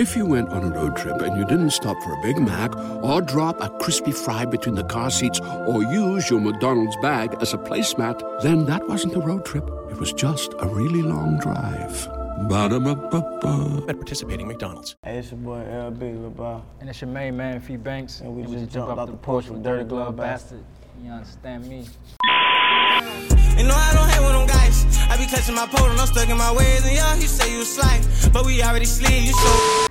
If 0.00 0.16
you 0.16 0.24
went 0.24 0.48
on 0.48 0.64
a 0.64 0.70
road 0.70 0.96
trip 0.96 1.20
and 1.20 1.36
you 1.36 1.44
didn't 1.44 1.72
stop 1.72 1.94
for 2.02 2.14
a 2.14 2.22
Big 2.22 2.38
Mac 2.38 2.74
or 3.04 3.20
drop 3.20 3.60
a 3.60 3.68
crispy 3.80 4.12
fry 4.12 4.46
between 4.46 4.74
the 4.74 4.84
car 4.84 5.10
seats 5.10 5.38
or 5.40 5.82
use 5.82 6.30
your 6.30 6.40
McDonald's 6.40 6.96
bag 7.02 7.36
as 7.42 7.52
a 7.52 7.58
placemat, 7.58 8.40
then 8.40 8.64
that 8.64 8.88
wasn't 8.88 9.14
a 9.14 9.20
road 9.20 9.44
trip. 9.44 9.68
It 9.90 9.98
was 9.98 10.14
just 10.14 10.54
a 10.58 10.66
really 10.66 11.02
long 11.02 11.38
drive. 11.38 12.08
Ba-da-ba-ba-ba. 12.48 13.84
At 13.90 13.96
participating 13.96 14.48
McDonald's. 14.48 14.96
Hey, 15.04 15.18
it's 15.18 15.32
your 15.32 15.40
boy 15.40 15.58
LB, 15.58 16.00
Lul 16.00 16.30
Bob. 16.30 16.64
And 16.80 16.88
it's 16.88 17.02
your 17.02 17.10
main 17.10 17.36
man, 17.36 17.60
Fee 17.60 17.76
Banks. 17.76 18.22
And 18.22 18.34
we 18.34 18.44
just 18.44 18.72
jumped 18.72 18.98
off 18.98 19.06
the 19.06 19.18
porch 19.18 19.50
with 19.50 19.62
Dirty 19.62 19.84
Glove 19.84 20.16
Bastard. 20.16 20.64
You 21.04 21.10
understand 21.10 21.68
me? 21.68 21.80
You 23.58 23.66
know 23.66 23.74
I 23.76 23.92
don't 23.92 24.08
hang 24.08 24.22
with 24.22 24.32
them 24.32 24.46
guys. 24.46 24.86
I 25.10 25.18
be 25.18 25.26
clutching 25.26 25.54
my 25.54 25.66
pole 25.66 25.90
and 25.90 26.00
I'm 26.00 26.06
stuck 26.06 26.30
in 26.30 26.38
my 26.38 26.54
ways. 26.54 26.86
And 26.86 26.94
yeah, 26.94 27.14
you 27.16 27.26
say 27.26 27.52
you 27.52 27.64
slide, 27.64 28.00
but 28.32 28.46
we 28.46 28.62
already 28.62 28.86
sleep. 28.86 29.26
You 29.26 29.34
so. 29.34 29.89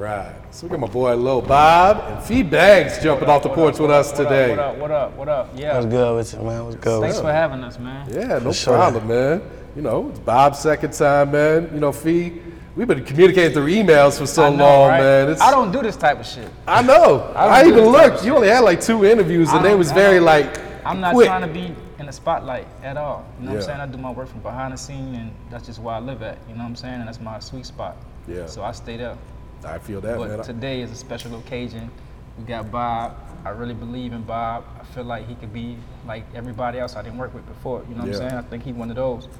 All 0.00 0.06
right. 0.06 0.34
So 0.50 0.66
we 0.66 0.70
got 0.70 0.80
my 0.80 0.86
boy 0.86 1.14
Lul 1.14 1.42
Bob 1.42 2.02
and 2.10 2.24
Fee 2.24 2.42
Banks 2.42 3.02
jumping 3.02 3.28
off 3.28 3.42
the 3.42 3.50
porch 3.50 3.78
with 3.78 3.90
us 3.90 4.10
today. 4.10 4.48
What 4.48 4.58
up? 4.58 4.76
What 4.78 4.90
up? 4.90 5.12
What 5.12 5.28
up? 5.28 5.50
Yeah. 5.54 5.74
What's 5.74 5.84
good 5.84 6.16
with 6.16 6.32
you, 6.32 6.38
man? 6.40 6.64
What's 6.64 6.76
good 6.76 7.02
Thanks 7.02 7.16
with 7.16 7.26
for 7.26 7.32
having 7.32 7.62
us, 7.62 7.78
man. 7.78 8.08
Yeah, 8.10 8.38
no 8.38 8.50
sure. 8.50 8.76
problem, 8.76 9.08
man. 9.08 9.42
You 9.76 9.82
know, 9.82 10.08
it's 10.08 10.18
Bob's 10.18 10.58
second 10.58 10.94
time, 10.94 11.32
man. 11.32 11.68
You 11.74 11.80
know, 11.80 11.92
Fee, 11.92 12.40
we've 12.76 12.88
been 12.88 13.04
communicating 13.04 13.52
through 13.52 13.66
emails 13.66 14.18
for 14.18 14.24
so 14.24 14.48
know, 14.50 14.64
long, 14.64 14.88
right? 14.88 15.00
man. 15.00 15.28
It's, 15.32 15.42
I 15.42 15.50
don't 15.50 15.70
do 15.70 15.82
this 15.82 15.96
type 15.96 16.18
of 16.18 16.26
shit. 16.26 16.48
I 16.66 16.80
know. 16.80 17.30
I 17.36 17.60
I, 17.60 17.60
even 17.66 17.74
this 17.74 17.92
type 17.94 18.06
of 18.06 18.12
looked. 18.12 18.24
You 18.24 18.36
only 18.36 18.48
had 18.48 18.60
like 18.60 18.80
two 18.80 19.04
interviews, 19.04 19.52
and 19.52 19.62
they 19.62 19.74
was 19.74 19.92
very 19.92 20.16
don't- 20.16 20.24
like. 20.24 20.58
I'm 20.86 21.00
not 21.00 21.12
quick. 21.12 21.26
trying 21.26 21.42
to 21.42 21.52
be 21.52 21.74
in 21.98 22.06
the 22.06 22.12
spotlight 22.12 22.66
at 22.82 22.96
all. 22.96 23.26
You 23.38 23.44
know 23.44 23.50
what 23.52 23.58
I'm 23.58 23.66
saying? 23.66 23.80
I 23.80 23.86
do 23.86 23.98
my 23.98 24.10
work 24.12 24.28
from 24.28 24.40
behind 24.40 24.72
the 24.72 24.78
scene, 24.78 25.14
and 25.14 25.30
that's 25.50 25.66
just 25.66 25.78
where 25.78 25.94
I 25.94 25.98
live 25.98 26.22
at. 26.22 26.38
You 26.48 26.54
know 26.54 26.62
what 26.62 26.70
I'm 26.70 26.76
saying? 26.76 27.00
And 27.00 27.06
that's 27.06 27.20
my 27.20 27.38
sweet 27.38 27.66
spot. 27.66 27.98
Yeah. 28.26 28.46
So 28.46 28.62
I 28.62 28.72
stay 28.72 28.96
there. 28.96 29.18
I 29.64 29.78
feel 29.78 30.00
that, 30.00 30.16
But 30.18 30.28
man. 30.28 30.42
today 30.42 30.80
is 30.80 30.90
a 30.90 30.96
special 30.96 31.38
occasion. 31.38 31.90
We 32.38 32.44
got 32.44 32.70
Bob. 32.70 33.16
I 33.44 33.50
really 33.50 33.74
believe 33.74 34.12
in 34.12 34.22
Bob. 34.22 34.64
I 34.80 34.84
feel 34.84 35.04
like 35.04 35.26
he 35.28 35.34
could 35.34 35.52
be 35.52 35.76
like 36.06 36.24
everybody 36.34 36.78
else 36.78 36.96
I 36.96 37.02
didn't 37.02 37.18
work 37.18 37.34
with 37.34 37.46
before. 37.46 37.82
You 37.88 37.94
know 37.94 38.02
what 38.02 38.08
Yeah. 38.08 38.14
I'm 38.24 38.30
saying? 38.30 38.34
I 38.34 38.42
think 38.42 38.62
he 38.64 38.72
one 38.72 38.90
of 38.90 38.96
those. 38.96 39.24
You 39.24 39.30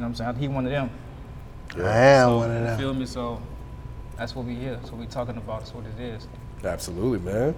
know 0.00 0.02
what 0.02 0.06
I'm 0.06 0.14
saying? 0.14 0.36
He 0.36 0.48
one 0.48 0.64
of 0.66 0.70
them. 0.72 0.90
Yeah. 1.76 1.84
I 1.84 1.96
am 1.96 2.28
So, 2.28 2.36
one 2.38 2.50
of 2.50 2.56
you 2.60 2.64
them. 2.66 2.78
Feel 2.78 2.94
me? 2.94 3.06
So 3.06 3.42
that's 4.16 4.34
what 4.34 4.44
we 4.44 4.54
here. 4.54 4.74
That's 4.76 4.90
what 4.90 5.00
we 5.00 5.06
talking 5.06 5.36
about. 5.36 5.60
That's 5.60 5.74
what 5.74 5.84
it 5.86 6.00
is. 6.00 6.26
Absolutely, 6.64 7.18
man. 7.20 7.54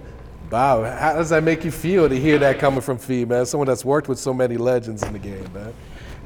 Bob, 0.49 0.85
how 0.85 1.13
does 1.13 1.29
that 1.29 1.43
make 1.43 1.63
you 1.63 1.71
feel 1.71 2.09
to 2.09 2.19
hear 2.19 2.37
that 2.39 2.59
coming 2.59 2.81
from 2.81 2.97
Fee, 2.97 3.25
man? 3.25 3.45
Someone 3.45 3.67
that's 3.67 3.85
worked 3.85 4.07
with 4.09 4.19
so 4.19 4.33
many 4.33 4.57
legends 4.57 5.03
in 5.03 5.13
the 5.13 5.19
game, 5.19 5.47
man. 5.53 5.73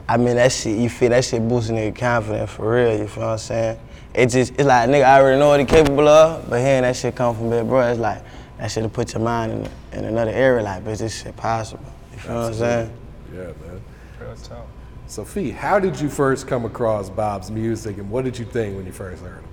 I 0.08 0.18
mean, 0.18 0.36
that 0.36 0.52
shit, 0.52 0.78
you 0.78 0.90
feel 0.90 1.10
that 1.10 1.26
shit 1.26 1.48
boosting 1.48 1.78
your 1.78 1.92
confidence 1.92 2.52
for 2.52 2.72
real, 2.76 2.98
you 2.98 3.08
feel 3.08 3.24
what 3.24 3.30
I'm 3.34 3.38
saying? 3.38 3.80
It 4.16 4.28
just, 4.28 4.54
it's 4.54 4.64
like, 4.64 4.90
nigga, 4.90 5.04
I 5.04 5.20
already 5.20 5.40
know 5.40 5.50
what 5.50 5.60
he 5.60 5.66
capable 5.66 6.08
of, 6.08 6.50
but 6.50 6.62
hearing 6.62 6.84
that 6.84 6.96
shit 6.96 7.16
come 7.16 7.36
from 7.36 7.50
Big 7.50 7.68
Bro, 7.68 7.92
it's 7.92 8.00
like, 8.00 8.24
that 8.58 8.72
shit 8.72 8.84
to 8.84 8.90
put 8.90 9.14
your 9.14 9.22
mind 9.22 9.52
in, 9.52 10.00
in 10.00 10.06
another 10.06 10.32
area, 10.32 10.64
like, 10.64 10.84
bitch, 10.86 11.00
this 11.00 11.22
shit 11.22 11.36
possible. 11.36 11.86
You 12.14 12.20
feel 12.20 12.36
what 12.36 12.46
I'm 12.46 12.54
saying? 12.54 12.94
Yeah, 13.34 13.42
man. 13.42 13.82
Real 14.22 14.36
talk. 14.38 14.68
So, 15.08 15.26
Fee, 15.26 15.52
how 15.52 15.80
did 15.80 16.00
you 16.00 16.10
first 16.10 16.48
come 16.48 16.64
across 16.64 17.10
Bob's 17.10 17.52
music, 17.52 17.98
and 17.98 18.10
what 18.10 18.24
did 18.24 18.40
you 18.40 18.46
think 18.46 18.78
when 18.78 18.86
you 18.86 18.94
first 18.94 19.22
heard 19.22 19.42
him? 19.42 19.50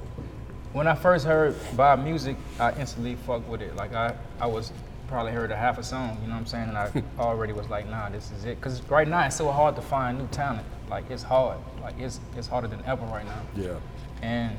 When 0.73 0.87
I 0.87 0.95
first 0.95 1.27
heard 1.27 1.55
Bob 1.77 2.03
music, 2.03 2.37
I 2.59 2.73
instantly 2.79 3.17
fucked 3.17 3.49
with 3.49 3.61
it. 3.61 3.77
Like 3.77 3.93
I, 3.93 4.15
I 4.41 4.47
was 4.47 4.73
probably 5.07 5.33
heard 5.33 5.51
a 5.51 5.57
half 5.57 5.77
a 5.77 5.83
song, 5.83 6.17
you 6.23 6.29
know 6.29 6.35
what 6.35 6.41
I'm 6.41 6.47
saying? 6.47 6.69
And 6.71 6.79
I 6.79 6.91
already 7.19 7.53
was 7.53 7.69
like, 7.69 7.87
nah, 7.91 8.09
this 8.09 8.31
is 8.31 8.47
it. 8.47 8.59
Cause 8.63 8.81
right 8.89 9.07
now 9.07 9.27
it's 9.27 9.37
so 9.37 9.51
hard 9.53 9.77
to 9.77 9.83
find 9.83 10.17
new 10.17 10.27
talent. 10.29 10.67
Like 10.89 11.11
it's 11.11 11.23
hard. 11.23 11.59
Like 11.83 11.99
it's 11.99 12.21
it's 12.39 12.47
harder 12.47 12.69
than 12.69 12.83
ever 12.87 13.05
right 13.07 13.27
now. 13.27 13.43
Yeah. 13.55 13.75
And 14.23 14.57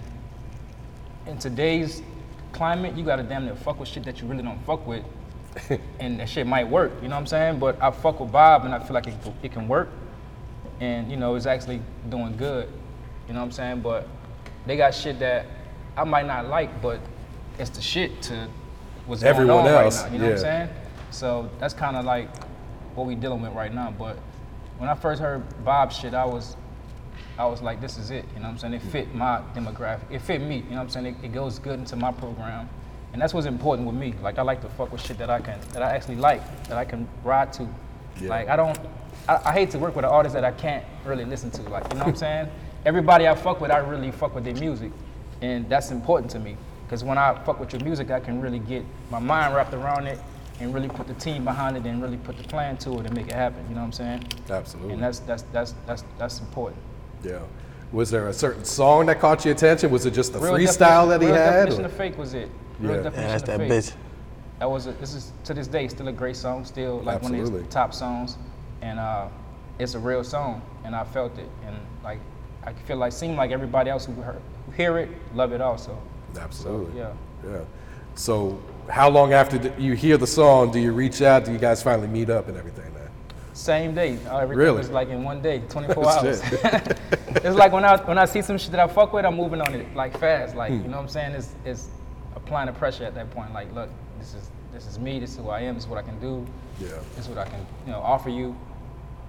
in 1.26 1.38
today's 1.38 2.02
climate, 2.52 2.96
you 2.96 3.04
gotta 3.04 3.24
damn 3.24 3.46
near 3.46 3.56
fuck 3.56 3.80
with 3.80 3.90
shit 3.90 4.04
that 4.04 4.22
you 4.22 4.28
really 4.28 4.44
don't 4.44 4.64
fuck 4.66 4.86
with. 4.86 5.04
and 6.00 6.20
that 6.20 6.28
shit 6.28 6.48
might 6.48 6.68
work, 6.68 6.92
you 7.02 7.08
know 7.08 7.16
what 7.16 7.22
I'm 7.22 7.28
saying? 7.28 7.60
But 7.60 7.82
I 7.82 7.92
fuck 7.92 8.20
with 8.20 8.32
Bob 8.32 8.66
and 8.66 8.74
I 8.74 8.80
feel 8.80 8.94
like 8.94 9.08
it, 9.08 9.14
it 9.44 9.52
can 9.52 9.68
work. 9.68 9.90
And 10.80 11.10
you 11.10 11.18
know, 11.18 11.36
it's 11.36 11.46
actually 11.46 11.82
doing 12.10 12.36
good. 12.38 12.68
You 13.28 13.34
know 13.34 13.40
what 13.40 13.46
I'm 13.46 13.52
saying? 13.52 13.82
But 13.82 14.08
they 14.66 14.76
got 14.78 14.94
shit 14.94 15.20
that 15.20 15.46
I 15.96 16.04
might 16.04 16.26
not 16.26 16.48
like, 16.48 16.82
but 16.82 17.00
it's 17.60 17.70
the 17.70 17.82
shit 17.82 18.22
to 18.24 18.48
what's 19.06 19.24
Everyone 19.24 19.64
going 19.64 19.76
on 19.76 19.84
else, 19.84 20.02
right 20.02 20.08
now. 20.08 20.14
You 20.14 20.20
know 20.20 20.26
what 20.26 20.34
I'm 20.34 20.42
saying? 20.42 20.70
So 21.12 21.50
that's 21.60 21.74
kind 21.74 21.96
of 21.96 22.06
like 22.06 22.30
what 22.96 23.06
we 23.06 23.16
dealing 23.16 23.42
with 23.42 23.54
right 23.54 23.74
now. 23.74 23.94
But 23.98 24.18
when 24.78 24.90
I 24.90 24.96
first 24.96 25.22
heard 25.22 25.44
Bob's 25.64 25.96
shit, 25.96 26.14
I 26.14 26.26
was 26.26 26.56
I 27.38 27.46
was 27.46 27.62
like, 27.62 27.82
this 27.82 27.98
is 27.98 28.12
it. 28.12 28.26
You 28.34 28.42
know 28.42 28.48
what 28.48 28.54
I'm 28.54 28.58
saying? 28.58 28.74
It 28.74 28.82
fit 28.82 29.14
my 29.14 29.42
demographic. 29.56 30.12
It 30.12 30.22
fit 30.22 30.42
me. 30.42 30.58
You 30.58 30.62
know 30.64 30.76
what 30.76 30.82
I'm 30.82 30.90
saying? 30.90 31.06
It, 31.08 31.16
it 31.24 31.34
goes 31.34 31.60
good 31.60 31.80
into 31.80 31.96
my 31.96 32.12
program. 32.12 32.70
And 33.14 33.22
that's 33.22 33.34
what's 33.34 33.48
important 33.48 33.88
with 33.88 33.96
me. 33.96 34.14
Like 34.22 34.40
I 34.40 34.42
like 34.42 34.62
to 34.62 34.70
fuck 34.70 34.92
with 34.92 35.02
shit 35.02 35.18
that 35.20 35.30
I 35.30 35.40
can 35.40 35.60
that 35.74 35.84
I 35.84 35.96
actually 35.96 36.16
like, 36.16 36.42
that 36.68 36.78
I 36.78 36.86
can 36.86 37.08
ride 37.24 37.54
to. 37.54 37.68
Yeah. 38.20 38.30
Like 38.30 38.50
I 38.50 38.56
don't 38.56 38.78
I, 39.28 39.40
I 39.46 39.54
hate 39.54 39.72
to 39.72 39.80
work 39.80 39.96
with 39.96 40.06
an 40.06 40.12
artist 40.12 40.34
that 40.34 40.44
I 40.44 40.52
can't 40.52 40.84
really 41.06 41.26
listen 41.26 41.52
to. 41.52 41.62
Like, 41.64 41.84
you 41.92 42.00
know 42.00 42.06
what 42.06 42.10
I'm 42.10 42.16
saying? 42.16 42.50
Everybody 42.86 43.28
I 43.28 43.36
fuck 43.36 43.62
with, 43.62 43.72
I 43.72 43.78
really 43.78 44.12
fuck 44.12 44.36
with 44.36 44.44
their 44.44 44.56
music. 44.56 44.92
And 45.42 45.70
that's 45.70 45.92
important 45.92 46.32
to 46.32 46.40
me. 46.40 46.58
Because 46.86 47.04
when 47.04 47.18
I 47.18 47.34
fuck 47.44 47.60
with 47.60 47.72
your 47.72 47.82
music, 47.82 48.12
I 48.12 48.20
can 48.20 48.42
really 48.42 48.60
get 48.60 48.84
my 49.10 49.20
mind 49.20 49.56
wrapped 49.56 49.74
around 49.74 50.08
it 50.08 50.20
and 50.60 50.74
really 50.74 50.90
put 50.90 51.08
the 51.08 51.14
team 51.16 51.44
behind 51.44 51.78
it 51.78 51.86
and 51.86 52.02
really 52.02 52.18
put 52.18 52.38
the 52.38 52.44
plan 52.44 52.78
to 52.78 53.00
it 53.00 53.06
and 53.06 53.14
make 53.14 53.28
it 53.28 53.34
happen. 53.34 53.64
You 53.70 53.76
know 53.76 53.82
what 53.82 53.88
I'm 53.88 53.92
saying? 53.94 54.24
Absolutely. 54.50 54.94
And 54.94 55.04
that's 55.04 55.20
that's 55.20 55.44
that's 55.54 55.74
that's 55.86 56.04
that's 56.18 56.40
important. 56.40 56.82
Yeah. 57.24 57.40
Was 57.92 58.10
there 58.10 58.28
a 58.28 58.34
certain 58.34 58.66
song 58.66 59.06
that 59.06 59.20
caught 59.20 59.46
your 59.46 59.54
attention? 59.54 59.92
Was 59.92 60.06
it 60.06 60.12
just 60.12 60.34
the 60.34 60.40
Real 60.40 60.54
freestyle 60.54 61.08
that 61.10 61.22
he 61.22 61.28
real 61.28 61.36
had? 61.36 61.66
Definition 61.66 61.84
or- 61.84 61.88
of 61.88 61.94
fake 61.94 62.18
was 62.18 62.34
it. 62.34 62.50
Real 62.80 62.96
Yeah. 62.96 63.04
Yeah, 63.04 63.10
that's 63.12 63.44
of 63.44 63.48
that 63.48 63.58
fake. 63.60 63.72
bitch. 63.72 63.94
That 64.60 64.70
was 64.70 64.88
a, 64.88 64.94
this 64.94 65.14
is 65.14 65.32
to 65.44 65.54
this 65.54 65.68
day 65.68 65.88
still 65.88 66.08
a 66.08 66.12
great 66.12 66.36
song. 66.36 66.66
Still 66.66 67.02
like 67.02 67.22
one 67.22 67.36
of 67.36 67.40
his 67.40 67.68
top 67.70 67.94
songs, 67.94 68.38
and 68.82 69.00
uh, 69.00 69.28
it's 69.78 69.94
a 69.94 70.00
real 70.00 70.24
song, 70.24 70.62
and 70.86 70.96
I 70.96 71.04
felt 71.04 71.38
it, 71.38 71.50
and 71.66 71.76
like 72.04 72.20
I 72.64 72.74
feel 72.74 72.98
like 72.98 73.12
seemed 73.12 73.36
like 73.36 73.52
everybody 73.52 73.90
else 73.90 74.06
who, 74.06 74.14
heard, 74.14 74.42
who 74.66 74.72
hear 74.72 74.98
it 75.00 75.10
love 75.36 75.52
it 75.52 75.62
also. 75.62 75.98
Absolutely. 76.40 76.98
yeah. 76.98 77.12
Yeah. 77.46 77.60
So, 78.16 78.62
how 78.90 79.10
long 79.10 79.34
after 79.34 79.74
you 79.78 79.94
hear 79.94 80.18
the 80.18 80.28
song 80.28 80.72
do 80.72 80.80
you 80.80 80.94
reach 80.94 81.22
out? 81.22 81.46
Do 81.46 81.52
you 81.52 81.58
guys 81.58 81.84
finally 81.84 82.08
meet 82.08 82.30
up 82.30 82.48
and 82.48 82.58
everything? 82.58 82.93
Man? 83.54 83.56
Same 83.56 83.96
day. 83.96 84.18
Uh, 84.28 84.38
Everything 84.40 84.60
Really? 84.60 84.78
was 84.78 84.90
like 84.90 85.10
in 85.10 85.24
one 85.24 85.42
day, 85.42 85.60
24 85.70 86.10
hours. 86.10 86.44
Shit. 86.44 86.60
it's 87.44 87.56
like 87.56 87.72
when 87.72 87.86
I 87.86 87.98
when 87.98 88.18
I 88.18 88.26
see 88.26 88.42
some 88.42 88.58
shit 88.58 88.72
that 88.72 88.80
I 88.80 88.88
fuck 88.88 89.14
with, 89.14 89.26
I'm 89.26 89.36
moving 89.36 89.62
on 89.62 89.74
it 89.74 89.96
like 89.96 90.18
fast. 90.18 90.56
Like 90.56 90.72
Hmm. 90.72 90.78
you 90.82 90.88
know 90.90 90.98
what 90.98 91.04
I'm 91.04 91.10
saying? 91.10 91.32
It's 91.36 91.56
it's 91.66 91.88
applying 92.36 92.68
the 92.68 92.74
pressure 92.74 93.06
at 93.06 93.16
that 93.16 93.30
point. 93.32 93.54
Like, 93.54 93.74
look, 93.74 93.90
this 94.20 94.34
is 94.34 94.50
this 94.74 94.88
is 94.88 94.98
me. 95.00 95.20
This 95.20 95.32
is 95.32 95.38
who 95.38 95.50
I 95.50 95.62
am. 95.62 95.76
This 95.76 95.84
is 95.84 95.90
what 95.90 96.00
I 96.00 96.04
can 96.04 96.20
do. 96.20 96.46
Yeah. 96.80 96.90
This 97.16 97.26
is 97.26 97.30
what 97.30 97.38
I 97.38 97.46
can 97.46 97.66
you 97.86 97.92
know 97.92 98.00
offer 98.00 98.30
you. 98.30 98.56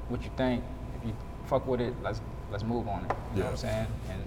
What 0.09 0.23
you 0.23 0.31
think? 0.37 0.63
If 1.01 1.07
you 1.07 1.15
fuck 1.47 1.67
with 1.67 1.81
it, 1.81 1.95
let's 2.03 2.21
let's 2.51 2.65
move 2.65 2.89
on 2.89 3.05
it. 3.05 3.13
You 3.35 3.41
know 3.41 3.45
what 3.47 3.51
I'm 3.53 3.57
saying? 3.57 3.87
And 4.11 4.23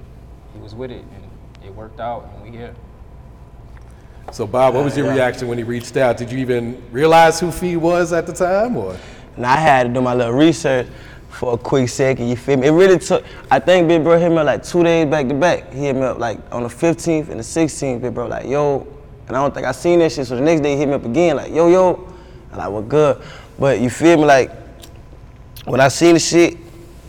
he 0.53 0.59
was 0.59 0.75
with 0.75 0.91
it, 0.91 1.03
and 1.15 1.65
it 1.65 1.73
worked 1.73 1.99
out, 1.99 2.29
and 2.35 2.43
we 2.43 2.55
here. 2.57 2.73
So, 4.31 4.45
Bob, 4.45 4.73
what 4.73 4.83
was 4.83 4.97
your 4.97 5.05
yeah. 5.07 5.13
reaction 5.13 5.47
when 5.47 5.57
he 5.57 5.63
reached 5.63 5.95
out? 5.95 6.17
Did 6.17 6.31
you 6.31 6.37
even 6.39 6.83
realize 6.91 7.39
who 7.39 7.49
Fee 7.49 7.77
was 7.77 8.11
at 8.11 8.27
the 8.27 8.33
time, 8.33 8.75
or? 8.75 8.97
And 9.37 9.45
I 9.45 9.55
had 9.55 9.87
to 9.87 9.93
do 9.93 10.01
my 10.01 10.13
little 10.13 10.33
research 10.33 10.87
for 11.29 11.53
a 11.53 11.57
quick 11.57 11.87
second, 11.87 12.27
you 12.27 12.35
feel 12.35 12.57
me? 12.57 12.67
It 12.67 12.71
really 12.71 12.97
took, 12.97 13.23
I 13.49 13.59
think 13.59 13.87
Big 13.87 14.03
Bro 14.03 14.19
hit 14.19 14.29
me 14.29 14.37
up 14.37 14.45
like 14.47 14.63
two 14.63 14.83
days 14.83 15.05
back 15.05 15.27
to 15.27 15.35
back. 15.35 15.71
He 15.71 15.85
hit 15.85 15.95
me 15.95 16.01
up 16.01 16.17
like 16.17 16.39
on 16.51 16.63
the 16.63 16.69
15th 16.69 17.29
and 17.29 17.39
the 17.39 17.43
16th, 17.43 18.01
Big 18.01 18.13
Bro 18.13 18.27
like, 18.27 18.47
yo, 18.47 18.87
and 19.27 19.37
I 19.37 19.41
don't 19.41 19.53
think 19.53 19.67
I 19.67 19.71
seen 19.71 19.99
that 19.99 20.11
shit, 20.11 20.25
so 20.25 20.35
the 20.35 20.41
next 20.41 20.61
day 20.61 20.71
he 20.71 20.79
hit 20.79 20.87
me 20.87 20.95
up 20.95 21.05
again, 21.05 21.35
like, 21.37 21.53
yo, 21.53 21.69
yo. 21.69 22.07
And 22.51 22.53
I'm 22.53 22.57
like, 22.59 22.69
what 22.69 22.89
good? 22.89 23.21
But 23.59 23.79
you 23.79 23.89
feel 23.89 24.17
me, 24.17 24.25
like, 24.25 24.51
when 25.65 25.79
I 25.79 25.89
seen 25.89 26.13
the 26.13 26.19
shit, 26.19 26.57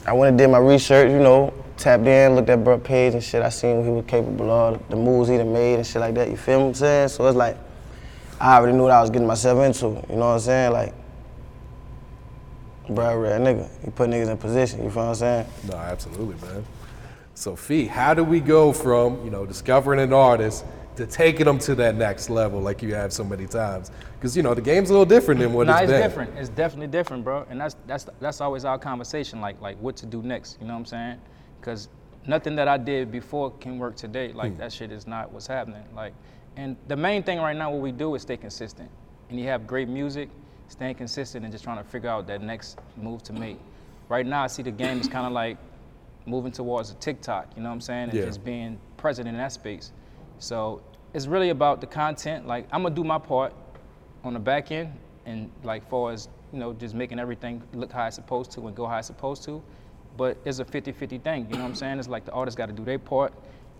I 0.04 0.12
went 0.12 0.30
and 0.30 0.38
did 0.38 0.48
my 0.48 0.58
research, 0.58 1.10
you 1.10 1.20
know, 1.20 1.54
tapped 1.76 2.06
in, 2.06 2.34
looked 2.34 2.50
at 2.50 2.62
bro 2.62 2.78
page 2.78 3.14
and 3.14 3.22
shit. 3.22 3.40
I 3.40 3.50
seen 3.50 3.76
what 3.76 3.86
he 3.86 3.90
was 3.92 4.04
capable 4.04 4.50
of, 4.50 4.88
the 4.88 4.96
moves 4.96 5.28
he 5.28 5.36
done 5.36 5.52
made 5.52 5.76
and 5.76 5.86
shit 5.86 6.00
like 6.00 6.14
that. 6.14 6.28
You 6.28 6.36
feel 6.36 6.60
what 6.60 6.66
I'm 6.66 6.74
saying? 6.74 7.08
So 7.08 7.26
it's 7.26 7.36
like, 7.36 7.56
I 8.40 8.56
already 8.56 8.76
knew 8.76 8.82
what 8.82 8.92
I 8.92 9.00
was 9.00 9.10
getting 9.10 9.28
myself 9.28 9.64
into. 9.64 9.86
You 9.86 10.16
know 10.16 10.26
what 10.26 10.34
I'm 10.34 10.40
saying? 10.40 10.72
Like, 10.72 10.94
bro, 12.88 13.06
a 13.10 13.18
real 13.18 13.32
nigga. 13.32 13.68
He 13.84 13.90
put 13.90 14.10
niggas 14.10 14.28
in 14.30 14.38
position. 14.38 14.82
You 14.82 14.90
feel 14.90 15.02
what 15.04 15.08
I'm 15.10 15.14
saying? 15.14 15.46
No, 15.68 15.74
absolutely, 15.76 16.36
man. 16.48 16.64
So, 17.34 17.54
Fee, 17.54 17.86
how 17.86 18.14
do 18.14 18.24
we 18.24 18.40
go 18.40 18.72
from 18.72 19.24
you 19.24 19.30
know 19.30 19.46
discovering 19.46 20.00
an 20.00 20.12
artist 20.12 20.64
to 20.96 21.06
taking 21.06 21.46
them 21.46 21.58
to 21.60 21.76
that 21.76 21.94
next 21.94 22.28
level 22.30 22.60
like 22.60 22.82
you 22.82 22.94
have 22.94 23.12
so 23.12 23.22
many 23.24 23.46
times? 23.46 23.90
Because 24.18 24.36
you 24.36 24.42
know 24.42 24.54
the 24.54 24.60
game's 24.60 24.90
a 24.90 24.92
little 24.92 25.06
different 25.06 25.40
than 25.40 25.52
what 25.52 25.66
nah, 25.68 25.74
it's 25.74 25.82
it's 25.82 25.92
been. 25.92 26.02
different. 26.02 26.38
It's 26.38 26.48
definitely 26.48 26.88
different, 26.88 27.22
bro. 27.24 27.46
And 27.48 27.60
that's 27.60 27.76
that's 27.86 28.06
that's 28.20 28.40
always 28.40 28.64
our 28.64 28.78
conversation, 28.78 29.40
like 29.40 29.60
like 29.60 29.78
what 29.78 29.96
to 29.98 30.06
do 30.06 30.22
next. 30.22 30.58
You 30.60 30.66
know 30.66 30.72
what 30.74 30.80
I'm 30.80 30.86
saying? 30.86 31.20
Because 31.60 31.88
nothing 32.26 32.56
that 32.56 32.66
I 32.68 32.76
did 32.76 33.10
before 33.12 33.52
can 33.52 33.78
work 33.78 33.94
today. 33.96 34.32
Like 34.32 34.52
Hmm. 34.54 34.58
that 34.58 34.72
shit 34.72 34.90
is 34.90 35.06
not 35.06 35.32
what's 35.32 35.46
happening. 35.46 35.84
Like, 35.94 36.14
and 36.56 36.76
the 36.88 36.96
main 36.96 37.22
thing 37.22 37.38
right 37.38 37.56
now, 37.56 37.70
what 37.70 37.80
we 37.80 37.92
do 37.92 38.14
is 38.16 38.22
stay 38.22 38.36
consistent. 38.36 38.90
And 39.30 39.38
you 39.38 39.46
have 39.46 39.66
great 39.66 39.88
music, 39.88 40.28
staying 40.68 40.94
consistent, 40.94 41.44
and 41.44 41.52
just 41.52 41.64
trying 41.64 41.78
to 41.78 41.84
figure 41.84 42.10
out 42.10 42.26
that 42.28 42.42
next 42.42 42.78
move 42.96 43.22
to 43.24 43.32
make. 43.32 43.58
Right 44.08 44.26
now, 44.26 44.44
I 44.44 44.46
see 44.46 44.62
the 44.62 44.70
game 44.70 45.00
is 45.00 45.08
kind 45.08 45.26
of 45.26 45.32
like 45.32 45.58
moving 46.26 46.52
towards 46.52 46.90
a 46.90 46.94
TikTok. 46.94 47.48
You 47.56 47.62
know 47.62 47.68
what 47.68 47.74
I'm 47.74 47.80
saying? 47.80 48.10
And 48.10 48.18
Yeah. 48.18 48.24
just 48.24 48.44
being 48.44 48.78
present 48.96 49.28
in 49.28 49.36
that 49.36 49.52
space. 49.52 49.92
So 50.38 50.82
it's 51.14 51.26
really 51.26 51.50
about 51.50 51.80
the 51.80 51.86
content. 51.86 52.46
Like 52.46 52.68
I'm 52.70 52.82
gonna 52.82 52.94
do 52.94 53.04
my 53.04 53.18
part 53.18 53.52
on 54.24 54.34
the 54.34 54.40
back 54.40 54.70
end, 54.70 54.92
and 55.26 55.50
like 55.62 55.88
far 55.88 56.12
as 56.12 56.28
you 56.52 56.58
know, 56.58 56.72
just 56.72 56.94
making 56.94 57.18
everything 57.18 57.62
look 57.74 57.92
how 57.92 58.06
it's 58.06 58.16
supposed 58.16 58.50
to 58.52 58.66
and 58.66 58.74
go 58.74 58.86
how 58.86 58.96
it's 58.96 59.06
supposed 59.06 59.44
to. 59.44 59.62
But 60.16 60.38
it's 60.44 60.58
a 60.58 60.64
50-50 60.64 61.22
thing. 61.22 61.46
You 61.48 61.56
know 61.56 61.62
what 61.62 61.68
I'm 61.68 61.74
saying? 61.74 61.98
It's 61.98 62.08
like 62.08 62.24
the 62.24 62.32
artist 62.32 62.56
got 62.56 62.66
to 62.66 62.72
do 62.72 62.84
their 62.84 62.98
part, 62.98 63.32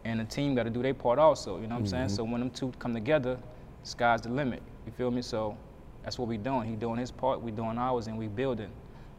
and 0.04 0.20
the 0.20 0.24
team 0.24 0.54
got 0.54 0.64
to 0.64 0.70
do 0.70 0.82
their 0.82 0.94
part 0.94 1.18
also. 1.18 1.56
You 1.56 1.66
know 1.66 1.74
what 1.74 1.80
I'm 1.80 1.86
saying? 1.86 2.06
Mm-hmm. 2.06 2.16
So 2.16 2.24
when 2.24 2.40
them 2.40 2.50
two 2.50 2.72
come 2.78 2.92
together, 2.94 3.38
sky's 3.82 4.20
the 4.20 4.28
limit. 4.28 4.62
You 4.86 4.92
feel 4.92 5.10
me? 5.10 5.22
So 5.22 5.56
that's 6.02 6.18
what 6.18 6.28
we 6.28 6.36
doing. 6.36 6.68
He 6.68 6.76
doing 6.76 6.98
his 6.98 7.10
part, 7.10 7.42
we 7.42 7.50
doing 7.50 7.78
ours, 7.78 8.06
and 8.06 8.18
we 8.18 8.28
building. 8.28 8.70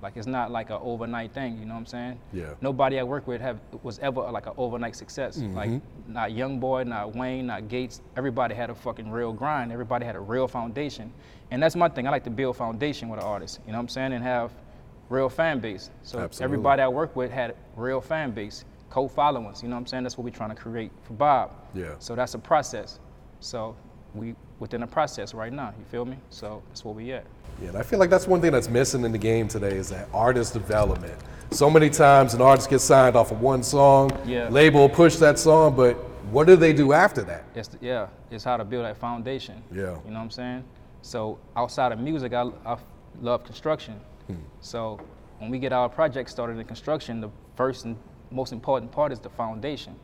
Like 0.01 0.15
it's 0.15 0.27
not 0.27 0.49
like 0.51 0.69
an 0.69 0.79
overnight 0.81 1.33
thing. 1.33 1.59
You 1.59 1.65
know 1.65 1.73
what 1.73 1.81
I'm 1.81 1.85
saying? 1.85 2.19
Yeah. 2.31 2.53
Nobody 2.61 2.99
I 2.99 3.03
work 3.03 3.27
with 3.27 3.41
have 3.41 3.59
was 3.83 3.99
ever 3.99 4.21
like 4.31 4.45
an 4.45 4.53
overnight 4.57 4.95
success. 4.95 5.37
Mm-hmm. 5.37 5.55
Like 5.55 5.81
not 6.07 6.31
Young 6.31 6.59
Boy, 6.59 6.83
not 6.83 7.15
Wayne, 7.15 7.47
not 7.47 7.67
Gates. 7.67 8.01
Everybody 8.15 8.55
had 8.55 8.69
a 8.69 8.75
fucking 8.75 9.11
real 9.11 9.33
grind. 9.33 9.71
Everybody 9.71 10.05
had 10.05 10.15
a 10.15 10.19
real 10.19 10.47
foundation, 10.47 11.11
and 11.51 11.61
that's 11.61 11.75
my 11.75 11.89
thing. 11.89 12.07
I 12.07 12.11
like 12.11 12.23
to 12.23 12.29
build 12.29 12.55
foundation 12.55 13.09
with 13.09 13.19
an 13.19 13.25
artist. 13.25 13.59
You 13.65 13.73
know 13.73 13.77
what 13.77 13.83
I'm 13.83 13.89
saying? 13.89 14.13
And 14.13 14.23
have 14.23 14.51
real 15.09 15.27
fan 15.27 15.59
base. 15.59 15.89
So 16.03 16.19
Absolutely. 16.19 16.43
everybody 16.43 16.81
I 16.81 16.87
work 16.87 17.15
with 17.15 17.31
had 17.31 17.55
real 17.75 17.99
fan 17.99 18.31
base, 18.31 18.63
co-followings. 18.89 19.61
You 19.61 19.69
know 19.69 19.75
what 19.75 19.81
I'm 19.81 19.87
saying? 19.87 20.03
That's 20.03 20.17
what 20.17 20.23
we're 20.23 20.29
trying 20.29 20.55
to 20.55 20.55
create 20.55 20.91
for 21.03 21.13
Bob. 21.13 21.51
Yeah. 21.73 21.95
So 21.99 22.15
that's 22.15 22.35
a 22.35 22.39
process. 22.39 22.99
So 23.39 23.75
we 24.13 24.35
within 24.59 24.83
a 24.83 24.87
process 24.87 25.33
right 25.33 25.51
now. 25.53 25.73
You 25.77 25.85
feel 25.89 26.05
me? 26.05 26.17
So 26.29 26.61
that's 26.69 26.83
where 26.85 26.93
we 26.93 27.11
at. 27.13 27.25
Yeah, 27.61 27.69
and 27.69 27.77
I 27.77 27.83
feel 27.83 27.99
like 27.99 28.09
that's 28.09 28.27
one 28.27 28.41
thing 28.41 28.51
that's 28.51 28.69
missing 28.69 29.03
in 29.03 29.11
the 29.11 29.17
game 29.17 29.47
today 29.47 29.75
is 29.75 29.89
that 29.89 30.07
artist 30.13 30.53
development. 30.53 31.13
So 31.51 31.69
many 31.69 31.89
times 31.89 32.33
an 32.33 32.41
artist 32.41 32.69
gets 32.69 32.83
signed 32.83 33.15
off 33.15 33.31
of 33.31 33.41
one 33.41 33.63
song, 33.63 34.11
Yeah. 34.25 34.49
label 34.49 34.87
push 34.87 35.15
that 35.17 35.39
song, 35.39 35.75
but 35.75 35.93
what 36.31 36.45
do 36.45 36.55
they 36.55 36.73
do 36.73 36.93
after 36.93 37.21
that? 37.23 37.43
It's 37.55 37.69
yeah, 37.81 38.07
it's 38.29 38.43
how 38.43 38.57
to 38.57 38.63
build 38.65 38.85
that 38.85 38.97
foundation. 38.97 39.63
Yeah. 39.71 39.77
You 39.79 39.85
know 39.87 39.97
what 40.03 40.15
I'm 40.19 40.29
saying? 40.29 40.63
So 41.01 41.39
outside 41.55 41.91
of 41.91 41.99
music, 41.99 42.33
I, 42.33 42.49
I 42.65 42.77
love 43.21 43.43
construction. 43.43 43.99
Hmm. 44.27 44.35
So 44.61 44.99
when 45.39 45.49
we 45.49 45.57
get 45.57 45.73
our 45.73 45.89
project 45.89 46.29
started 46.29 46.57
in 46.59 46.65
construction, 46.65 47.19
the 47.21 47.29
first 47.55 47.85
and 47.85 47.97
most 48.29 48.53
important 48.53 48.91
part 48.91 49.11
is 49.11 49.19
the 49.19 49.29
foundation. 49.29 49.95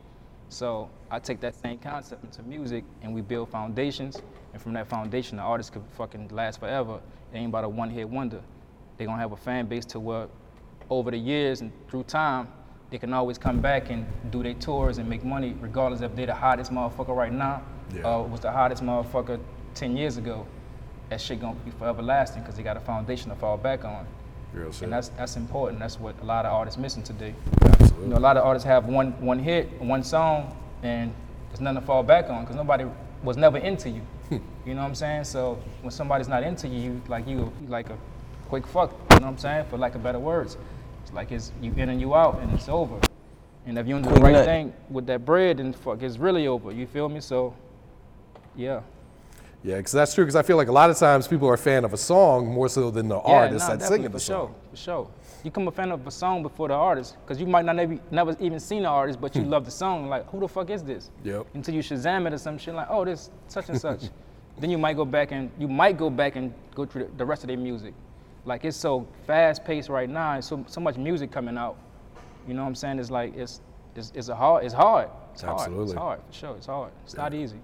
So 0.48 0.88
I 1.10 1.18
take 1.20 1.40
that 1.40 1.54
same 1.54 1.78
concept 1.78 2.24
into 2.24 2.42
music 2.42 2.84
and 3.02 3.14
we 3.14 3.20
build 3.20 3.48
foundations. 3.50 4.20
And 4.56 4.62
from 4.62 4.72
that 4.72 4.86
foundation, 4.86 5.36
the 5.36 5.42
artist 5.42 5.74
could 5.74 5.82
fucking 5.98 6.28
last 6.28 6.60
forever. 6.60 6.98
It 7.30 7.36
ain't 7.36 7.50
about 7.50 7.64
a 7.64 7.68
one 7.68 7.90
hit 7.90 8.08
wonder. 8.08 8.40
They're 8.96 9.06
gonna 9.06 9.20
have 9.20 9.32
a 9.32 9.36
fan 9.36 9.66
base 9.66 9.84
to 9.86 10.00
where 10.00 10.28
over 10.88 11.10
the 11.10 11.18
years 11.18 11.60
and 11.60 11.70
through 11.88 12.04
time, 12.04 12.48
they 12.88 12.96
can 12.96 13.12
always 13.12 13.36
come 13.36 13.60
back 13.60 13.90
and 13.90 14.06
do 14.30 14.42
their 14.42 14.54
tours 14.54 14.96
and 14.96 15.06
make 15.10 15.22
money 15.26 15.54
regardless 15.60 16.00
if 16.00 16.16
they're 16.16 16.24
the 16.24 16.34
hottest 16.34 16.72
motherfucker 16.72 17.14
right 17.14 17.32
now 17.34 17.60
Yeah. 17.94 18.08
or 18.08 18.24
was 18.26 18.40
the 18.40 18.50
hottest 18.50 18.82
motherfucker 18.82 19.38
10 19.74 19.94
years 19.94 20.16
ago. 20.16 20.46
That 21.10 21.20
shit 21.20 21.38
gonna 21.38 21.56
be 21.62 21.70
forever 21.72 22.00
lasting 22.00 22.40
because 22.40 22.56
they 22.56 22.62
got 22.62 22.78
a 22.78 22.80
foundation 22.80 23.28
to 23.28 23.36
fall 23.36 23.58
back 23.58 23.84
on. 23.84 24.06
Real 24.54 24.72
shit. 24.72 24.84
And 24.84 24.92
that's 24.94 25.08
that's 25.10 25.36
important. 25.36 25.80
That's 25.80 26.00
what 26.00 26.14
a 26.22 26.24
lot 26.24 26.46
of 26.46 26.54
artists 26.54 26.78
missing 26.80 27.02
today. 27.02 27.34
Absolutely. 27.62 28.04
You 28.04 28.08
know, 28.08 28.16
a 28.16 28.24
lot 28.26 28.38
of 28.38 28.44
artists 28.46 28.66
have 28.66 28.86
one 28.86 29.12
one 29.20 29.38
hit, 29.38 29.70
one 29.82 30.02
song, 30.02 30.56
and 30.82 31.12
there's 31.50 31.60
nothing 31.60 31.80
to 31.82 31.86
fall 31.86 32.02
back 32.02 32.30
on 32.30 32.40
because 32.40 32.56
nobody 32.56 32.86
was 33.22 33.36
never 33.36 33.58
into 33.58 33.90
you. 33.90 34.02
you 34.30 34.40
know 34.74 34.82
what 34.82 34.88
I'm 34.88 34.94
saying? 34.94 35.24
So 35.24 35.58
when 35.82 35.90
somebody's 35.90 36.28
not 36.28 36.42
into 36.42 36.68
you, 36.68 36.80
you 36.80 37.02
like 37.08 37.26
you, 37.26 37.52
like 37.68 37.90
a 37.90 37.98
quick 38.48 38.66
fuck. 38.66 38.90
You 38.90 39.20
know 39.20 39.26
what 39.26 39.32
I'm 39.32 39.38
saying? 39.38 39.66
For 39.70 39.78
lack 39.78 39.94
of 39.94 40.02
better 40.02 40.18
words, 40.18 40.56
it's 41.02 41.12
like 41.12 41.32
it's 41.32 41.52
you 41.60 41.72
in 41.76 41.88
and 41.88 42.00
you 42.00 42.14
out, 42.14 42.40
and 42.40 42.52
it's 42.52 42.68
over. 42.68 42.98
And 43.66 43.76
if 43.78 43.86
you 43.86 43.94
don't 43.94 44.02
do 44.02 44.10
the 44.10 44.20
right 44.20 44.32
nut. 44.32 44.44
thing 44.44 44.72
with 44.88 45.06
that 45.06 45.24
bread, 45.24 45.58
then 45.58 45.72
fuck, 45.72 46.02
it's 46.02 46.18
really 46.18 46.46
over. 46.46 46.70
You 46.70 46.86
feel 46.86 47.08
me? 47.08 47.20
So, 47.20 47.54
yeah. 48.54 48.80
Yeah, 49.66 49.78
because 49.78 49.90
that's 49.90 50.14
true. 50.14 50.24
Because 50.24 50.36
I 50.36 50.42
feel 50.42 50.56
like 50.56 50.68
a 50.68 50.72
lot 50.72 50.90
of 50.90 50.96
times 50.96 51.26
people 51.26 51.48
are 51.48 51.54
a 51.54 51.58
fan 51.58 51.84
of 51.84 51.92
a 51.92 51.96
song 51.96 52.46
more 52.46 52.68
so 52.68 52.88
than 52.92 53.08
the 53.08 53.18
artist 53.18 53.66
nah, 53.66 53.74
that's 53.74 53.88
singing 53.88 54.04
the 54.04 54.10
for 54.10 54.18
song. 54.20 54.46
Sure, 54.46 54.54
for 54.70 54.76
sure. 54.76 55.10
You 55.42 55.50
become 55.50 55.66
a 55.66 55.72
fan 55.72 55.90
of 55.90 56.06
a 56.06 56.10
song 56.12 56.44
before 56.44 56.68
the 56.68 56.74
artist, 56.74 57.16
because 57.20 57.40
you 57.40 57.46
might 57.46 57.64
not 57.64 57.74
never, 57.74 57.98
never 58.12 58.36
even 58.38 58.60
seen 58.60 58.84
the 58.84 58.88
artist, 58.88 59.20
but 59.20 59.34
you 59.34 59.42
love 59.42 59.64
the 59.64 59.72
song. 59.72 60.08
Like, 60.08 60.30
who 60.30 60.38
the 60.38 60.46
fuck 60.46 60.70
is 60.70 60.84
this? 60.84 61.10
Hmm. 61.22 61.28
Yep. 61.28 61.46
Until 61.54 61.74
you 61.74 61.82
Shazam 61.82 62.28
it 62.28 62.32
or 62.32 62.38
some 62.38 62.58
shit 62.58 62.74
like, 62.74 62.86
oh, 62.88 63.04
this 63.04 63.30
such 63.48 63.68
and 63.68 63.80
such. 63.80 64.04
then 64.60 64.70
you 64.70 64.78
might 64.78 64.94
go 64.94 65.04
back 65.04 65.32
and 65.32 65.50
you 65.58 65.66
might 65.66 65.98
go 65.98 66.10
back 66.10 66.36
and 66.36 66.54
go 66.76 66.86
through 66.86 67.10
the, 67.16 67.26
rest 67.26 67.42
of 67.42 67.48
their 67.48 67.58
music. 67.58 67.92
Like 68.44 68.64
it's 68.64 68.76
so 68.76 69.04
fast 69.26 69.64
paced 69.64 69.88
right 69.88 70.08
now, 70.08 70.34
and 70.34 70.44
so 70.44 70.64
so 70.68 70.80
much 70.80 70.96
music 70.96 71.32
coming 71.32 71.58
out. 71.58 71.76
You 72.46 72.54
know 72.54 72.62
what 72.62 72.68
I'm 72.68 72.74
saying? 72.76 73.00
It's 73.00 73.10
like 73.10 73.36
it's 73.36 73.60
it's, 73.96 74.12
it's 74.14 74.28
a 74.28 74.36
hard. 74.36 74.64
It's 74.64 74.72
hard. 74.72 75.08
It's 75.32 75.42
hard. 75.42 75.72
It's 75.72 75.92
hard 75.92 76.20
for 76.24 76.32
sure. 76.32 76.56
It's 76.56 76.66
hard. 76.66 76.92
It's 77.04 77.16
not 77.16 77.34
easy. 77.34 77.58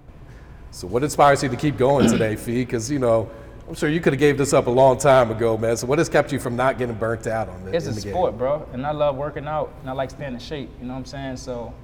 So 0.73 0.87
what 0.87 1.05
inspires 1.05 1.43
you 1.43 1.51
to 1.51 1.57
keep 1.57 1.77
going 1.77 2.09
today, 2.09 2.35
Fee? 2.35 2.65
Because 2.65 2.91
you 2.91 2.99
know, 2.99 3.31
I'm 3.69 3.75
sure 3.75 3.91
you 3.91 4.01
could 4.01 4.15
have 4.15 4.21
gave 4.21 4.39
this 4.39 4.55
up 4.55 4.67
a 4.67 4.71
long 4.71 4.99
time 4.99 5.31
ago, 5.31 5.57
man. 5.59 5.77
So 5.77 5.87
what 5.87 5.99
has 5.99 6.09
kept 6.09 6.33
you 6.33 6.41
from 6.41 6.57
not 6.57 6.79
getting 6.79 6.97
burnt 6.97 7.27
out 7.27 7.51
on 7.51 7.65
this? 7.67 7.87
It's 7.87 7.99
a 7.99 8.01
the 8.01 8.11
sport, 8.11 8.33
game? 8.33 8.39
bro, 8.39 8.67
and 8.73 8.87
I 8.87 8.91
love 8.91 9.17
working 9.17 9.47
out, 9.47 9.71
and 9.83 9.91
I 9.91 9.93
like 9.93 10.11
staying 10.11 10.33
in 10.33 10.41
shape. 10.41 10.71
You 10.81 10.87
know 10.87 10.95
what 10.95 11.01
I'm 11.01 11.05
saying? 11.05 11.37
So 11.37 11.75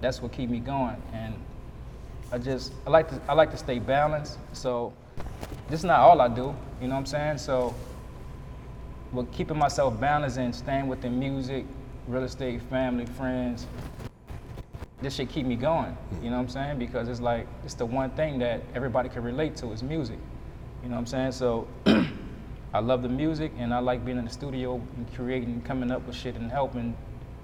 that's 0.00 0.22
what 0.22 0.30
keep 0.30 0.50
me 0.50 0.60
going, 0.60 0.96
and 1.12 1.34
I 2.32 2.38
just 2.38 2.72
I 2.86 2.90
like 2.90 3.08
to 3.08 3.20
I 3.28 3.32
like 3.32 3.50
to 3.50 3.56
stay 3.56 3.80
balanced. 3.80 4.38
So 4.52 4.92
this 5.68 5.80
is 5.80 5.84
not 5.84 5.98
all 5.98 6.20
I 6.20 6.28
do. 6.28 6.54
You 6.80 6.86
know 6.86 6.94
what 6.94 7.00
I'm 7.00 7.06
saying? 7.06 7.38
So 7.38 7.74
with 9.12 9.32
keeping 9.32 9.58
myself 9.58 9.98
balanced 9.98 10.38
and 10.38 10.54
staying 10.54 10.86
within 10.86 11.18
music, 11.18 11.66
real 12.06 12.22
estate, 12.22 12.62
family, 12.62 13.06
friends, 13.06 13.66
this 15.00 15.14
should 15.14 15.28
keep 15.28 15.46
me 15.46 15.56
going. 15.56 15.96
You 16.22 16.30
know 16.30 16.36
what 16.36 16.42
I'm 16.42 16.48
saying? 16.48 16.78
Because 16.78 17.08
it's 17.08 17.20
like 17.20 17.46
it's 17.64 17.74
the 17.74 17.86
one 17.86 18.10
thing 18.10 18.38
that 18.40 18.62
everybody 18.74 19.08
can 19.08 19.22
relate 19.22 19.56
to 19.56 19.72
is 19.72 19.82
music. 19.82 20.18
You 20.82 20.88
know 20.88 20.96
what 20.96 21.00
I'm 21.00 21.06
saying? 21.06 21.32
So 21.32 21.68
I 22.74 22.80
love 22.80 23.02
the 23.02 23.08
music 23.08 23.52
and 23.58 23.72
I 23.72 23.78
like 23.78 24.04
being 24.04 24.18
in 24.18 24.24
the 24.24 24.30
studio 24.30 24.74
and 24.96 25.14
creating 25.14 25.50
and 25.50 25.64
coming 25.64 25.90
up 25.90 26.06
with 26.06 26.16
shit 26.16 26.34
and 26.34 26.50
helping 26.50 26.96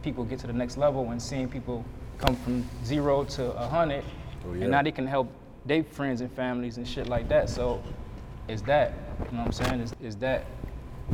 people 0.02 0.24
get 0.24 0.38
to 0.40 0.46
the 0.46 0.52
next 0.52 0.76
level 0.76 1.10
and 1.10 1.20
seeing 1.20 1.48
people 1.48 1.84
come 2.18 2.36
from 2.36 2.64
zero 2.84 3.24
to 3.24 3.52
a 3.52 3.66
hundred. 3.68 4.04
Oh, 4.46 4.52
yeah. 4.52 4.62
And 4.62 4.70
now 4.70 4.82
they 4.82 4.92
can 4.92 5.06
help 5.06 5.30
their 5.64 5.82
friends 5.82 6.20
and 6.20 6.30
families 6.32 6.76
and 6.76 6.86
shit 6.86 7.08
like 7.08 7.28
that. 7.28 7.48
So 7.48 7.82
it's 8.48 8.62
that. 8.62 8.92
You 9.30 9.36
know 9.36 9.44
what 9.44 9.46
I'm 9.46 9.52
saying? 9.52 9.80
It's, 9.80 9.94
it's 10.02 10.16
that. 10.16 10.44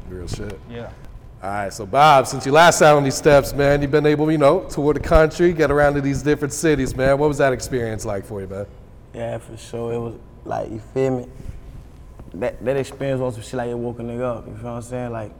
Real 0.08 0.26
shit. 0.26 0.58
Yeah. 0.68 0.90
All 1.42 1.48
right, 1.48 1.72
so 1.72 1.86
Bob, 1.86 2.26
since 2.26 2.44
you 2.44 2.52
last 2.52 2.78
sat 2.78 2.94
on 2.94 3.02
these 3.02 3.14
steps, 3.14 3.54
man, 3.54 3.80
you've 3.80 3.90
been 3.90 4.04
able, 4.04 4.30
you 4.30 4.36
know, 4.36 4.64
tour 4.64 4.92
the 4.92 5.00
country, 5.00 5.54
get 5.54 5.70
around 5.70 5.94
to 5.94 6.02
these 6.02 6.22
different 6.22 6.52
cities, 6.52 6.94
man. 6.94 7.16
What 7.16 7.28
was 7.28 7.38
that 7.38 7.54
experience 7.54 8.04
like 8.04 8.26
for 8.26 8.42
you, 8.42 8.46
man? 8.46 8.66
Yeah, 9.14 9.38
for 9.38 9.56
sure. 9.56 9.92
It 9.94 9.98
was 9.98 10.14
like 10.44 10.70
you 10.70 10.80
feel 10.92 11.18
me. 11.20 11.26
That 12.34 12.62
that 12.64 12.76
experience 12.76 13.20
was 13.20 13.34
some 13.34 13.42
shit 13.42 13.54
like 13.54 13.70
it 13.70 13.74
woke 13.78 13.98
a 14.00 14.02
nigga 14.02 14.22
up. 14.38 14.46
You 14.46 14.54
feel 14.54 14.64
what 14.64 14.70
I'm 14.70 14.82
saying? 14.82 15.12
Like 15.12 15.32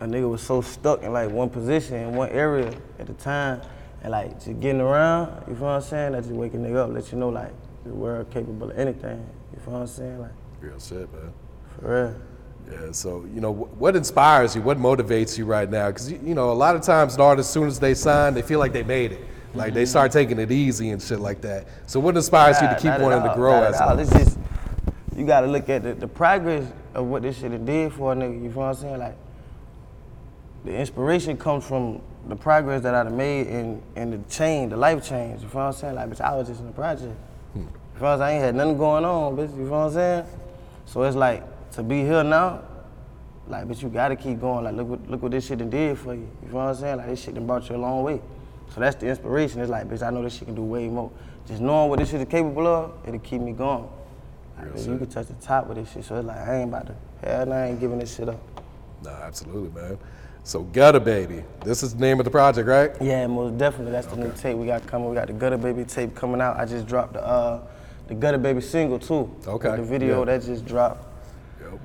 a 0.00 0.06
nigga 0.06 0.30
was 0.30 0.42
so 0.42 0.60
stuck 0.60 1.02
in 1.02 1.12
like 1.14 1.30
one 1.30 1.48
position 1.48 1.96
in 1.96 2.14
one 2.14 2.28
area 2.28 2.70
at 2.98 3.06
the 3.06 3.14
time, 3.14 3.62
and 4.02 4.12
like 4.12 4.34
just 4.34 4.60
getting 4.60 4.82
around. 4.82 5.44
You 5.48 5.54
feel 5.54 5.64
what 5.64 5.70
I'm 5.70 5.80
saying? 5.80 6.12
That 6.12 6.22
just 6.24 6.34
wake 6.34 6.52
a 6.52 6.58
nigga 6.58 6.76
up, 6.76 6.90
let 6.92 7.10
you 7.10 7.16
know 7.18 7.30
like 7.30 7.52
the 7.84 7.94
world 7.94 8.30
capable 8.30 8.70
of 8.70 8.78
anything. 8.78 9.26
You 9.54 9.60
feel 9.60 9.72
what 9.72 9.80
I'm 9.80 9.86
saying? 9.86 10.20
Like 10.20 10.32
Real 10.60 10.78
shit, 10.78 11.10
man. 11.12 11.32
for 11.80 12.04
real. 12.04 12.14
Yeah, 12.70 12.92
so, 12.92 13.26
you 13.34 13.40
know, 13.40 13.52
what 13.52 13.96
inspires 13.96 14.54
you? 14.54 14.62
What 14.62 14.78
motivates 14.78 15.38
you 15.38 15.44
right 15.44 15.70
now? 15.70 15.88
Because, 15.88 16.12
you 16.12 16.34
know, 16.34 16.50
a 16.50 16.52
lot 16.52 16.76
of 16.76 16.82
times 16.82 17.14
an 17.14 17.20
artist, 17.20 17.48
as 17.48 17.52
soon 17.52 17.66
as 17.66 17.80
they 17.80 17.94
sign, 17.94 18.34
they 18.34 18.42
feel 18.42 18.58
like 18.58 18.72
they 18.72 18.82
made 18.82 19.12
it. 19.12 19.24
Like 19.54 19.74
they 19.74 19.82
mm-hmm. 19.82 19.90
start 19.90 20.12
taking 20.12 20.38
it 20.38 20.52
easy 20.52 20.90
and 20.90 21.02
shit 21.02 21.20
like 21.20 21.40
that. 21.40 21.66
So 21.86 22.00
what 22.00 22.16
inspires 22.16 22.60
you 22.60 22.68
to 22.68 22.74
keep 22.76 23.00
wanting 23.00 23.22
to 23.22 23.34
grow 23.34 23.62
as 23.62 23.80
an 23.80 23.88
artist? 23.88 24.12
Just 24.12 24.38
you 25.16 25.26
gotta 25.26 25.46
look 25.46 25.68
at 25.68 25.82
the, 25.82 25.94
the 25.94 26.06
progress 26.06 26.70
of 26.94 27.06
what 27.06 27.22
this 27.22 27.38
shit 27.38 27.64
did 27.64 27.92
for 27.92 28.12
a 28.12 28.16
nigga. 28.16 28.42
You 28.42 28.50
feel 28.50 28.62
what 28.62 28.68
I'm 28.68 28.74
saying? 28.74 28.98
Like 28.98 29.16
the 30.64 30.76
inspiration 30.76 31.36
comes 31.36 31.64
from 31.66 32.02
the 32.28 32.36
progress 32.36 32.82
that 32.82 32.94
I 32.94 33.02
made 33.04 33.46
and 33.48 33.82
and 33.96 34.12
the 34.12 34.30
change, 34.30 34.70
the 34.70 34.76
life 34.76 35.06
change. 35.06 35.42
You 35.42 35.48
feel 35.48 35.62
what 35.62 35.66
I'm 35.68 35.72
saying? 35.72 35.94
Like 35.94 36.10
bitch, 36.10 36.20
I 36.20 36.36
was 36.36 36.48
just 36.48 36.60
in 36.60 36.66
the 36.66 36.72
project. 36.72 37.16
Hmm. 37.54 37.60
You 37.60 37.66
feel 37.66 38.00
what 38.00 38.08
I'm 38.08 38.18
saying? 38.18 38.22
I 38.22 38.32
ain't 38.32 38.44
had 38.44 38.54
nothing 38.54 38.76
going 38.76 39.04
on, 39.04 39.36
bitch. 39.36 39.50
You 39.56 39.64
feel 39.64 39.70
what 39.70 39.76
I'm 39.78 39.92
saying? 39.92 40.26
So 40.86 41.02
it's 41.02 41.16
like 41.16 41.42
to 41.72 41.82
be 41.82 42.02
here 42.02 42.24
now. 42.24 42.62
Like, 43.46 43.66
but 43.66 43.82
you 43.82 43.88
gotta 43.88 44.16
keep 44.16 44.40
going. 44.40 44.64
Like, 44.64 44.74
look 44.74 44.88
what 44.88 45.10
look 45.10 45.22
what 45.22 45.32
this 45.32 45.46
shit 45.46 45.58
done 45.58 45.70
did 45.70 45.98
for 45.98 46.14
you. 46.14 46.28
You 46.42 46.48
know 46.48 46.56
what 46.56 46.62
I'm 46.62 46.74
saying? 46.74 46.96
Like, 46.98 47.06
this 47.06 47.22
shit 47.22 47.34
done 47.34 47.46
brought 47.46 47.68
you 47.68 47.76
a 47.76 47.78
long 47.78 48.02
way. 48.02 48.20
So 48.74 48.80
that's 48.80 48.96
the 48.96 49.06
inspiration. 49.08 49.60
It's 49.60 49.70
like, 49.70 49.88
bitch, 49.88 50.06
I 50.06 50.10
know 50.10 50.22
this 50.22 50.34
shit 50.34 50.44
can 50.44 50.54
do 50.54 50.62
way 50.62 50.88
more. 50.88 51.10
Just 51.46 51.62
knowing 51.62 51.88
what 51.88 51.98
this 51.98 52.10
shit 52.10 52.20
is 52.20 52.28
capable 52.28 52.66
of, 52.66 52.92
it'll 53.06 53.20
keep 53.20 53.40
me 53.40 53.52
going. 53.52 53.88
Like, 54.58 54.74
bitch, 54.74 54.86
you 54.86 54.98
can 54.98 55.06
touch 55.08 55.28
the 55.28 55.34
top 55.34 55.66
with 55.66 55.78
this 55.78 55.90
shit. 55.92 56.04
So 56.04 56.16
it's 56.16 56.26
like, 56.26 56.36
I 56.36 56.60
ain't 56.60 56.68
about 56.68 56.88
to, 56.88 56.94
hell, 57.22 57.46
no, 57.46 57.52
I 57.52 57.66
ain't 57.68 57.80
giving 57.80 57.98
this 57.98 58.14
shit 58.14 58.28
up. 58.28 58.38
No, 59.02 59.10
absolutely, 59.10 59.70
man. 59.80 59.98
So 60.44 60.62
Gutta 60.62 61.00
Baby, 61.00 61.44
this 61.64 61.82
is 61.82 61.94
the 61.94 62.00
name 62.00 62.18
of 62.20 62.24
the 62.24 62.30
project, 62.30 62.66
right? 62.68 62.90
Yeah, 63.00 63.26
most 63.26 63.58
definitely. 63.58 63.92
That's 63.92 64.06
the 64.06 64.16
new 64.16 64.32
tape 64.32 64.56
we 64.56 64.66
got 64.66 64.86
coming. 64.86 65.08
We 65.08 65.14
got 65.14 65.26
the 65.26 65.34
Gutta 65.34 65.58
Baby 65.58 65.84
tape 65.84 66.14
coming 66.14 66.40
out. 66.40 66.56
I 66.56 66.64
just 66.64 66.86
dropped 66.86 67.14
the 67.14 67.22
uh, 67.22 67.66
the 68.06 68.14
Gutta 68.14 68.38
Baby 68.38 68.62
single 68.62 68.98
too. 68.98 69.30
Okay, 69.46 69.76
The 69.76 69.82
video 69.82 70.20
yeah. 70.20 70.24
that 70.38 70.46
just 70.46 70.64
dropped. 70.64 71.04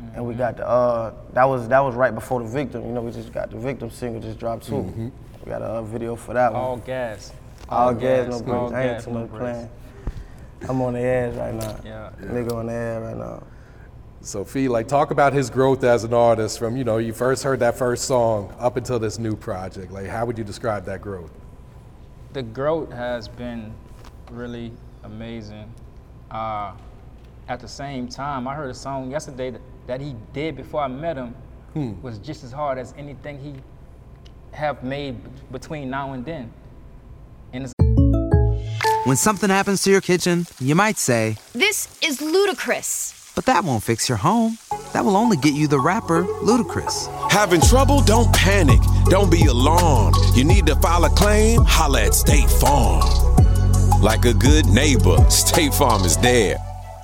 Yep. 0.06 0.16
And 0.16 0.28
we 0.28 0.34
got 0.34 0.58
the 0.58 0.68
uh, 0.68 1.14
that 1.34 1.46
was 1.46 1.68
that 1.68 1.80
was 1.80 1.96
right 1.96 2.14
before 2.14 2.42
the 2.42 2.50
victim. 2.50 2.86
You 2.86 2.92
know, 2.92 3.02
we 3.02 3.12
just 3.12 3.32
got 3.32 3.52
the 3.52 3.58
victim 3.58 3.90
single 3.90 4.22
just 4.22 4.40
dropped 4.40 4.66
too. 4.66 4.74
Mm-hmm. 4.74 5.10
We 5.46 5.50
got 5.50 5.62
a 5.62 5.66
uh, 5.66 5.82
video 5.82 6.16
for 6.16 6.34
that 6.34 6.54
one. 6.54 6.62
All 6.62 6.78
gas. 6.78 7.32
All 7.70 7.94
gas, 7.94 8.28
no 8.28 8.36
all 8.54 8.70
breaks. 8.70 8.74
I 8.74 8.84
ain't 8.84 8.92
gas, 8.94 9.06
too 9.06 9.12
no 9.12 9.20
much 9.20 9.30
breaks. 9.30 9.42
playing. 9.42 9.70
I'm 10.70 10.82
on 10.82 10.94
the 10.94 11.02
ass 11.02 11.36
right 11.36 11.54
now. 11.54 11.80
Yeah. 11.84 12.12
Nigga 12.22 12.54
on 12.54 12.68
the 12.68 12.74
ass 12.74 13.02
right 13.02 13.18
now. 13.18 13.44
So 14.22 14.46
Fee, 14.46 14.70
like 14.70 14.88
talk 14.88 15.12
about 15.12 15.34
his 15.34 15.50
growth 15.50 15.84
as 15.84 16.06
an 16.06 16.14
artist 16.14 16.58
from, 16.58 16.78
you 16.78 16.86
know, 16.86 16.98
you 16.98 17.12
first 17.12 17.44
heard 17.44 17.60
that 17.60 17.78
first 17.78 18.06
song 18.06 18.56
up 18.58 18.78
until 18.78 18.98
this 18.98 19.20
new 19.20 19.36
project. 19.36 19.92
Like 19.92 20.08
how 20.08 20.26
would 20.26 20.38
you 20.38 20.46
describe 20.46 20.86
that 20.86 21.02
growth? 21.02 21.32
the 22.34 22.42
growth 22.42 22.92
has 22.92 23.28
been 23.28 23.72
really 24.32 24.74
amazing. 25.04 25.72
Uh, 26.32 26.74
at 27.48 27.60
the 27.60 27.68
same 27.68 28.08
time, 28.08 28.48
I 28.48 28.56
heard 28.56 28.72
a 28.72 28.74
song 28.74 29.12
yesterday 29.12 29.52
that, 29.52 29.62
that 29.88 30.02
he 30.02 30.16
did 30.34 30.56
before 30.56 30.82
I 30.82 30.88
met 30.88 31.18
him 31.18 31.36
hmm. 31.74 32.02
was 32.02 32.18
just 32.20 32.44
as 32.44 32.52
hard 32.52 32.78
as 32.78 32.94
anything 32.98 33.40
he 33.40 33.56
have 34.52 34.84
made 34.84 35.24
b- 35.24 35.30
between 35.52 35.90
now 35.90 36.14
and 36.14 36.24
then. 36.26 36.52
And 37.52 37.64
it's 37.64 37.74
When 39.06 39.18
something 39.18 39.50
happens 39.50 39.84
to 39.84 39.92
your 39.92 40.02
kitchen, 40.02 40.46
you 40.60 40.76
might 40.76 40.98
say, 40.98 41.38
This 41.54 41.98
is 42.02 42.22
ludicrous. 42.22 43.32
but 43.36 43.46
that 43.46 43.64
won't 43.64 43.84
fix 43.84 44.08
your 44.08 44.18
home. 44.20 44.58
That 44.94 45.04
will 45.04 45.18
only 45.18 45.38
get 45.38 45.54
you 45.56 45.68
the 45.68 45.80
rapper, 45.80 46.24
Ludacris. 46.24 47.10
Having 47.32 47.62
trouble? 47.62 48.02
Don't 48.02 48.32
panic. 48.34 48.80
Don't 49.06 49.32
be 49.32 49.46
alarmed. 49.46 50.16
You 50.36 50.44
need 50.44 50.68
to 50.68 50.76
file 50.76 51.04
a 51.06 51.10
claim? 51.10 51.64
Holla 51.66 52.04
at 52.04 52.14
State 52.14 52.50
Farm. 52.50 53.02
Like 54.02 54.26
a 54.26 54.34
good 54.34 54.68
neighbor, 54.68 55.18
State 55.32 55.74
Farm 55.74 56.04
is 56.04 56.16
there. 56.18 56.58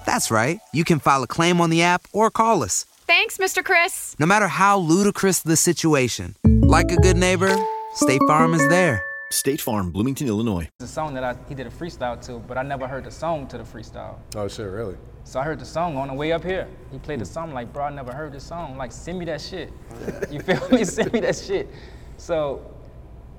That's 0.09 0.31
right. 0.31 0.59
You 0.73 0.83
can 0.83 0.97
file 0.97 1.21
a 1.21 1.27
claim 1.27 1.61
on 1.61 1.69
the 1.69 1.83
app 1.83 2.07
or 2.11 2.31
call 2.31 2.63
us. 2.63 2.85
Thanks, 3.05 3.37
Mr. 3.37 3.63
Chris. 3.63 4.15
No 4.17 4.25
matter 4.25 4.47
how 4.47 4.79
ludicrous 4.79 5.43
the 5.43 5.55
situation, 5.55 6.35
like 6.63 6.91
a 6.91 6.95
good 6.95 7.15
neighbor, 7.15 7.55
State 7.93 8.21
Farm 8.27 8.55
is 8.55 8.67
there. 8.69 9.03
State 9.29 9.61
Farm, 9.61 9.91
Bloomington, 9.91 10.27
Illinois. 10.27 10.67
It's 10.79 10.89
a 10.89 10.91
song 10.91 11.13
that 11.13 11.23
I, 11.23 11.35
he 11.47 11.53
did 11.53 11.67
a 11.67 11.69
freestyle 11.69 12.19
to, 12.25 12.39
but 12.39 12.57
I 12.57 12.63
never 12.63 12.87
heard 12.87 13.03
the 13.03 13.11
song 13.11 13.45
to 13.49 13.59
the 13.59 13.63
freestyle. 13.63 14.15
Oh 14.35 14.47
shit, 14.47 14.65
really? 14.65 14.97
So 15.25 15.39
I 15.39 15.43
heard 15.43 15.59
the 15.59 15.65
song 15.65 15.95
on 15.95 16.07
the 16.07 16.15
way 16.15 16.31
up 16.31 16.43
here. 16.43 16.67
He 16.91 16.97
played 16.97 17.19
the 17.19 17.25
song 17.25 17.53
like, 17.53 17.71
bro, 17.71 17.83
I 17.83 17.91
never 17.91 18.11
heard 18.11 18.33
this 18.33 18.43
song. 18.43 18.77
Like, 18.77 18.91
send 18.91 19.19
me 19.19 19.25
that 19.25 19.41
shit. 19.41 19.71
You 20.31 20.39
feel 20.39 20.69
me? 20.69 20.85
send 20.97 21.13
me 21.13 21.19
that 21.19 21.35
shit. 21.35 21.69
So 22.17 22.65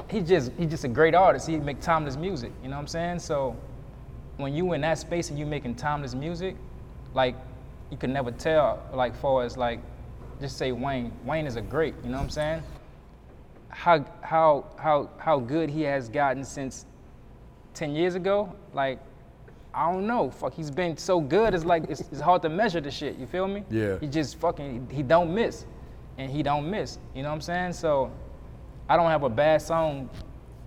he 0.08 0.20
just 0.20 0.52
he 0.56 0.66
just 0.66 0.84
a 0.84 0.88
great 0.88 1.16
artist. 1.16 1.48
He 1.48 1.56
make 1.56 1.80
timeless 1.80 2.16
music. 2.16 2.52
You 2.62 2.68
know 2.68 2.76
what 2.76 2.82
I'm 2.82 2.86
saying? 2.86 3.18
So 3.18 3.56
when 4.40 4.54
you 4.54 4.73
in 4.73 4.80
that 4.82 4.99
space 4.99 5.30
and 5.30 5.38
you 5.38 5.47
making 5.47 5.75
timeless 5.76 6.14
music, 6.14 6.56
like 7.14 7.37
you 7.90 7.97
can 7.97 8.12
never 8.12 8.30
tell. 8.30 8.82
Like 8.92 9.14
far 9.16 9.44
as 9.44 9.56
like, 9.56 9.80
just 10.40 10.56
say 10.56 10.73
Wayne. 10.73 11.12
Wayne 11.25 11.47
is 11.47 11.56
a 11.56 11.61
great. 11.62 11.94
You 12.02 12.11
know 12.11 12.18
what 12.18 12.25
I'm 12.25 12.30
saying? 12.30 12.62
How 13.68 14.04
how 14.23 14.64
how 14.76 15.11
how 15.18 15.38
good 15.38 15.70
he 15.70 15.82
has 15.82 16.09
gotten 16.09 16.44
since 16.44 16.87
10 17.75 17.94
years 17.94 18.14
ago, 18.14 18.52
like, 18.75 18.99
I 19.73 19.90
don't 19.90 20.06
know. 20.06 20.30
Fuck, 20.30 20.54
he's 20.54 20.70
been 20.70 20.97
so 20.97 21.20
good. 21.20 21.54
It's 21.54 21.64
like 21.64 21.85
it's, 21.88 22.00
it's 22.00 22.20
hard 22.20 22.42
to 22.42 22.49
measure 22.49 22.80
the 22.80 22.90
shit. 22.90 23.16
You 23.16 23.26
feel 23.26 23.47
me? 23.47 23.64
Yeah. 23.70 23.99
He 24.00 24.09
just 24.09 24.37
fucking 24.37 24.88
he 24.90 25.02
don't 25.02 25.32
miss, 25.32 25.64
and 26.18 26.30
he 26.30 26.42
don't 26.42 26.68
miss. 26.68 26.99
You 27.14 27.23
know 27.23 27.28
what 27.28 27.37
I'm 27.37 27.40
saying? 27.40 27.73
So, 27.75 28.11
I 28.88 28.97
don't 28.97 29.11
have 29.11 29.23
a 29.23 29.28
bad 29.28 29.62
song 29.62 30.11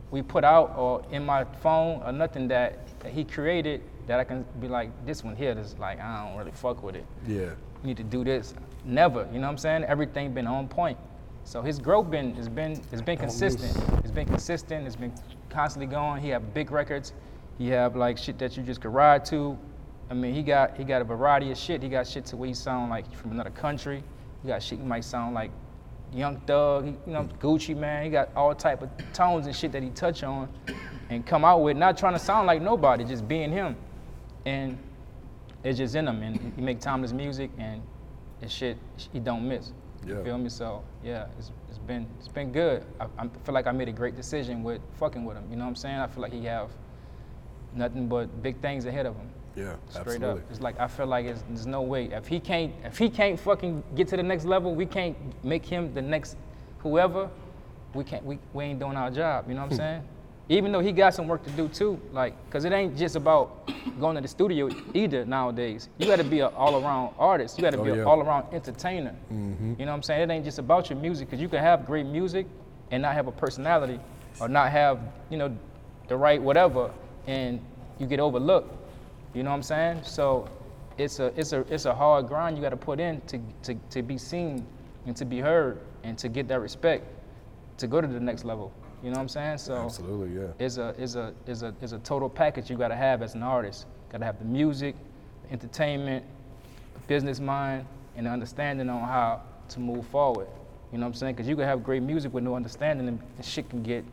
we 0.10 0.22
put 0.22 0.44
out 0.44 0.74
or 0.77 1.03
in 1.12 1.25
my 1.25 1.44
phone 1.44 2.01
or 2.03 2.12
nothing 2.12 2.48
that, 2.48 2.83
that 3.03 3.12
he 3.12 3.24
created 3.24 3.81
that 4.07 4.19
I 4.19 4.24
can 4.24 4.45
be 4.60 4.67
like 4.67 4.89
this 5.05 5.24
one 5.24 5.36
here. 5.36 5.53
This 5.53 5.75
like 5.77 6.00
I 6.00 6.25
don't 6.25 6.38
really 6.38 6.51
fuck 6.51 6.81
with 6.81 6.95
it. 6.95 7.05
Yeah. 7.27 7.38
You 7.38 7.55
need 7.83 7.98
to 7.98 8.03
do 8.03 8.24
this. 8.24 8.53
Never. 8.86 9.27
You 9.31 9.39
know 9.39 9.48
what 9.48 9.51
I'm 9.51 9.57
saying? 9.57 9.83
Everything 9.83 10.33
been 10.33 10.48
on 10.48 10.67
point. 10.67 10.98
So 11.43 11.62
his 11.62 11.79
growth 11.79 12.10
been 12.10 12.33
has 12.36 12.48
been 12.48 12.81
has 12.91 13.01
been 13.01 13.17
consistent. 13.17 13.77
It's 14.00 14.12
been 14.12 14.25
consistent. 14.25 14.88
It's 14.88 14.95
been 14.95 15.13
constantly 15.50 15.88
going. 15.88 16.22
He 16.22 16.29
have 16.29 16.53
big 16.53 16.72
records. 16.72 17.13
He 17.57 17.67
have 17.69 17.95
like 17.95 18.17
shit 18.17 18.39
that 18.39 18.57
you 18.57 18.63
just 18.63 18.81
could 18.81 18.93
ride 18.93 19.25
to. 19.25 19.57
I 20.10 20.13
mean, 20.13 20.33
he 20.33 20.43
got 20.43 20.77
he 20.77 20.83
got 20.83 21.01
a 21.01 21.05
variety 21.05 21.51
of 21.51 21.57
shit. 21.57 21.83
He 21.83 21.89
got 21.89 22.07
shit 22.07 22.25
to 22.27 22.38
where 22.38 22.48
he 22.48 22.53
sound 22.53 22.89
like 22.89 23.13
from 23.13 23.31
another 23.31 23.50
country. 23.51 24.03
He 24.41 24.48
got 24.48 24.63
shit 24.63 24.79
he 24.79 24.86
might 24.86 25.03
sound 25.03 25.36
like 25.36 25.51
Young 26.13 26.39
Thug. 26.41 26.86
He, 26.86 26.91
you 27.05 27.13
know, 27.13 27.24
mm. 27.24 27.38
Gucci 27.39 27.75
man. 27.75 28.05
He 28.05 28.10
got 28.10 28.29
all 28.36 28.53
type 28.55 28.81
of 28.81 28.89
tones 29.12 29.45
and 29.45 29.55
shit 29.55 29.72
that 29.74 29.83
he 29.83 29.89
touch 29.89 30.24
on, 30.24 30.50
and 31.13 31.25
come 31.25 31.46
out 31.46 31.62
with 31.62 31.77
not 31.77 31.98
trying 31.98 32.13
to 32.13 32.20
sound 32.20 32.48
like 32.48 32.62
nobody, 32.62 33.03
just 33.03 33.27
being 33.27 33.51
him, 33.51 33.75
and 34.46 34.77
it's 35.63 35.77
just 35.77 35.96
in 35.96 36.08
him. 36.08 36.22
And 36.24 36.53
he 36.55 36.62
make 36.62 36.79
timeless 36.79 37.13
music 37.13 37.51
and 37.58 37.82
and 38.41 38.51
shit 38.51 38.77
he 39.12 39.20
don't 39.20 39.48
miss. 39.48 39.72
Yeah. 40.05 40.17
You 40.17 40.24
feel 40.24 40.38
me? 40.38 40.50
So 40.50 40.84
yeah, 41.03 41.27
it's, 41.38 41.51
it's 41.70 41.77
been 41.77 42.08
it's 42.20 42.27
been 42.27 42.51
good. 42.51 42.84
I, 43.00 43.05
I 43.17 43.27
feel 43.43 43.53
like 43.53 43.67
I 43.67 43.72
made 43.72 43.88
a 43.88 43.93
great 43.93 44.15
decision 44.15 44.63
with 44.63 44.82
fucking 45.00 45.24
with 45.24 45.38
him. 45.38 45.46
You 45.50 45.55
know 45.55 45.63
what 45.63 45.70
I'm 45.70 45.75
saying? 45.75 45.96
I 45.96 46.08
feel 46.08 46.22
like 46.22 46.34
he 46.34 46.43
have 46.46 46.70
nothing 47.74 48.08
but 48.08 48.43
big 48.43 48.60
things 48.62 48.86
ahead 48.86 49.05
of 49.05 49.15
him. 49.15 49.29
Yeah, 49.55 49.75
Straight 49.89 50.15
absolutely. 50.15 50.41
up. 50.41 50.50
It's 50.50 50.62
like 50.62 50.79
I 50.79 50.88
feel 50.88 51.05
like 51.05 51.25
it's, 51.25 51.43
there's 51.48 51.67
no 51.67 51.84
way 51.84 52.05
if 52.05 52.27
he 52.27 52.39
can't 52.39 52.74
if 52.84 52.98
he 52.98 53.10
can't 53.10 53.39
fucking 53.39 53.84
get 53.96 54.08
to 54.10 54.17
the 54.17 54.24
next 54.24 54.46
level, 54.46 54.75
we 54.75 54.86
can't 54.86 55.15
make 55.43 55.65
him 55.65 55.93
the 55.93 56.01
next 56.01 56.38
whoever. 56.79 57.29
We 57.93 58.03
can't 58.03 58.25
we, 58.25 58.39
we 58.53 58.65
ain't 58.65 58.79
doing 58.79 58.98
our 58.98 59.12
job. 59.12 59.46
You 59.48 59.53
know 59.53 59.62
what 59.62 59.65
I'm 59.65 59.70
hmm. 59.72 59.77
saying? 59.77 60.03
Even 60.50 60.71
though 60.73 60.81
he 60.81 60.91
got 60.91 61.13
some 61.13 61.27
work 61.27 61.43
to 61.45 61.50
do 61.51 61.69
too, 61.69 62.00
like, 62.12 62.33
cause 62.50 62.65
it 62.65 62.73
ain't 62.73 62.97
just 62.97 63.15
about 63.15 63.69
going 64.00 64.15
to 64.15 64.21
the 64.21 64.27
studio 64.27 64.69
either 64.93 65.23
nowadays. 65.25 65.88
You 65.97 66.05
got 66.05 66.17
to 66.17 66.23
be 66.25 66.41
an 66.41 66.51
all-around 66.55 67.13
artist. 67.17 67.57
You 67.57 67.62
got 67.63 67.71
to 67.71 67.79
Oh, 67.79 67.83
be 67.83 67.91
yeah. 67.91 67.95
an 67.97 68.03
all-around 68.03 68.53
entertainer. 68.53 69.15
Mm-hmm. 69.31 69.75
You 69.79 69.85
know 69.85 69.91
what 69.91 69.97
I'm 69.97 70.03
saying? 70.03 70.29
It 70.29 70.33
ain't 70.33 70.43
just 70.43 70.59
about 70.59 70.89
your 70.89 71.00
music, 71.00 71.29
cause 71.29 71.39
you 71.39 71.47
can 71.47 71.59
have 71.59 71.85
great 71.85 72.05
music 72.05 72.45
and 72.91 73.01
not 73.01 73.13
have 73.13 73.27
a 73.27 73.31
personality, 73.31 74.00
or 74.41 74.50
not 74.50 74.69
have 74.71 75.00
you 75.29 75.38
know 75.38 75.55
the 76.09 76.17
right 76.17 76.41
whatever, 76.41 76.91
and 77.27 77.62
you 77.97 78.05
get 78.05 78.19
overlooked. 78.19 78.75
You 79.33 79.43
know 79.43 79.50
what 79.50 79.55
I'm 79.55 79.63
saying? 79.63 80.01
So 80.03 80.50
it's 80.97 81.19
a 81.19 81.27
it's 81.39 81.53
a 81.53 81.62
it's 81.73 81.85
a 81.85 81.95
hard 81.95 82.27
grind 82.27 82.57
you 82.57 82.62
got 82.62 82.69
to 82.69 82.77
put 82.77 83.00
in 83.00 83.21
to, 83.27 83.39
to 83.63 83.75
to 83.91 84.01
be 84.03 84.17
seen 84.17 84.65
and 85.05 85.15
to 85.15 85.23
be 85.25 85.39
heard 85.39 85.79
and 86.03 86.17
to 86.17 86.27
get 86.27 86.47
that 86.50 86.59
respect 86.59 87.05
to 87.77 87.88
go 87.88 88.01
to 88.01 88.07
the 88.07 88.19
next 88.19 88.43
level. 88.43 88.71
You 89.03 89.10
know 89.10 89.15
what 89.15 89.22
I'm 89.24 89.27
saying? 89.29 89.57
So 89.57 89.75
Absolutely, 89.75 90.39
yeah. 90.41 90.48
it's 90.60 90.77
a 90.77 90.95
is 90.98 91.15
a 91.17 91.33
is 91.45 91.62
a 91.62 91.75
is 91.81 91.91
a 91.91 92.00
total 92.00 92.29
package 92.29 92.69
you 92.69 92.77
got 92.77 92.88
to 92.88 92.95
have 92.95 93.22
as 93.22 93.36
an 93.36 93.43
artist. 93.43 93.86
Got 94.10 94.19
to 94.19 94.25
have 94.25 94.39
the 94.39 94.45
music, 94.45 94.95
the 95.45 95.51
entertainment, 95.51 96.24
the 96.93 97.00
business 97.01 97.39
mind, 97.41 97.86
and 98.15 98.25
the 98.25 98.29
understanding 98.31 98.89
on 98.89 99.01
how 99.01 99.41
to 99.69 99.79
move 99.81 100.05
forward. 100.07 100.48
You 100.93 101.00
know 101.00 101.05
what 101.05 101.10
I'm 101.10 101.13
saying? 101.15 101.36
Because 101.36 101.50
you 101.50 101.55
can 101.57 101.65
have 101.65 101.83
great 101.83 102.01
music 102.01 102.33
with 102.33 102.43
no 102.45 102.55
understanding, 102.55 103.07
and 103.10 103.19
shit 103.45 103.69
can 103.69 103.83
get 103.83 104.05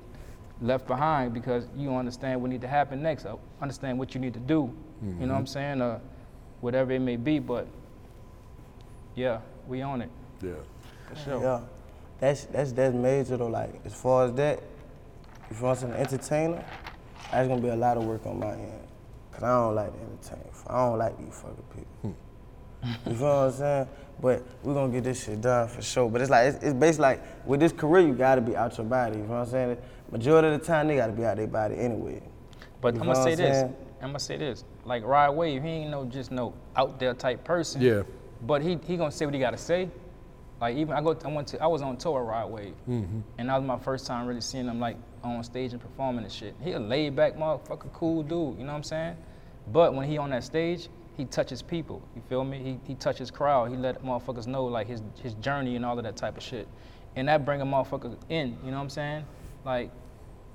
left 0.60 0.86
behind 0.88 1.32
because 1.34 1.68
you 1.76 1.88
don't 1.88 1.98
understand 1.98 2.40
what 2.42 2.50
need 2.50 2.60
to 2.62 2.68
happen 2.68 3.00
next. 3.00 3.26
Or 3.26 3.38
understand 3.62 3.96
what 3.98 4.12
you 4.14 4.20
need 4.20 4.34
to 4.34 4.40
do. 4.40 4.74
You 5.02 5.26
know 5.26 5.32
what 5.32 5.38
I'm 5.38 5.46
saying? 5.46 5.80
Uh, 5.80 5.98
whatever 6.60 6.92
it 6.92 6.98
may 7.00 7.16
be, 7.16 7.38
but 7.38 7.66
yeah, 9.14 9.40
we 9.68 9.82
on 9.82 10.02
it 10.02 10.10
Yeah. 10.42 10.52
for 11.08 11.16
sure. 11.16 11.40
Yeah, 11.42 11.60
that's 12.18 12.44
that's 12.46 12.72
that's 12.72 12.94
major 12.94 13.36
though. 13.36 13.46
Like 13.46 13.80
as 13.84 13.94
far 13.94 14.24
as 14.26 14.32
that, 14.34 14.60
if 15.50 15.58
you 15.60 15.66
want 15.66 15.82
an 15.82 15.92
entertainer, 15.94 16.64
that's 17.32 17.48
gonna 17.48 17.60
be 17.60 17.68
a 17.68 17.76
lot 17.76 17.96
of 17.96 18.04
work 18.04 18.26
on 18.26 18.38
my 18.38 18.52
end. 18.52 18.72
Cause 19.32 19.42
I 19.42 19.48
don't 19.48 19.74
like 19.74 19.92
to 19.92 20.00
entertain. 20.00 20.52
I 20.66 20.76
don't 20.86 20.98
like 20.98 21.18
these 21.18 21.34
fucking 21.40 21.64
people. 21.74 22.16
you 23.06 23.14
feel 23.14 23.26
what 23.26 23.34
I'm 23.46 23.52
saying? 23.52 23.88
But 24.20 24.42
we're 24.62 24.74
gonna 24.74 24.92
get 24.92 25.04
this 25.04 25.24
shit 25.24 25.40
done 25.40 25.68
for 25.68 25.82
sure. 25.82 26.08
But 26.10 26.20
it's 26.20 26.30
like 26.30 26.46
it's, 26.54 26.62
it's 26.64 26.74
basically 26.74 27.02
like 27.02 27.46
with 27.46 27.60
this 27.60 27.72
career, 27.72 28.06
you 28.06 28.14
gotta 28.14 28.40
be 28.40 28.56
out 28.56 28.76
your 28.76 28.86
body. 28.86 29.16
You 29.18 29.22
know 29.24 29.30
what 29.30 29.36
I'm 29.40 29.46
saying? 29.46 29.76
Majority 30.10 30.48
of 30.48 30.60
the 30.60 30.66
time, 30.66 30.88
they 30.88 30.96
gotta 30.96 31.12
be 31.12 31.24
out 31.24 31.36
their 31.36 31.46
body 31.46 31.76
anyway. 31.78 32.22
But 32.80 32.94
You 32.94 33.00
I'm 33.00 33.06
gonna 33.06 33.22
say 33.22 33.34
this. 33.34 33.56
saying? 33.60 33.76
I'm 34.02 34.08
gonna 34.08 34.18
say 34.18 34.36
this. 34.36 34.64
Like 34.84 35.04
Rod 35.04 35.32
Wave, 35.36 35.62
he 35.62 35.68
ain't 35.68 35.90
no 35.90 36.04
just 36.04 36.30
no 36.32 36.54
out 36.76 36.98
there 36.98 37.14
type 37.14 37.44
person. 37.44 37.80
Yeah. 37.80 38.02
But 38.42 38.62
he 38.62 38.78
he 38.86 38.96
gonna 38.96 39.10
say 39.10 39.24
what 39.26 39.34
he 39.34 39.40
gotta 39.40 39.58
say. 39.58 39.88
Like 40.60 40.76
even 40.76 40.94
I 40.94 41.00
go 41.00 41.16
I 41.24 41.28
went 41.28 41.48
to 41.48 41.62
I 41.62 41.66
was 41.66 41.80
on 41.82 41.96
tour 41.96 42.20
with 42.20 42.28
Rod 42.30 42.50
Wave, 42.50 42.74
Mm-hmm. 42.88 43.20
and 43.38 43.48
that 43.48 43.56
was 43.56 43.66
my 43.66 43.78
first 43.78 44.06
time 44.06 44.26
really 44.26 44.40
seeing 44.42 44.66
him 44.66 44.80
like 44.80 44.96
on 45.22 45.42
stage 45.44 45.72
and 45.72 45.80
performing 45.80 46.24
and 46.24 46.32
shit. 46.32 46.54
He 46.62 46.72
a 46.72 46.78
laid 46.78 47.16
back 47.16 47.36
motherfucker, 47.36 47.92
cool 47.92 48.22
dude. 48.22 48.58
You 48.58 48.64
know 48.64 48.72
what 48.72 48.78
I'm 48.78 48.82
saying? 48.82 49.16
But 49.72 49.94
when 49.94 50.08
he 50.08 50.18
on 50.18 50.30
that 50.30 50.44
stage, 50.44 50.88
he 51.16 51.24
touches 51.24 51.62
people. 51.62 52.02
You 52.14 52.22
feel 52.28 52.44
me? 52.44 52.58
He 52.58 52.78
he 52.86 52.94
touches 52.94 53.30
crowd. 53.30 53.70
He 53.70 53.76
let 53.76 54.02
motherfuckers 54.02 54.46
know 54.46 54.64
like 54.64 54.86
his 54.86 55.02
his 55.22 55.34
journey 55.34 55.76
and 55.76 55.84
all 55.84 55.98
of 55.98 56.04
that 56.04 56.16
type 56.16 56.36
of 56.36 56.42
shit, 56.42 56.66
and 57.16 57.28
that 57.28 57.44
bring 57.44 57.60
a 57.60 57.66
motherfucker 57.66 58.16
in. 58.28 58.56
You 58.64 58.70
know 58.70 58.78
what 58.78 58.84
I'm 58.84 58.90
saying? 58.90 59.24
Like 59.64 59.90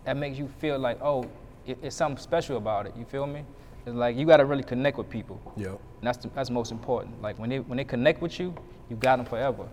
that 0.05 0.17
makes 0.17 0.37
you 0.37 0.47
feel 0.59 0.79
like, 0.79 0.99
oh, 1.01 1.29
it, 1.65 1.77
it's 1.81 1.95
something 1.95 2.21
special 2.21 2.57
about 2.57 2.85
it. 2.85 2.93
You 2.97 3.05
feel 3.05 3.27
me? 3.27 3.43
It's 3.85 3.95
like 3.95 4.15
you 4.15 4.25
got 4.25 4.37
to 4.37 4.45
really 4.45 4.63
connect 4.63 4.97
with 4.97 5.09
people. 5.09 5.39
Yep. 5.57 5.69
And 5.69 6.07
that's 6.07 6.17
the, 6.17 6.29
that's 6.29 6.49
most 6.49 6.71
important. 6.71 7.21
Like 7.21 7.37
when 7.37 7.49
they 7.49 7.59
when 7.59 7.77
they 7.77 7.83
connect 7.83 8.21
with 8.21 8.39
you, 8.39 8.55
you 8.89 8.95
got 8.95 9.17
them 9.17 9.25
forever. 9.25 9.67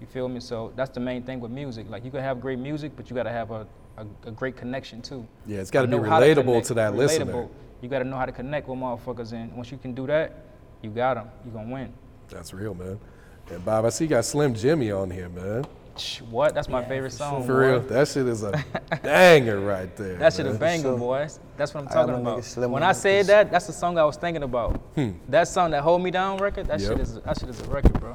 You 0.00 0.06
feel 0.06 0.28
me? 0.28 0.40
So 0.40 0.72
that's 0.76 0.90
the 0.90 1.00
main 1.00 1.22
thing 1.24 1.40
with 1.40 1.50
music. 1.50 1.88
Like 1.90 2.04
you 2.04 2.10
can 2.10 2.20
have 2.20 2.40
great 2.40 2.58
music, 2.58 2.92
but 2.96 3.10
you 3.10 3.16
got 3.16 3.24
to 3.24 3.30
have 3.30 3.50
a, 3.50 3.66
a, 3.98 4.28
a 4.28 4.30
great 4.32 4.56
connection 4.56 5.02
too. 5.02 5.26
Yeah, 5.46 5.58
it's 5.60 5.70
gotta 5.70 5.86
be 5.88 5.96
Know 5.96 6.02
how 6.02 6.20
relatable 6.20 6.44
connect, 6.44 6.66
to 6.68 6.74
that 6.74 6.94
listener. 6.94 7.48
You 7.80 7.88
got 7.88 8.00
to 8.00 8.04
know 8.04 8.16
how 8.16 8.26
to 8.26 8.32
connect 8.32 8.66
with 8.68 8.78
motherfuckers, 8.78 9.32
and 9.32 9.52
once 9.54 9.70
you 9.70 9.78
can 9.78 9.94
do 9.94 10.06
that, 10.08 10.32
you 10.82 10.90
got 10.90 11.14
them. 11.14 11.28
You 11.44 11.52
gonna 11.52 11.72
win. 11.72 11.92
That's 12.28 12.52
real, 12.52 12.74
man. 12.74 12.98
And 13.50 13.64
Bob, 13.64 13.84
I 13.84 13.90
see 13.90 14.04
you 14.04 14.10
got 14.10 14.24
Slim 14.24 14.54
Jxmmi 14.54 15.00
on 15.00 15.10
here, 15.10 15.28
man. 15.28 15.64
What? 16.30 16.54
That's 16.54 16.68
my 16.68 16.80
Yeah, 16.82 16.88
favorite 16.88 17.10
song. 17.12 17.44
For 17.44 17.54
boy. 17.54 17.58
real, 17.70 17.80
that 17.80 18.06
shit 18.08 18.26
is 18.28 18.42
a 18.44 18.52
banger 19.02 19.58
right 19.60 19.94
there. 19.96 20.16
That 20.16 20.32
shit 20.32 20.46
a 20.46 20.50
man. 20.50 20.58
banger, 20.58 20.82
sure. 20.82 20.98
boys. 20.98 21.40
That's 21.56 21.74
what 21.74 21.82
I'm 21.84 21.88
talking 21.88 22.14
about. 22.14 22.44
Slim 22.44 22.70
When 22.70 22.82
I 22.84 22.92
said 22.92 23.26
that, 23.26 23.50
that's 23.50 23.66
the 23.66 23.72
song 23.72 23.98
I 23.98 24.04
was 24.04 24.16
thinking 24.16 24.42
about. 24.44 24.80
That 25.28 25.48
song, 25.48 25.70
that 25.72 25.82
Hold 25.82 26.02
Me 26.02 26.10
Down 26.12 26.38
record, 26.38 26.66
that 26.66 26.80
Hmm. 26.80 26.86
Yep. 26.86 26.92
shit 26.92 27.00
is 27.00 27.20
that 27.20 27.38
shit 27.40 27.48
is 27.48 27.60
a 27.60 27.64
record, 27.64 27.98
bro. 28.00 28.12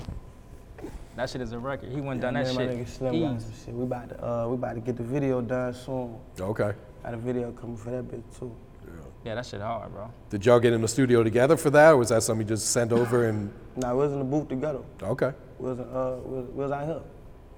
That 1.15 1.29
shit 1.29 1.41
is 1.41 1.51
a 1.51 1.59
record. 1.59 1.91
He 1.91 2.01
went 2.01 2.21
done 2.21 2.33
Me 2.33 2.41
that 2.43 2.49
and 2.49 2.57
my 2.57 2.65
shit. 2.65 2.77
nigga 2.77 2.89
Slim 2.89 3.21
got 3.21 3.41
some 3.41 3.51
shit. 3.65 3.73
We 3.73 3.83
about 3.83 4.09
to 4.09 4.25
uh, 4.27 4.47
we 4.47 4.55
about 4.55 4.73
to 4.73 4.79
get 4.81 4.97
the 4.97 5.03
video 5.03 5.41
done 5.41 5.73
soon. 5.73 6.15
Okay. 6.39 6.73
Got 7.03 7.13
a 7.13 7.17
video 7.17 7.51
coming 7.51 7.77
for 7.77 7.91
that 7.91 8.05
bitch 8.07 8.39
too. 8.39 8.55
Yeah, 8.85 8.91
yeah, 9.25 9.35
that 9.35 9.45
shit 9.45 9.61
hard, 9.61 9.91
bro. 9.93 10.11
Did 10.29 10.45
y'all 10.45 10.59
get 10.59 10.73
in 10.73 10.81
the 10.81 10.87
studio 10.87 11.23
together 11.23 11.55
for 11.57 11.69
that, 11.71 11.91
or 11.91 11.97
was 11.97 12.09
that 12.09 12.23
something 12.23 12.45
you 12.45 12.49
just 12.49 12.67
sent 12.71 12.91
over 12.91 13.27
and? 13.27 13.51
Nah, 13.75 13.91
we 13.91 13.97
was 13.99 14.11
in 14.13 14.19
the 14.19 14.25
booth 14.25 14.47
together. 14.49 14.79
Okay. 15.01 15.31
We 15.59 15.69
was, 15.69 15.79
uh, 15.79 16.19
we 16.25 16.35
was, 16.37 16.45
we 16.49 16.63
was 16.63 16.71
out 16.71 16.85
here. 16.85 17.01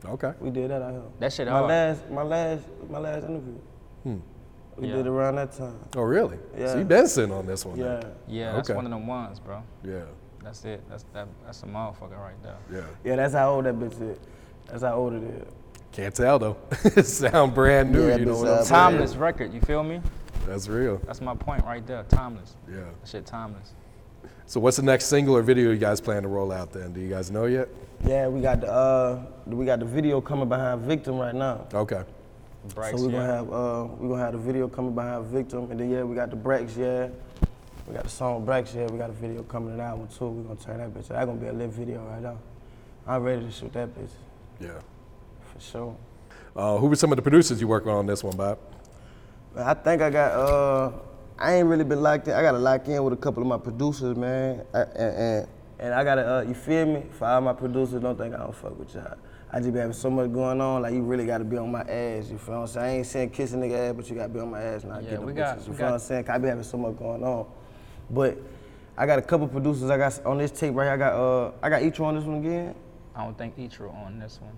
Okay. 0.06 0.34
We 0.40 0.50
did 0.50 0.70
that 0.72 0.82
out 0.82 0.92
here. 0.92 1.02
That 1.20 1.34
shit 1.34 1.48
my 1.48 1.54
hard. 1.54 1.68
last, 1.70 2.10
my 2.10 2.22
last, 2.24 2.64
my 2.90 3.00
last 3.00 3.24
interview. 3.24 3.54
Hmm. 4.04 4.18
We 4.78 4.88
Yeah. 4.90 4.96
did 4.98 5.06
it 5.06 5.10
around 5.10 5.36
that 5.36 5.54
time. 5.54 5.80
Oh, 5.96 6.02
really? 6.02 6.38
Yeah. 6.58 6.68
So 6.74 6.80
you 6.80 6.86
been 6.86 7.08
sitting 7.08 7.32
on 7.34 7.46
this 7.46 7.66
one? 7.66 7.78
Yeah. 7.80 7.86
then? 8.02 8.12
Yeah, 8.28 8.52
that's 8.54 8.70
Okay. 8.70 8.76
one 8.76 8.86
of 8.86 8.92
them 8.92 9.08
ones, 9.08 9.40
bro. 9.40 9.64
Yeah. 9.84 10.02
That's 10.46 10.64
it. 10.64 10.84
That's 10.88 11.04
that. 11.14 11.28
That's 11.44 11.64
a 11.64 11.66
motherfucker 11.66 12.20
right 12.20 12.42
there. 12.44 12.58
Yeah. 12.72 12.82
Yeah, 13.04 13.16
that's 13.16 13.34
how 13.34 13.56
old 13.56 13.66
that 13.66 13.80
bitch 13.80 14.00
is. 14.00 14.20
That's 14.68 14.84
how 14.84 14.94
old 14.94 15.14
it 15.14 15.24
is. 15.24 15.52
Can't 15.92 16.14
tell 16.14 16.38
though. 16.38 16.58
it 16.84 17.08
sound 17.08 17.56
brand 17.56 17.92
new. 17.92 18.08
Yeah, 18.08 18.18
you 18.18 18.26
know 18.26 18.34
but 18.34 18.40
what 18.40 18.48
I'm 18.48 18.56
sound 18.58 18.68
saying? 18.68 18.92
Timeless 18.92 19.16
record. 19.16 19.54
You 19.54 19.62
feel 19.62 19.84
me? 19.84 20.02
That's 20.46 20.68
real. 20.68 21.02
That's 21.08 21.20
my 21.20 21.34
point 21.34 21.66
right 21.66 21.86
there. 21.88 22.04
Timeless. 22.10 22.56
Yeah. 22.70 22.76
That 22.76 23.10
shit 23.10 23.26
timeless. 23.26 23.74
So 24.46 24.60
what's 24.60 24.78
the 24.78 24.84
next 24.84 25.06
single 25.06 25.36
or 25.36 25.42
video 25.42 25.72
you 25.72 25.78
guys 25.78 26.00
plan 26.00 26.22
to 26.22 26.30
roll 26.30 26.52
out 26.52 26.72
then? 26.72 26.94
Do 26.94 27.02
you 27.02 27.10
guys 27.10 27.32
know 27.32 27.46
yet? 27.46 27.68
Yeah, 28.06 28.28
we 28.28 28.40
got 28.40 28.62
the 28.62 28.72
uh, 28.72 29.26
we 29.48 29.66
got 29.66 29.80
the 29.80 29.86
video 29.86 30.22
coming 30.22 30.48
behind 30.48 30.82
Victim 30.82 31.18
right 31.18 31.34
now. 31.34 31.66
Okay. 31.74 32.04
Brax, 32.70 32.98
so 33.00 33.06
we're 33.06 33.12
gonna 33.12 33.26
have 33.26 33.52
uh, 33.52 33.88
we're 33.98 34.10
gonna 34.10 34.22
have 34.22 34.34
the 34.34 34.40
video 34.40 34.68
coming 34.68 34.94
behind 34.94 35.26
Victim, 35.26 35.72
and 35.72 35.80
then 35.80 35.90
yeah, 35.90 36.04
we 36.04 36.16
got 36.16 36.30
the 36.30 36.38
Brax, 36.38 36.78
yeah. 36.78 37.10
We 37.88 37.94
got 37.94 38.04
the 38.04 38.10
song 38.10 38.46
Brax, 38.46 38.74
yeah. 38.76 38.88
We 38.88 38.98
got 38.98 39.10
a 39.10 39.14
video 39.14 39.44
coming 39.44 39.72
to 39.72 39.78
that 39.78 39.98
one 39.98 40.08
too. 40.08 40.28
We 40.28 40.44
gonna 40.44 40.56
turn 40.60 40.78
that 40.80 40.94
bitch. 40.94 41.08
That 41.10 41.26
gonna 41.26 41.40
be 41.40 41.48
a 41.48 41.54
lit 41.54 41.70
video 41.70 42.04
right 42.06 42.22
now. 42.22 42.38
I'm 43.08 43.22
ready 43.22 43.46
to 43.46 43.52
shoot 43.52 43.72
that 43.74 43.90
bitch 43.96 44.10
Yeah. 44.60 44.70
for 45.54 45.60
sure. 45.60 45.96
Uh, 46.56 46.78
who 46.78 46.88
were 46.88 46.96
some 46.96 47.12
of 47.12 47.16
the 47.18 47.22
producers 47.22 47.62
you 47.62 47.68
working 47.68 47.92
on 47.92 48.06
this 48.08 48.24
one, 48.24 48.36
Bob? 48.36 48.58
I 49.56 49.74
think 49.76 50.02
I 50.02 50.10
got. 50.10 50.32
Uh, 50.32 50.92
I 51.38 51.56
ain't 51.56 51.68
really 51.68 51.84
been 51.84 52.02
locked 52.02 52.28
in. 52.28 52.34
I 52.34 52.42
gotta 52.42 52.58
lock 52.58 52.88
in 52.88 53.04
with 53.04 53.14
a 53.14 53.18
couple 53.18 53.44
of 53.44 53.48
my 53.48 53.58
producers, 53.58 54.16
man. 54.18 54.64
I, 54.74 54.80
and, 54.80 54.98
and 55.18 55.48
and 55.80 55.94
I 55.94 56.04
gotta. 56.04 56.38
Uh, 56.38 56.42
you 56.42 56.54
feel 56.56 56.86
me? 56.88 57.04
For 57.12 57.28
all 57.28 57.42
my 57.42 57.54
producers, 57.54 58.02
don't 58.02 58.18
think 58.18 58.34
I 58.34 58.38
don't 58.40 58.56
fuck 58.56 58.78
with 58.80 58.96
y'all. 58.96 59.16
I 59.52 59.60
just 59.60 59.72
be 59.74 59.80
having 59.80 59.94
so 59.94 60.10
much 60.10 60.34
going 60.34 60.60
on. 60.60 60.82
Like 60.82 60.94
you 60.94 61.04
really 61.04 61.26
gotta 61.26 61.44
be 61.44 61.58
on 61.58 61.72
my 61.72 61.82
ass. 61.82 62.30
You 62.32 62.38
feel 62.40 62.56
what 62.56 62.62
I'm 62.62 62.68
saying? 62.68 62.86
I 62.86 62.98
ain't 62.98 63.06
saying 63.06 63.30
kiss 63.30 63.54
a 63.54 63.58
nigga 63.58 63.90
ass, 63.90 63.96
but 63.96 64.10
you 64.10 64.16
gotta 64.16 64.30
be 64.30 64.40
on 64.40 64.50
my 64.50 64.62
ass 64.62 64.84
and 64.84 64.92
I 64.94 65.02
Yeah, 65.02 65.10
get 65.12 65.20
the 65.20 65.26
we 65.26 65.32
bitches. 65.34 65.36
got- 65.36 65.58
you 65.58 65.60
we 65.60 65.66
feel 65.68 65.78
got- 65.78 65.86
what 65.86 65.94
I'm 65.94 66.00
saying? 66.00 66.24
'Cause 66.24 66.36
I 66.36 66.38
be 66.40 66.48
having 66.48 66.64
so 66.64 66.78
much 66.78 66.98
going 66.98 67.24
on. 67.24 67.46
But 68.10 68.38
I 68.98 69.06
got 69.06 69.20
a 69.20 69.22
couple 69.22 69.48
producers. 69.48 69.90
I 69.90 69.98
got 69.98 70.26
on 70.26 70.38
this 70.38 70.52
tape 70.52 70.74
right 70.76 70.86
here. 70.86 70.94
I 70.94 70.98
got. 70.98 71.14
Uh, 71.14 71.52
I 71.62 71.70
got 71.70 71.82
each 71.84 72.00
one 72.00 72.16
on 72.16 72.22
this 72.22 72.28
one 72.28 72.38
again. 72.38 72.76
I 73.16 73.24
don't 73.24 73.38
think 73.38 73.58
Ichiro 73.58 73.94
on 74.06 74.20
this 74.20 74.40
one. 74.42 74.52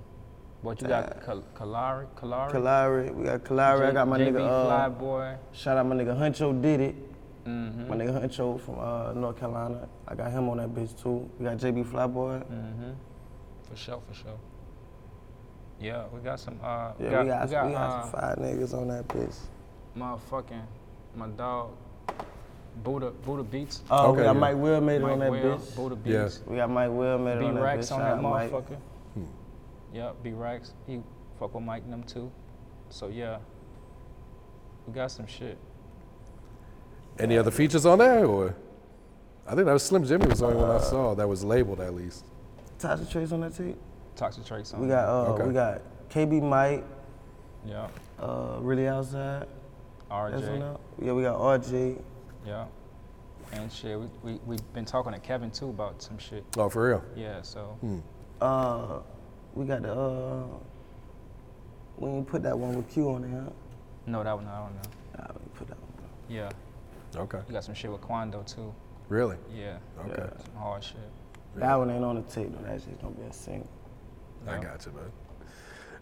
But 0.64 0.82
you 0.82 0.88
got 0.88 1.24
Kal- 1.24 1.44
Kalari, 1.56 2.08
Kalari. 2.16 2.52
Kalari. 2.52 3.14
We 3.14 3.24
got 3.26 3.44
Kalari. 3.44 3.88
I 3.88 3.92
got 3.92 4.08
my 4.08 4.18
JB 4.20 4.32
nigga. 4.34 4.40
Uh, 4.48 4.90
Flyboy. 4.90 5.38
Shout 5.54 5.78
out 5.78 5.86
my 5.86 5.96
nigga 5.96 6.18
Huncho 6.18 6.60
did 6.62 6.80
it. 6.82 6.96
Mm-hmm. 7.46 7.88
My 7.88 7.96
nigga 7.96 8.22
Huncho 8.22 8.60
from 8.60 8.80
uh, 8.80 9.14
North 9.14 9.40
Carolina. 9.40 9.88
I 10.08 10.16
got 10.16 10.32
him 10.32 10.50
on 10.50 10.58
that 10.58 10.70
bitch 10.74 11.02
too. 11.02 11.30
We 11.40 11.46
got 11.46 11.58
JB 11.58 11.86
Flyboy. 11.86 12.44
Mm-hmm. 12.46 12.92
For 13.70 13.76
sure, 13.76 14.02
for 14.08 14.14
sure. 14.16 14.40
Yeah, 15.80 16.06
we 16.12 16.20
got 16.22 16.40
some. 16.40 16.60
Uh, 16.62 16.92
Yeah, 17.00 17.22
we 17.22 17.28
got, 17.28 17.46
we 17.48 17.52
got, 17.52 17.68
we 17.68 17.74
got 17.74 17.90
uh, 17.90 18.02
some 18.02 18.12
five 18.12 18.38
niggas 18.38 18.74
on 18.74 18.88
that 18.88 19.08
bitch. 19.08 19.36
motherfucking 19.96 20.64
my 21.16 21.28
dog 21.28 21.72
Buddha 22.84 23.12
Buddha 23.26 23.44
Beats. 23.44 23.82
Oh, 23.90 24.12
Okay, 24.12 24.18
we 24.20 24.24
got 24.26 24.34
yeah. 24.36 24.40
Mike 24.40 24.56
Will 24.58 24.82
made 24.82 24.96
it 24.98 25.02
Mike 25.02 25.12
on 25.14 25.20
that 25.20 25.32
Will, 25.32 25.58
bitch. 25.58 25.76
Buddha 25.76 25.98
Yeah. 26.06 26.24
Beats. 26.24 26.42
We 26.48 26.56
got 26.58 26.70
Mike 26.70 26.92
Will 26.92 27.18
made 27.18 27.32
it 27.34 27.40
B 27.40 27.46
on 27.46 27.56
that 27.56 27.62
Rex 27.64 27.88
bitch. 27.88 27.92
on 27.94 28.00
Shout 28.00 28.10
that 28.22 28.26
out 28.26 28.32
Mike. 28.32 28.52
motherfucker. 28.52 28.78
Yeah, 29.94 30.12
B 30.22 30.32
Rex. 30.32 30.74
He 30.86 31.02
fuck 31.40 31.54
with 31.56 31.64
Mike 31.64 31.84
and 31.84 31.94
them 31.94 32.04
too. 32.04 32.32
So 32.90 33.08
yeah, 33.08 33.38
we 34.86 34.94
got 34.94 35.12
some 35.12 35.26
shit. 35.28 35.58
Any 37.20 37.38
other 37.38 37.52
features 37.52 37.86
on 37.86 37.98
there, 37.98 38.26
or? 38.26 38.56
I 39.48 39.56
think 39.56 39.66
that 39.66 39.74
was 39.74 39.84
Slim 39.84 40.04
Jxmmi 40.04 40.28
was 40.30 40.40
the 40.40 40.46
only 40.48 40.58
one 40.60 40.70
I 40.72 40.80
saw 40.80 41.16
that 41.16 41.28
was 41.28 41.44
labeled 41.44 41.80
at 41.80 41.96
least. 41.96 42.26
Tasha 42.80 43.10
Trace 43.10 43.32
on 43.32 43.42
that 43.42 43.56
tape. 43.56 43.78
Toxic 44.16 44.46
Trace 44.46 44.74
on. 44.74 44.82
We 44.82 44.88
got 44.88 45.08
uh, 45.08 45.32
Okay. 45.34 45.46
we 45.48 45.54
got 45.54 45.82
KB 46.10 46.42
Mike, 46.44 46.84
yeah, 47.66 47.88
uh, 48.20 48.58
really 48.62 48.88
outside. 48.88 49.48
That's 50.10 50.44
RJ. 50.46 50.80
Yeah, 51.02 51.14
we 51.14 51.24
got 51.24 51.38
RJ. 51.40 52.00
Yeah, 52.48 52.66
and 53.52 53.72
shit. 53.72 54.00
We 54.00 54.08
we 54.24 54.40
we 54.46 54.58
been 54.74 54.86
talking 54.86 55.12
to 55.14 55.20
Kevin 55.20 55.52
too 55.52 55.70
about 55.70 56.02
some 56.02 56.18
shit. 56.18 56.46
Oh, 56.58 56.70
for 56.70 56.88
real? 56.88 57.04
Yeah, 57.16 57.42
so 57.42 57.78
Hmm. 57.82 58.00
Uh, 58.40 59.00
we 59.54 59.66
got 59.66 59.82
the 59.82 59.94
uh, 59.94 60.44
we 61.98 62.10
ain't 62.10 62.28
put 62.28 62.44
that 62.44 62.58
one 62.58 62.76
with 62.78 62.90
Q 62.90 63.10
on 63.12 63.22
there. 63.24 63.42
Huh? 63.42 63.50
no, 64.06 64.24
that 64.24 64.36
one 64.36 64.48
I 64.48 64.60
don't 64.60 64.76
know. 64.76 64.90
Nah, 65.18 65.26
we 65.34 65.42
ain't 65.42 65.56
put 65.56 65.68
that 65.68 65.78
one. 65.82 65.92
Yeah, 66.30 66.50
Okay. 67.16 67.40
You 67.48 67.54
got 67.54 67.64
some 67.64 67.74
shit 67.74 67.92
with 67.92 68.02
Quando 68.02 68.44
too. 68.44 68.74
Really? 69.10 69.38
Yeah, 69.54 69.78
Okay. 70.06 70.30
some 70.46 70.56
hard 70.56 70.84
shit. 70.84 70.98
That 71.56 71.76
one 71.76 71.90
ain't 71.90 72.04
on 72.04 72.16
the 72.16 72.22
tape 72.24 72.52
though. 72.52 72.68
That's 72.68 72.84
just 72.86 73.02
gonna 73.02 73.16
be 73.16 73.24
a 73.24 73.34
single. 73.34 73.68
I 74.48 74.60
got 74.60 74.86
you, 74.86 74.92
man. 74.94 75.12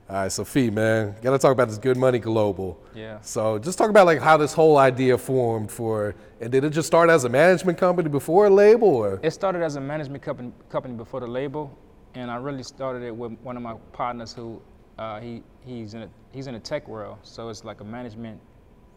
All 0.08 0.18
right, 0.18 0.32
so 0.32 0.46
Fee, 0.46 0.70
man, 0.70 1.16
gotta 1.24 1.40
talk 1.40 1.52
about 1.52 1.68
this 1.68 1.80
Good 1.80 1.98
Money 1.98 2.20
Global. 2.20 2.80
Yeah. 2.94 3.20
So 3.22 3.58
just 3.58 3.80
talk 3.80 3.90
about 3.90 4.06
like 4.06 4.22
how 4.22 4.38
this 4.38 4.54
whole 4.54 4.78
idea 4.78 5.18
formed 5.18 5.72
for, 5.72 6.14
and 6.40 6.52
did 6.52 6.64
it 6.64 6.70
just 6.70 6.86
start 6.86 7.10
as 7.10 7.24
a 7.24 7.30
management 7.30 7.80
company 7.80 8.08
before 8.08 8.46
a 8.46 8.50
label, 8.52 8.88
or? 8.88 9.20
It 9.24 9.32
started 9.32 9.64
as 9.64 9.78
a 9.78 9.82
management 9.82 10.22
company, 10.22 10.52
company 10.70 10.94
before 10.94 11.22
the 11.22 11.28
label, 11.28 11.76
and 12.14 12.30
I 12.30 12.36
really 12.36 12.62
started 12.62 13.02
it 13.02 13.16
with 13.16 13.32
one 13.42 13.58
of 13.58 13.64
my 13.64 13.74
partners 13.94 14.32
who 14.32 14.62
uh, 15.00 15.20
he 15.20 15.42
he's 15.66 15.96
in 15.96 16.04
a, 16.04 16.10
he's 16.32 16.46
in 16.46 16.54
the 16.54 16.60
tech 16.60 16.88
world, 16.88 17.18
so 17.24 17.50
it's 17.50 17.64
like 17.64 17.82
a 17.82 17.86
management 17.86 18.40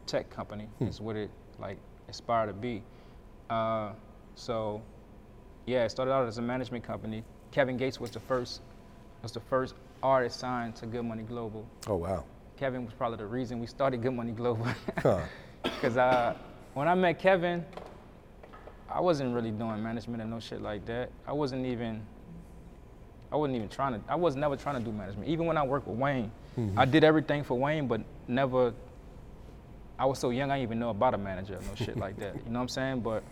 tech 0.04 0.28
company. 0.28 0.68
Is 0.80 1.00
what 1.00 1.16
it 1.16 1.30
like 1.58 1.78
aspired 2.10 2.48
to 2.48 2.52
be. 2.52 2.82
Uh, 3.48 3.92
so 4.34 4.82
yeah, 5.64 5.84
it 5.84 5.90
started 5.90 6.12
out 6.12 6.28
as 6.28 6.36
a 6.36 6.42
management 6.42 6.84
company. 6.84 7.24
Kevin 7.50 7.78
Gates 7.78 7.98
was 7.98 8.10
the 8.10 8.20
first 8.20 8.60
was 9.22 9.32
the 9.32 9.40
first 9.40 9.74
artist 10.02 10.40
signed 10.40 10.76
to 10.76 10.86
Good 10.86 11.04
Money 11.04 11.22
Global. 11.22 11.66
Oh 11.86 11.96
wow. 11.96 12.24
Kevin 12.56 12.84
was 12.84 12.94
probably 12.94 13.18
the 13.18 13.26
reason 13.26 13.60
we 13.60 13.66
started 13.66 14.02
Good 14.02 14.14
Money 14.14 14.32
Global. 14.32 14.66
Huh. 15.02 15.20
Because 15.62 15.96
uh, 15.96 16.34
when 16.74 16.86
I 16.88 16.94
met 16.94 17.18
Kevin, 17.18 17.64
I 18.90 19.00
wasn't 19.00 19.34
really 19.34 19.50
doing 19.50 19.82
management 19.82 20.22
and 20.22 20.30
no 20.30 20.40
shit 20.40 20.62
like 20.62 20.86
that. 20.86 21.10
I 21.26 21.32
wasn't 21.32 21.66
even, 21.66 22.00
I 23.30 23.36
wasn't 23.36 23.56
even 23.56 23.68
trying 23.68 23.94
to, 23.94 24.00
I 24.08 24.14
was 24.14 24.34
never 24.36 24.56
trying 24.56 24.76
to 24.78 24.84
do 24.84 24.92
management. 24.92 25.28
Even 25.28 25.46
when 25.46 25.56
I 25.56 25.64
worked 25.64 25.86
with 25.88 25.98
Wayne, 25.98 26.30
I 26.76 26.84
did 26.84 27.04
everything 27.04 27.44
for 27.44 27.58
Wayne, 27.58 27.86
but 27.86 28.00
never, 28.28 28.72
I 29.98 30.06
was 30.06 30.18
so 30.18 30.30
young, 30.30 30.50
I 30.50 30.56
didn't 30.56 30.68
even 30.68 30.78
know 30.78 30.90
about 30.90 31.14
a 31.14 31.18
manager 31.18 31.54
or 31.56 31.60
no 31.60 31.74
shit 31.74 31.96
like 31.96 32.16
that. 32.18 32.34
You 32.46 32.52
know 32.52 32.60
what 32.60 32.62
I'm 32.62 32.68
saying? 32.68 33.00
But 33.00 33.22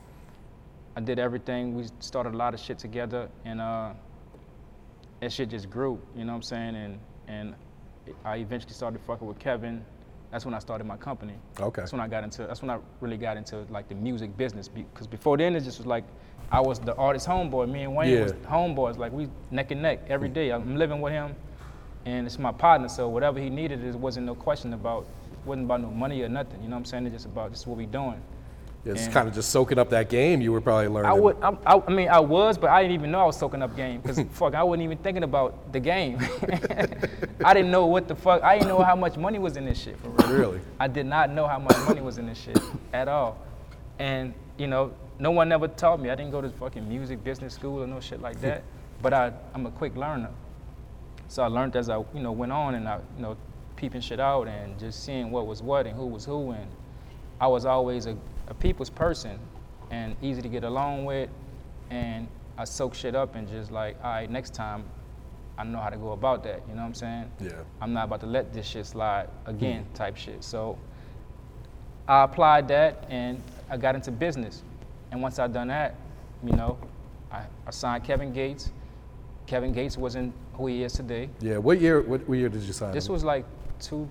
I 0.97 1.01
did 1.01 1.19
everything. 1.19 1.75
We 1.77 1.87
started 2.01 2.35
a 2.35 2.37
lot 2.37 2.55
of 2.55 2.61
shit 2.61 2.79
together, 2.79 3.29
and 3.45 3.61
uh, 3.61 3.93
that 5.21 5.33
shit 5.33 5.51
just 5.51 5.71
grew. 5.71 6.01
You 6.17 6.25
know 6.25 6.33
what 6.33 6.37
I'm 6.37 6.43
saying? 6.43 6.77
And 6.77 6.99
and 7.29 7.55
I 8.25 8.37
eventually 8.37 8.73
started 8.73 9.01
fucking 9.07 9.27
with 9.27 9.39
Kevin. 9.39 9.85
That's 10.31 10.45
when 10.45 10.55
I 10.55 10.59
started 10.59 10.87
my 10.87 10.97
company. 10.97 11.35
Okay. 11.61 11.83
That's 11.83 11.93
when 11.93 12.01
I 12.01 12.09
got 12.09 12.25
into. 12.25 12.47
That's 12.47 12.61
when 12.61 12.71
I 12.71 12.79
really 13.01 13.17
got 13.17 13.37
into 13.37 13.65
like 13.71 13.89
the 13.89 13.95
music 13.95 14.37
business. 14.37 14.69
Because 14.69 15.07
before 15.07 15.37
then, 15.37 15.55
it 15.57 15.61
just 15.61 15.79
was 15.79 15.87
like 15.87 16.05
I 16.51 16.61
was 16.61 16.79
the 16.79 16.95
artist 16.97 17.27
homeboy. 17.27 17.71
Me 17.71 17.83
and 17.83 17.95
Wayne 17.95 18.13
Yeah. 18.13 18.23
was 18.25 18.33
homeboys. 18.33 18.99
Like 18.99 19.13
we 19.13 19.29
neck 19.51 19.71
and 19.71 19.83
neck 19.83 20.01
every 20.09 20.29
mm. 20.29 20.35
day. 20.35 20.51
I'm 20.51 20.77
living 20.77 21.01
with 21.01 21.13
him, 21.13 21.35
and 22.05 22.27
it's 22.27 22.39
my 22.39 22.53
partner. 22.53 22.89
So 22.89 23.09
whatever 23.09 23.39
he 23.39 23.51
needed, 23.51 23.85
it 23.85 23.95
wasn't 23.95 24.27
no 24.27 24.35
question 24.35 24.73
about. 24.73 25.07
It 25.33 25.47
wasn't 25.47 25.67
about 25.67 25.81
no 25.81 25.91
money 25.91 26.23
or 26.23 26.29
nothing. 26.29 26.63
You 26.63 26.69
know 26.69 26.77
what 26.77 26.81
I'm 26.81 26.85
saying? 26.87 27.07
It's 27.07 27.15
just 27.15 27.27
about 27.27 27.51
this 27.51 27.61
is 27.61 27.67
what 27.67 27.79
we 27.79 27.87
doing. 27.87 28.21
It's 28.87 29.09
kind 29.09 29.29
of 29.29 29.35
just 29.35 29.51
soaking 29.51 29.79
up 29.79 29.91
that 29.91 30.09
game 30.09 30.41
you 30.41 30.53
were 30.53 30.61
probably 30.61 30.89
learning. 30.89 31.11
I 31.11 31.15
would. 31.15 31.37
I, 31.43 31.57
I, 31.67 31.83
I 31.87 31.91
mean, 31.91 32.09
I 32.09 32.21
was, 32.21 32.57
but 32.57 32.71
I 32.71 32.83
didn't 32.83 32.95
even 32.95 33.11
know 33.11 33.21
I 33.21 33.27
was 33.27 33.37
soaking 33.37 33.63
up 33.63 33.77
game 33.77 34.01
because 34.01 34.21
fuck, 34.31 34.55
I 34.55 34.63
wasn't 34.63 34.85
even 34.85 34.99
thinking 34.99 35.25
about 35.25 35.73
the 35.73 35.81
game. 35.81 36.19
I 37.45 37.55
didn't 37.55 37.71
know 37.71 37.87
what 37.87 38.09
the 38.09 38.15
fuck. 38.15 38.43
I 38.43 38.59
didn't 38.59 38.69
know 38.69 38.83
how 38.83 38.97
much 38.97 39.17
money 39.17 39.39
was 39.39 39.57
in 39.57 39.65
this 39.65 39.79
shit 39.79 39.99
for 39.99 40.11
real. 40.11 40.39
Really? 40.39 40.61
I 40.79 40.89
did 40.89 41.07
not 41.07 41.31
know 41.31 41.47
how 41.47 41.59
much 41.59 41.77
money 41.89 42.01
was 42.01 42.19
in 42.19 42.27
this 42.27 42.39
shit 42.39 42.59
at 42.93 43.09
all, 43.09 43.39
and 43.99 44.33
you 44.59 44.67
know, 44.67 44.93
no 45.19 45.31
one 45.31 45.51
ever 45.53 45.69
taught 45.69 46.01
me. 46.01 46.11
I 46.11 46.15
didn't 46.15 46.31
go 46.31 46.41
to 46.41 46.51
fucking 46.51 46.89
music 46.89 47.25
business 47.25 47.55
school 47.55 47.83
or 47.83 47.87
no 47.87 48.01
shit 48.01 48.21
like 48.21 48.41
that. 48.41 48.63
But 49.03 49.13
I, 49.13 49.33
I'm 49.55 49.67
a 49.67 49.71
quick 49.71 49.97
learner, 49.97 50.31
so 51.29 51.43
I 51.43 51.49
learned 51.49 51.77
as 51.77 51.91
I, 51.91 51.99
you 52.15 52.21
know, 52.21 52.33
went 52.33 52.53
on 52.53 52.77
and 52.77 52.89
I, 52.89 53.01
you 53.17 53.23
know, 53.23 53.37
peeping 53.77 54.01
shit 54.01 54.21
out 54.21 54.49
and 54.49 54.79
just 54.79 55.05
seeing 55.05 55.31
what 55.31 55.47
was 55.47 55.63
what 55.63 55.87
and 55.87 55.95
who 55.95 56.07
was 56.07 56.25
who 56.25 56.53
and 56.53 56.67
I 57.41 57.47
was 57.47 57.67
always 57.67 58.07
a, 58.07 58.17
a 58.49 58.55
people's 58.55 58.91
person 58.91 59.39
and 59.91 60.17
easy 60.23 60.43
to 60.43 60.49
get 60.49 60.65
along 60.65 61.05
with, 61.05 61.29
and 61.91 62.29
I 62.59 62.65
soak 62.65 62.95
shit 62.95 63.15
up 63.15 63.35
and 63.35 63.49
just 63.49 63.71
like, 63.71 63.97
all 64.03 64.11
right, 64.11 64.31
next 64.31 64.55
time, 64.55 64.85
I 65.59 65.65
know 65.65 65.79
how 65.79 65.89
to 65.89 65.97
go 65.97 66.13
about 66.13 66.43
that. 66.45 66.63
You 66.69 66.75
know 66.75 66.83
what 66.83 66.89
I'm 66.89 66.95
saying? 66.95 67.31
Yeah. 67.41 67.53
I'm 67.81 67.93
not 67.93 68.05
about 68.05 68.21
to 68.21 68.27
let 68.27 68.53
this 68.53 68.67
shit 68.67 68.87
slide 68.87 69.29
again, 69.47 69.85
hmm. 69.85 69.95
type 69.95 70.17
shit. 70.17 70.45
So 70.45 70.79
I 72.07 72.25
applied 72.25 72.69
that 72.69 73.07
and 73.09 73.43
I 73.71 73.77
got 73.77 73.95
into 73.95 74.11
business. 74.11 74.63
And 75.11 75.23
once 75.23 75.39
I 75.39 75.47
done 75.47 75.69
that, 75.69 75.95
you 76.45 76.53
know, 76.53 76.79
I, 77.33 77.45
I 77.67 77.71
signed 77.71 78.05
Kevin 78.05 78.33
Gates. 78.33 78.71
Kevin 79.47 79.73
Gates 79.73 79.97
wasn't 79.97 80.35
who 80.55 80.67
he 80.67 80.83
is 80.83 80.93
today. 80.93 81.31
Yeah. 81.41 81.59
What 81.59 81.81
year? 81.81 82.03
What, 82.03 82.29
what 82.29 82.37
year 82.37 82.49
did 82.49 82.63
you 82.63 82.73
sign? 82.73 82.93
This 82.93 83.07
him? 83.07 83.13
was 83.13 83.25
like 83.25 83.45
two, 83.81 84.09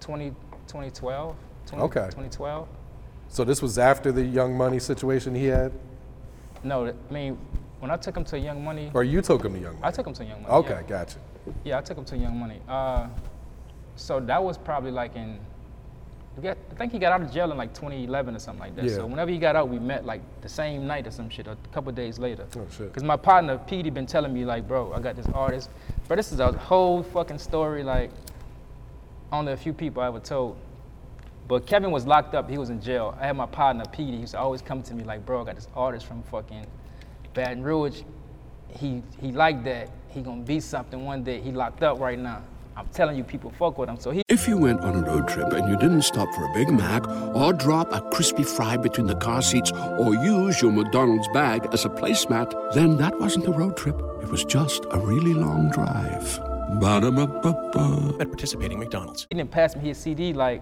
20, 0.00 0.30
2012. 0.66 1.36
20, 1.66 1.84
Okay. 1.84 2.00
2012. 2.00 2.68
So 3.28 3.44
this 3.44 3.60
was 3.60 3.78
after 3.78 4.12
the 4.12 4.22
Young 4.22 4.56
Money 4.56 4.78
situation 4.78 5.34
he 5.34 5.46
had, 5.46 5.72
No, 6.62 6.86
I 6.86 7.12
mean, 7.12 7.38
when 7.80 7.90
I 7.90 7.96
took 7.96 8.16
him 8.16 8.24
to 8.24 8.38
Young 8.38 8.64
Money, 8.64 8.90
or 8.94 9.04
you 9.04 9.20
took 9.22 9.44
him 9.44 9.54
to 9.54 9.58
Young 9.60 9.72
Money? 9.74 9.84
I 9.84 9.90
took 9.90 10.06
him 10.06 10.14
to 10.14 10.24
Young 10.24 10.42
Money. 10.42 10.54
Okay, 10.54 10.70
yeah. 10.74 10.82
gotcha. 10.88 11.18
Yeah, 11.64 11.78
I 11.78 11.82
took 11.82 11.98
him 11.98 12.04
to 12.06 12.16
Young 12.16 12.38
Money. 12.38 12.60
Uh, 12.68 13.08
so 13.96 14.20
that 14.20 14.42
was 14.42 14.56
probably 14.56 14.90
like 14.90 15.14
in, 15.16 15.38
we 16.36 16.42
got- 16.44 16.56
I 16.70 16.74
think 16.76 16.92
he 16.92 16.98
got 16.98 17.12
out 17.12 17.22
of 17.22 17.30
jail 17.32 17.50
in 17.52 17.58
like 17.58 17.74
2011 17.74 18.34
or 18.34 18.38
something 18.38 18.60
like 18.60 18.76
that. 18.76 18.84
Yeah. 18.86 18.96
So 18.96 19.06
whenever 19.06 19.30
he 19.30 19.38
got 19.38 19.54
out, 19.56 19.68
we 19.68 19.78
met 19.78 20.06
like 20.06 20.22
the 20.40 20.48
same 20.48 20.86
night 20.86 21.06
or 21.06 21.10
some 21.10 21.28
shit, 21.28 21.46
or 21.46 21.52
a 21.52 21.74
couple 21.74 21.92
days 21.92 22.18
later. 22.18 22.46
Oh, 22.56 22.66
shit. 22.70 22.86
Because 22.88 23.02
my 23.02 23.16
partner 23.16 23.58
Petey 23.58 23.90
been 23.90 24.06
telling 24.06 24.32
me 24.32 24.44
like, 24.44 24.66
bro, 24.66 24.92
I 24.92 25.00
got 25.00 25.16
this 25.16 25.26
artist, 25.34 25.70
but 26.08 26.16
this 26.16 26.32
is 26.32 26.40
a 26.40 26.52
whole 26.52 27.02
fucking 27.02 27.38
story. 27.38 27.82
Like, 27.82 28.10
only 29.32 29.52
a 29.52 29.56
few 29.56 29.72
people 29.72 30.02
I 30.02 30.06
ever 30.08 30.20
told. 30.20 30.56
But 31.46 31.66
Kevin 31.66 31.90
was 31.90 32.06
locked 32.06 32.34
up. 32.34 32.48
He 32.48 32.56
was 32.56 32.70
in 32.70 32.80
jail. 32.80 33.16
I 33.20 33.26
had 33.26 33.36
my 33.36 33.46
partner 33.46 33.84
Petey. 33.92 34.12
He 34.12 34.18
used 34.18 34.32
to 34.32 34.38
always 34.38 34.62
come 34.62 34.82
to 34.82 34.94
me 34.94 35.04
like, 35.04 35.26
bro, 35.26 35.42
I 35.42 35.44
got 35.44 35.56
this 35.56 35.68
artist 35.74 36.06
from 36.06 36.22
fucking 36.22 36.66
Baton 37.34 37.62
Rouge. 37.62 38.02
He 38.68 39.02
he 39.20 39.30
liked 39.30 39.64
that. 39.64 39.90
He 40.08 40.22
gonna 40.22 40.42
be 40.42 40.60
something 40.60 41.04
one 41.04 41.22
day. 41.22 41.40
He 41.40 41.52
locked 41.52 41.82
up 41.82 42.00
right 42.00 42.18
now. 42.18 42.42
I'm 42.76 42.88
telling 42.88 43.16
you, 43.16 43.22
people 43.22 43.50
fuck 43.50 43.78
with 43.78 43.88
him. 43.88 44.00
So 44.00 44.10
he 44.10 44.22
If 44.28 44.48
you 44.48 44.56
went 44.56 44.80
on 44.80 44.96
a 44.96 45.02
road 45.06 45.28
trip 45.28 45.52
and 45.52 45.68
you 45.68 45.76
didn't 45.76 46.02
stop 46.02 46.28
for 46.34 46.44
a 46.44 46.52
Big 46.54 46.70
Mac 46.70 47.06
or 47.08 47.52
drop 47.52 47.92
a 47.92 48.00
crispy 48.10 48.42
fry 48.42 48.76
between 48.76 49.06
the 49.06 49.14
car 49.14 49.42
seats 49.42 49.70
or 49.72 50.14
use 50.14 50.60
your 50.60 50.72
McDonald's 50.72 51.28
bag 51.28 51.68
as 51.72 51.84
a 51.84 51.88
placemat, 51.88 52.72
then 52.74 52.96
that 52.96 53.20
wasn't 53.20 53.46
a 53.46 53.52
road 53.52 53.76
trip. 53.76 53.94
It 54.22 54.28
was 54.28 54.44
just 54.44 54.86
a 54.90 54.98
really 54.98 55.34
long 55.34 55.70
drive. 55.70 56.40
Ba-da-ba-ba-ba. 56.80 58.16
At 58.18 58.28
participating 58.28 58.80
McDonald's. 58.80 59.26
he 59.30 59.36
didn't 59.36 59.52
pass 59.52 59.76
me 59.76 59.82
his 59.82 59.98
CD 59.98 60.32
like 60.32 60.60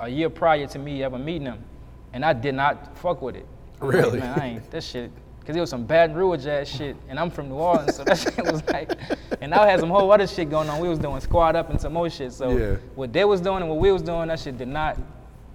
a 0.00 0.08
year 0.08 0.30
prior 0.30 0.66
to 0.66 0.78
me 0.78 1.02
ever 1.02 1.18
meeting 1.18 1.46
him, 1.46 1.64
and 2.12 2.24
I 2.24 2.32
did 2.32 2.54
not 2.54 2.96
fuck 2.98 3.22
with 3.22 3.36
it. 3.36 3.46
I'm 3.80 3.88
like, 3.88 3.96
Really? 3.96 4.18
man, 4.20 4.38
I 4.38 4.46
ain't 4.46 4.70
this 4.70 4.86
shit. 4.88 5.10
Cause 5.46 5.56
it 5.56 5.60
was 5.60 5.70
some 5.70 5.84
Baton 5.86 6.14
Rouge 6.14 6.46
ass 6.46 6.68
shit, 6.68 6.94
and 7.08 7.18
I'm 7.18 7.30
from 7.30 7.48
New 7.48 7.54
Orleans, 7.54 7.94
so 7.96 8.04
that 8.04 8.18
shit 8.36 8.44
was 8.44 8.62
like, 8.66 8.98
and 9.40 9.54
I 9.54 9.66
had 9.66 9.80
some 9.80 9.88
whole 9.88 10.12
other 10.12 10.26
shit 10.26 10.50
going 10.50 10.68
on. 10.68 10.78
We 10.78 10.88
was 10.90 10.98
doing 10.98 11.18
squad 11.22 11.56
up 11.56 11.70
and 11.70 11.80
some 11.80 11.94
more 11.94 12.10
shit. 12.10 12.32
So 12.34 12.54
Yeah. 12.56 12.76
what 12.96 13.14
they 13.14 13.24
was 13.24 13.40
doing 13.40 13.62
and 13.62 13.70
what 13.70 13.78
we 13.78 13.90
was 13.90 14.02
doing, 14.02 14.28
that 14.28 14.40
shit 14.40 14.58
did 14.58 14.68
not 14.68 14.98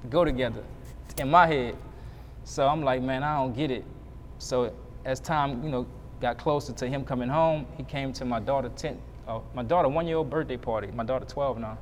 go 0.09 0.25
together 0.25 0.63
in 1.19 1.29
my 1.29 1.45
head. 1.45 1.75
So 2.43 2.67
I'm 2.67 2.81
like, 2.81 3.03
man, 3.03 3.21
I 3.21 3.35
don't 3.37 3.55
get 3.55 3.69
it. 3.69 3.85
So 4.39 4.73
as 5.05 5.19
time, 5.19 5.63
you 5.63 5.69
know, 5.69 5.85
got 6.19 6.39
closer 6.39 6.73
to 6.73 6.87
him 6.87 7.05
coming 7.05 7.29
home, 7.29 7.67
he 7.77 7.83
came 7.83 8.11
to 8.13 8.25
my 8.25 8.39
daughter 8.39 8.71
10, 8.75 8.99
uh, 9.27 9.39
my 9.53 9.61
daughter 9.61 9.89
one 9.89 10.07
year 10.07 10.17
old 10.17 10.29
birthday 10.31 10.57
party. 10.57 10.87
My 10.91 11.03
daughter 11.03 11.25
12 11.25 11.59
now. 11.59 11.77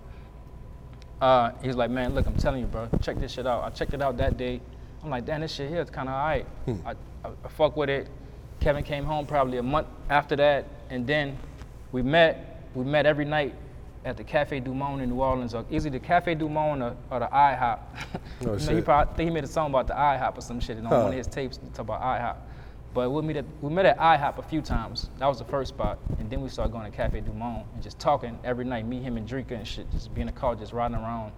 Uh, 1.22 1.52
he 1.62 1.68
was 1.68 1.78
like, 1.78 1.92
man, 1.92 2.16
look, 2.16 2.26
I'm 2.26 2.36
telling 2.36 2.62
you, 2.62 2.66
bro, 2.68 2.90
check 3.02 3.20
this 3.20 3.32
shit 3.32 3.46
out. 3.46 3.64
I 3.64 3.70
checked 3.70 3.94
it 3.94 4.02
out 4.02 4.18
that 4.18 4.38
day. 4.38 4.60
I'm 5.04 5.10
like, 5.12 5.26
damn, 5.26 5.42
this 5.42 5.52
shit 5.54 5.70
here 5.70 5.82
is 5.82 5.90
kind 5.90 6.10
of 6.10 6.16
alright. 6.16 6.48
I, 6.86 6.96
I, 7.24 7.30
I 7.46 7.48
fuck 7.50 7.78
with 7.78 7.90
it. 7.90 8.10
Kevin 8.60 8.84
came 8.84 9.06
home 9.06 9.26
probably 9.28 9.58
a 9.60 9.64
month 9.64 9.88
after 10.10 10.36
that, 10.36 10.66
and 10.90 11.06
then 11.06 11.38
we 11.92 12.02
met. 12.02 12.48
We 12.74 12.86
met 12.86 13.06
every 13.06 13.26
night 13.26 13.54
at 14.06 14.18
the 14.18 14.24
Cafe 14.24 14.60
Du 14.62 14.74
Monde 14.74 15.02
in 15.02 15.10
New 15.10 15.22
Orleans, 15.22 15.54
or 15.54 15.66
either 15.70 15.90
the 15.90 16.00
Cafe 16.00 16.34
Du 16.36 16.48
Monde 16.50 16.82
or, 16.84 16.96
or 17.12 17.20
the 17.20 17.28
IHOP. 17.28 17.80
you 18.42 18.48
know, 18.48 18.56
he 18.56 18.82
probably 18.82 19.12
I 19.14 19.16
think 19.16 19.30
he 19.30 19.34
made 19.34 19.44
a 19.44 19.48
song 19.48 19.70
about 19.70 19.88
the 19.88 19.94
IHOP 19.94 20.38
or 20.38 20.42
some 20.42 20.60
shit, 20.60 20.78
and 20.78 20.88
on 20.88 20.94
Huh. 20.94 21.00
one 21.04 21.12
of 21.12 21.18
his 21.18 21.28
tapes 21.28 21.58
talk 21.74 21.80
about 21.80 22.02
IHOP. 22.02 22.36
But 22.94 23.10
we 23.10 23.22
met 23.22 23.38
at 23.38 23.46
we 23.62 23.72
met 23.72 23.86
at 23.86 23.98
IHOP 23.98 24.38
a 24.38 24.42
few 24.42 24.62
times. 24.62 25.10
That 25.18 25.28
was 25.28 25.40
the 25.40 25.46
first 25.46 25.70
spot, 25.70 25.98
and 26.20 26.30
then 26.30 26.42
we 26.42 26.50
started 26.50 26.74
going 26.74 26.90
to 26.90 26.96
Cafe 26.96 27.22
Du 27.22 27.32
Monde 27.32 27.66
and 27.74 27.82
just 27.82 28.00
talking 28.00 28.38
every 28.44 28.66
night. 28.66 28.86
Me, 28.86 29.00
him, 29.00 29.16
and 29.16 29.28
Dreka 29.28 29.52
and 29.52 29.68
shit. 29.68 29.90
Just 29.92 30.14
being 30.14 30.28
a 30.28 30.32
the 30.32 30.38
car, 30.38 30.56
just 30.56 30.74
riding 30.74 30.98
around, 30.98 31.32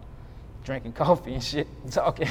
drinking 0.64 0.94
coffee 0.94 1.36
and 1.36 1.44
shit, 1.44 1.68
talking. 1.92 2.30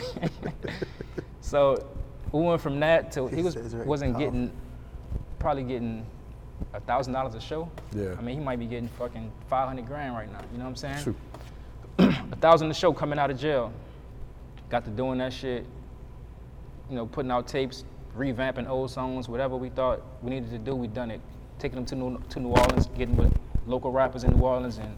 so 1.41 1.87
we 2.33 2.43
went 2.43 2.61
from 2.61 2.81
that 2.81 3.13
to 3.13 3.29
he 3.29 3.43
was 3.43 3.57
wasn't 3.57 4.19
getting 4.19 4.51
probably 5.39 5.63
getting 5.63 6.05
a 6.75 6.81
thousand 6.81 7.13
dollars 7.13 7.35
a 7.35 7.41
show. 7.41 7.71
Yeah. 7.95 8.15
I 8.19 8.23
mean, 8.23 8.39
he 8.39 8.45
might 8.45 8.59
be 8.59 8.67
getting 8.67 8.89
fucking 8.89 9.31
five 9.49 9.69
hundred 9.69 9.87
grand 9.87 10.15
right 10.15 10.31
now. 10.33 10.41
You 10.53 10.59
know 10.59 10.65
what 10.65 10.71
I'm 10.71 10.77
saying? 10.77 11.05
Shoot. 11.05 11.17
a 11.99 12.37
thousand 12.37 12.71
a 12.73 12.75
show 12.75 12.93
coming 12.93 13.21
out 13.21 13.31
of 13.31 13.39
jail. 13.39 13.73
Got 14.69 14.85
to 14.87 14.91
doing 14.91 15.19
that 15.19 15.33
shit. 15.33 15.65
You 16.91 16.97
know, 16.97 17.07
putting 17.07 17.31
out 17.31 17.47
tapes, 17.47 17.85
revamping 18.17 18.69
old 18.69 18.91
songs, 18.91 19.29
whatever 19.29 19.57
we 19.57 19.69
thought 19.69 20.03
we 20.23 20.31
needed 20.31 20.51
to 20.51 20.59
do, 20.59 20.75
we 20.75 20.87
done 20.87 21.11
it. 21.11 21.21
Taking 21.59 21.77
them 21.77 21.87
to 21.87 21.95
New, 21.95 22.23
to 22.31 22.41
New 22.41 22.49
Orleans, 22.49 22.87
getting 22.97 23.17
with 23.17 23.33
local 23.67 23.93
rappers 23.93 24.25
in 24.25 24.37
New 24.37 24.43
Orleans, 24.43 24.79
and 24.79 24.97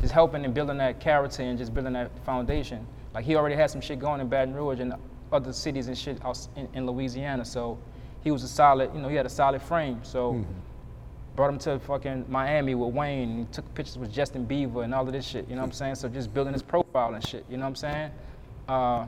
just 0.00 0.12
helping 0.12 0.44
and 0.44 0.54
building 0.54 0.78
that 0.78 1.00
character 1.00 1.42
and 1.42 1.58
just 1.58 1.74
building 1.74 1.92
that 1.94 2.10
foundation. 2.24 2.86
Like 3.14 3.24
he 3.24 3.36
already 3.36 3.54
had 3.54 3.70
some 3.70 3.80
shit 3.80 3.98
going 3.98 4.20
in 4.20 4.28
Baton 4.28 4.54
Rouge 4.54 4.80
and 4.80 4.94
other 5.32 5.52
cities 5.52 5.88
and 5.88 5.96
shit 5.96 6.24
out 6.24 6.38
in, 6.56 6.68
in 6.74 6.86
Louisiana, 6.86 7.44
so 7.44 7.78
he 8.22 8.30
was 8.30 8.42
a 8.42 8.48
solid. 8.48 8.90
You 8.94 9.00
know, 9.00 9.08
he 9.08 9.16
had 9.16 9.26
a 9.26 9.30
solid 9.30 9.62
frame. 9.62 10.00
So 10.02 10.44
brought 11.36 11.50
him 11.50 11.58
to 11.58 11.78
fucking 11.80 12.26
Miami 12.28 12.74
with 12.74 12.94
Wayne. 12.94 13.30
And 13.30 13.38
he 13.40 13.44
took 13.52 13.72
pictures 13.74 13.98
with 13.98 14.12
Justin 14.12 14.46
Bieber 14.46 14.84
and 14.84 14.94
all 14.94 15.06
of 15.06 15.12
this 15.12 15.26
shit. 15.26 15.48
You 15.48 15.56
know 15.56 15.62
what 15.62 15.68
I'm 15.68 15.72
saying? 15.72 15.96
So 15.96 16.08
just 16.08 16.32
building 16.32 16.52
his 16.52 16.62
profile 16.62 17.14
and 17.14 17.26
shit. 17.26 17.44
You 17.50 17.56
know 17.56 17.64
what 17.64 17.70
I'm 17.70 17.76
saying? 17.76 18.10
Uh, 18.68 19.06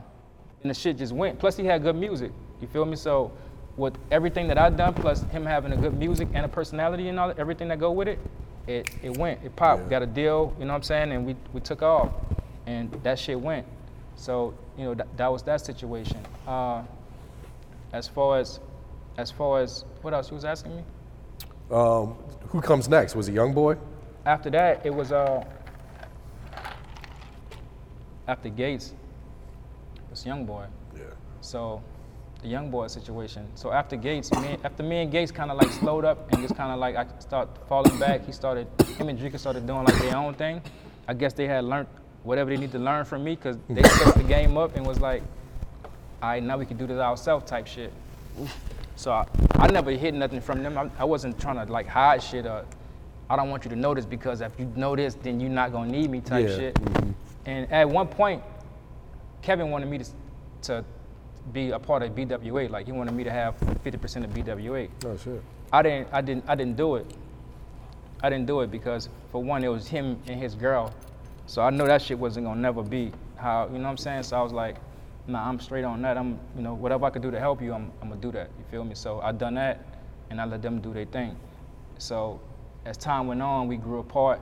and 0.63 0.71
the 0.71 0.75
shit 0.75 0.99
just 0.99 1.13
went. 1.13 1.39
Plus 1.39 1.57
he 1.57 1.65
had 1.65 1.83
good 1.83 1.97
music. 1.97 2.33
You 2.61 2.67
feel 2.69 2.85
me? 2.85 2.97
So 2.97 3.31
with 3.77 3.95
everything 4.11 4.49
that 4.49 4.59
I've 4.59 4.77
done, 4.77 4.95
plus 4.95 5.23
him 5.25 5.45
having 5.45 5.73
a 5.73 5.77
good 5.77 5.99
music 5.99 6.29
and 6.35 6.45
a 6.45 6.49
personality 6.49 7.09
and 7.09 7.21
all 7.21 7.33
everything 7.37 7.69
that 7.69 7.79
go 7.79 7.93
with 7.93 8.09
it, 8.09 8.19
it, 8.67 8.89
it 9.03 9.17
went. 9.17 9.43
It 9.45 9.55
popped. 9.55 9.85
Yeah. 9.85 9.91
Got 9.91 10.03
a 10.03 10.07
deal. 10.07 10.55
You 10.59 10.65
know 10.65 10.73
what 10.73 10.79
I'm 10.79 10.83
saying? 10.83 11.13
And 11.13 11.27
we 11.27 11.37
we 11.53 11.61
took 11.61 11.83
off, 11.83 12.11
and 12.67 12.91
that 13.03 13.19
shit 13.19 13.41
went. 13.41 13.67
So 14.17 14.55
you 14.79 14.85
know 14.85 14.95
that, 14.95 15.17
that 15.17 15.31
was 15.31 15.43
that 15.45 15.61
situation. 15.61 16.19
Uh, 16.47 16.83
as 17.93 18.09
far 18.09 18.39
as 18.39 18.61
as 19.19 19.31
far 19.31 19.61
as 19.61 19.85
what 20.03 20.15
else 20.15 20.31
you 20.31 20.35
was 20.35 20.45
asking 20.45 20.77
me? 20.77 20.83
Um, 21.71 22.15
who 22.49 22.61
comes 22.61 22.89
next? 22.89 23.15
Was 23.15 23.29
it 23.29 23.35
Young 23.35 23.53
Boy? 23.53 23.77
after 24.27 24.51
that, 24.51 24.85
it 24.85 24.93
was 24.93 25.13
uh 25.13 25.43
after 28.29 28.49
Gates, 28.49 28.93
it 29.95 30.11
was 30.11 30.27
Young 30.27 30.45
Boy. 30.45 30.67
Yeah. 30.95 31.05
So 31.41 31.83
the 32.43 32.49
Young 32.49 32.71
Boy 32.71 32.87
situation. 32.87 33.47
So 33.55 33.73
after 33.73 33.97
Gates, 33.97 34.33
me, 34.33 34.57
after 34.65 34.83
me 34.83 35.03
and 35.03 35.11
Gates 35.11 35.33
kind 35.33 35.51
of 35.51 35.57
like 35.57 35.71
slowed 35.71 36.05
up 36.05 36.33
and 36.33 36.43
just 36.43 36.57
kind 36.57 36.73
of 36.73 36.79
like 36.79 36.97
I 36.97 37.07
start 37.19 37.49
falling 37.69 37.99
back. 37.99 38.25
He 38.25 38.33
started, 38.33 38.67
him 38.97 39.09
and 39.09 39.19
Dreka 39.19 39.39
started 39.39 39.67
doing 39.67 39.85
like 39.85 39.99
their 39.99 40.17
own 40.17 40.35
thing. 40.35 40.61
I 41.09 41.15
guess 41.15 41.33
they 41.33 41.47
had 41.47 41.65
learned 41.65 41.89
whatever 42.23 42.51
they 42.51 42.57
need 42.57 42.73
to 42.73 42.79
learn 42.79 43.05
from 43.05 43.25
me 43.25 43.37
because 43.37 43.57
they 43.69 43.83
stepped 43.89 44.19
the 44.19 44.25
game 44.25 44.57
up 44.57 44.77
and 44.77 44.87
was 44.87 45.01
like, 45.01 45.23
all 46.23 46.31
right, 46.31 46.43
now 46.43 46.59
we 46.59 46.67
can 46.67 46.77
do 46.77 46.87
this 46.87 46.99
ourselves 46.99 47.45
type 47.49 47.67
shit. 47.67 47.93
So 48.97 49.13
I, 49.13 49.27
I 49.57 49.69
never 49.69 49.91
hid 49.93 50.15
nothing 50.15 50.41
from 50.41 50.63
them. 50.63 50.77
I, 50.77 50.91
I 50.99 51.05
wasn't 51.05 51.39
trying 51.39 51.65
to 51.65 51.73
like 51.73 51.87
hide 51.87 52.23
shit 52.23 52.47
or 52.47 52.65
I 53.29 53.37
don't 53.37 53.51
want 53.51 53.65
you 53.65 53.71
to 53.71 53.77
know 53.77 53.95
this 53.95 54.07
because 54.07 54.41
if 54.41 54.53
you 54.59 54.73
know 54.77 54.97
this, 54.97 55.15
then 55.15 55.41
you're 55.41 55.51
not 55.51 55.73
gonna 55.73 55.91
need 55.91 56.11
me 56.11 56.21
type 56.21 56.49
Yeah, 56.49 56.57
shit. 56.57 56.75
Mm-hmm. 56.75 57.11
And 57.47 57.73
at 57.73 57.89
one 57.89 58.09
point, 58.09 58.43
Kevin 59.43 59.71
wanted 59.71 59.89
me 59.89 59.99
to, 59.99 60.07
to 60.63 60.85
be 61.53 61.71
a 61.71 61.79
part 61.79 62.03
of 62.03 62.13
BWA. 62.13 62.71
Like 62.71 62.87
he 62.87 62.93
wanted 62.93 63.15
me 63.15 63.25
to 63.25 63.31
have 63.31 63.59
50% 63.61 64.25
of 64.25 64.31
BWA. 64.31 64.89
Oh 65.05 65.17
shit. 65.17 65.43
I 65.73 65.83
didn't, 65.83 66.09
I 66.13 66.21
didn't, 66.21 66.45
I 66.49 66.55
didn't 66.55 66.77
do 66.77 66.97
it. 66.97 67.07
I 68.23 68.31
didn't 68.31 68.47
do 68.47 68.61
it 68.61 68.71
because 68.71 69.09
for 69.31 69.43
one, 69.43 69.63
it 69.63 69.69
was 69.69 69.87
him 69.87 70.19
and 70.27 70.41
his 70.41 70.55
girl. 70.55 70.93
So 71.47 71.63
I 71.63 71.71
know 71.71 71.87
that 71.87 72.03
shit 72.03 72.19
wasn't 72.19 72.47
gonna 72.47 72.61
never 72.61 72.83
be 72.83 73.13
how, 73.37 73.67
you 73.67 73.79
know 73.79 73.85
what 73.85 73.91
I'm 73.91 73.97
saying? 73.97 74.23
So 74.25 74.37
I 74.37 74.43
was 74.43 74.53
like, 74.53 74.77
nah, 75.27 75.49
I'm 75.49 75.61
straight 75.61 75.85
on 75.85 76.03
that. 76.03 76.17
I'm, 76.17 76.39
you 76.57 76.63
know, 76.63 76.75
whatever 76.75 77.05
I 77.05 77.11
could 77.11 77.23
do 77.23 77.31
to 77.31 77.39
help 77.39 77.63
you, 77.63 77.73
I'm, 77.73 77.93
I'm 78.03 78.09
gonna 78.09 78.21
do 78.21 78.33
that. 78.33 78.51
You 78.59 78.65
feel 78.71 78.85
me? 78.85 78.95
So 78.95 79.21
I 79.21 79.33
done 79.33 79.55
that, 79.55 79.85
and 80.31 80.41
I 80.41 80.45
let 80.45 80.63
them 80.63 80.81
do 80.81 80.93
their 80.93 81.05
thing. 81.05 81.37
So 81.99 82.41
as 82.85 82.97
time 82.97 83.27
went 83.27 83.43
on, 83.43 83.69
we 83.69 83.77
grew 83.77 84.01
apart, 84.01 84.41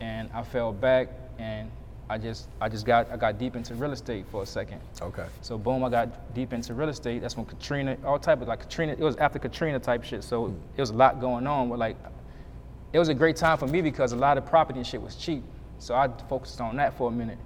and 0.00 0.30
I 0.32 0.42
fell 0.42 0.72
back, 0.72 1.08
and 1.38 1.70
I 2.10 2.16
just, 2.16 2.48
I 2.60 2.68
just 2.68 2.86
got, 2.86 3.10
I 3.10 3.16
got 3.16 3.38
deep 3.38 3.54
into 3.54 3.74
real 3.74 3.92
estate 3.92 4.24
for 4.30 4.42
a 4.42 4.46
second. 4.46 4.80
Okay. 5.00 5.26
So 5.42 5.58
boom, 5.58 5.84
I 5.84 5.90
got 5.90 6.34
deep 6.34 6.52
into 6.52 6.72
real 6.72 6.88
estate. 6.88 7.20
That's 7.20 7.36
when 7.36 7.44
Katrina, 7.44 7.98
all 8.04 8.18
type 8.18 8.40
of 8.40 8.48
like 8.48 8.60
Katrina. 8.60 8.92
It 8.92 9.00
was 9.00 9.16
after 9.16 9.38
Katrina 9.38 9.78
type 9.78 10.04
shit. 10.04 10.24
So 10.24 10.46
hmm. 10.46 10.56
it 10.76 10.80
was 10.80 10.90
a 10.90 10.94
lot 10.94 11.20
going 11.20 11.46
on. 11.46 11.68
But 11.68 11.78
like, 11.78 11.96
it 12.92 12.98
was 12.98 13.08
a 13.08 13.14
great 13.14 13.36
time 13.36 13.58
for 13.58 13.66
me 13.66 13.82
because 13.82 14.12
a 14.12 14.16
lot 14.16 14.38
of 14.38 14.46
property 14.46 14.78
and 14.78 14.86
shit 14.86 15.02
was 15.02 15.16
cheap. 15.16 15.42
So 15.78 15.94
I 15.94 16.08
focused 16.28 16.60
on 16.60 16.76
that 16.76 16.96
for 16.96 17.08
a 17.08 17.12
minute, 17.12 17.38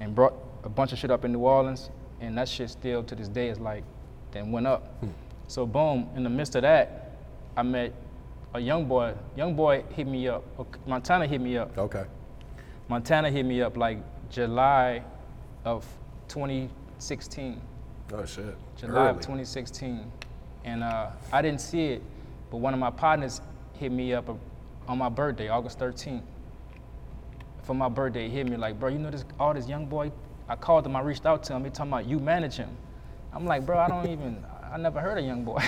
and 0.00 0.14
brought 0.14 0.34
a 0.64 0.68
bunch 0.68 0.92
of 0.92 0.98
shit 0.98 1.10
up 1.10 1.24
in 1.24 1.32
New 1.32 1.40
Orleans, 1.40 1.90
and 2.20 2.36
that 2.38 2.48
shit 2.48 2.70
still 2.70 3.02
to 3.04 3.14
this 3.14 3.28
day 3.28 3.48
is 3.48 3.58
like, 3.58 3.82
then 4.30 4.52
went 4.52 4.66
up. 4.66 4.94
Hmm. 5.00 5.08
So 5.48 5.66
boom, 5.66 6.08
in 6.14 6.22
the 6.22 6.30
midst 6.30 6.54
of 6.54 6.62
that, 6.62 7.12
I 7.56 7.62
met 7.62 7.92
a 8.54 8.60
young 8.60 8.84
boy, 8.84 9.14
young 9.36 9.54
boy 9.54 9.84
hit 9.94 10.06
me 10.06 10.28
up. 10.28 10.44
Montana 10.86 11.26
hit 11.26 11.40
me 11.40 11.56
up. 11.56 11.76
Okay. 11.76 12.04
Montana 12.92 13.30
hit 13.30 13.46
me 13.46 13.62
up 13.62 13.78
like 13.78 13.96
July 14.28 15.02
of 15.64 15.86
2016. 16.28 17.58
Oh 18.12 18.26
shit. 18.26 18.54
July 18.76 19.08
of 19.08 19.16
2016, 19.16 20.12
and 20.66 20.84
uh, 20.84 21.08
I 21.32 21.40
didn't 21.40 21.62
see 21.62 21.86
it, 21.86 22.02
but 22.50 22.58
one 22.58 22.74
of 22.74 22.80
my 22.80 22.90
partners 22.90 23.40
hit 23.78 23.92
me 23.92 24.12
up 24.12 24.28
uh, 24.28 24.34
on 24.88 24.98
my 24.98 25.08
birthday, 25.08 25.48
August 25.48 25.78
13th. 25.78 26.20
For 27.62 27.72
my 27.72 27.88
birthday, 27.88 28.28
he 28.28 28.36
hit 28.36 28.46
me 28.50 28.58
like, 28.58 28.78
bro, 28.78 28.90
you 28.90 28.98
know 28.98 29.10
this 29.10 29.24
all 29.40 29.54
this 29.54 29.66
young 29.66 29.86
boy. 29.86 30.12
I 30.46 30.54
called 30.56 30.84
him, 30.84 30.94
I 30.94 31.00
reached 31.00 31.24
out 31.24 31.42
to 31.44 31.54
him. 31.54 31.64
He 31.64 31.70
talking 31.70 31.92
about 31.92 32.04
you 32.04 32.18
manage 32.18 32.56
him. 32.56 32.76
I'm 33.32 33.46
like, 33.46 33.64
bro, 33.64 33.78
I 33.78 33.88
don't 33.88 34.06
even. 34.10 34.44
I 34.70 34.76
never 34.76 35.00
heard 35.00 35.16
a 35.16 35.22
young 35.22 35.44
boy. 35.44 35.62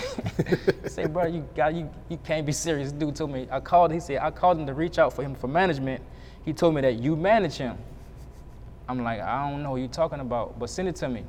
Say, 0.89 1.07
bro, 1.07 1.25
you 1.25 1.49
got 1.57 1.75
you. 1.75 1.89
You 2.11 2.19
can't 2.19 2.45
be 2.45 2.53
serious. 2.53 2.93
This 2.93 3.01
dude 3.01 3.17
told 3.17 3.31
me. 3.31 3.49
I 3.51 3.61
called. 3.61 3.93
He 3.95 4.01
said 4.01 4.19
I 4.19 4.31
called 4.31 4.59
him 4.59 4.67
to 4.67 4.75
reach 4.75 4.99
out 4.99 5.15
for 5.15 5.23
him 5.23 5.35
for 5.35 5.49
management. 5.49 6.03
He 6.45 6.53
told 6.53 6.75
me 6.75 6.81
that 6.83 6.95
you 6.95 7.17
manage 7.17 7.57
him. 7.57 7.79
I'm 8.89 9.03
like, 9.03 9.21
I 9.21 9.51
don't 9.51 9.63
know 9.63 9.73
what 9.73 9.77
you're 9.81 9.89
talking 9.89 10.21
about, 10.21 10.59
but 10.59 10.69
send 10.69 10.89
it 10.89 10.97
to 10.97 11.09
me. 11.09 11.25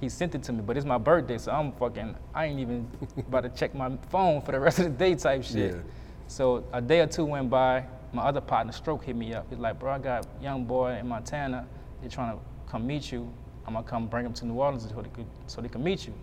He 0.00 0.08
sent 0.08 0.34
it 0.34 0.42
to 0.44 0.52
me, 0.52 0.62
but 0.62 0.76
it's 0.76 0.84
my 0.84 0.98
birthday, 0.98 1.38
so 1.38 1.52
I'm 1.52 1.72
fucking, 1.72 2.14
I 2.34 2.46
ain't 2.46 2.60
even 2.60 2.90
about 3.16 3.42
to 3.42 3.48
check 3.48 3.74
my 3.74 3.96
phone 4.10 4.42
for 4.42 4.52
the 4.52 4.60
rest 4.60 4.78
of 4.80 4.84
the 4.84 4.90
day 4.90 5.14
type 5.14 5.44
shit. 5.44 5.74
Yeah. 5.74 5.80
So 6.26 6.64
a 6.72 6.80
day 6.80 7.00
or 7.00 7.06
two 7.06 7.24
went 7.24 7.48
by, 7.48 7.84
my 8.12 8.22
other 8.22 8.40
partner, 8.40 8.72
Stroke, 8.72 9.04
hit 9.04 9.16
me 9.16 9.32
up. 9.32 9.46
He's 9.48 9.58
like, 9.58 9.78
bro, 9.78 9.92
I 9.92 9.98
got 9.98 10.26
young 10.40 10.64
boy 10.64 10.98
in 10.98 11.08
Montana. 11.08 11.66
They're 12.00 12.10
trying 12.10 12.36
to 12.36 12.42
come 12.68 12.86
meet 12.86 13.10
you. 13.10 13.32
I'm 13.66 13.74
gonna 13.74 13.86
come 13.86 14.06
bring 14.06 14.26
him 14.26 14.34
to 14.34 14.46
New 14.46 14.54
Orleans 14.54 14.86
so 14.88 15.00
they 15.00 15.08
could, 15.08 15.26
so 15.46 15.60
they 15.60 15.68
can 15.68 15.82
meet 15.82 16.06
you. 16.06 16.14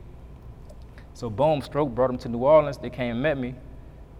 So 1.13 1.29
boom, 1.29 1.61
Stroke 1.61 1.93
brought 1.95 2.09
him 2.09 2.17
to 2.19 2.29
New 2.29 2.39
Orleans. 2.39 2.77
They 2.77 2.89
came 2.89 3.11
and 3.11 3.21
met 3.21 3.37
me. 3.37 3.55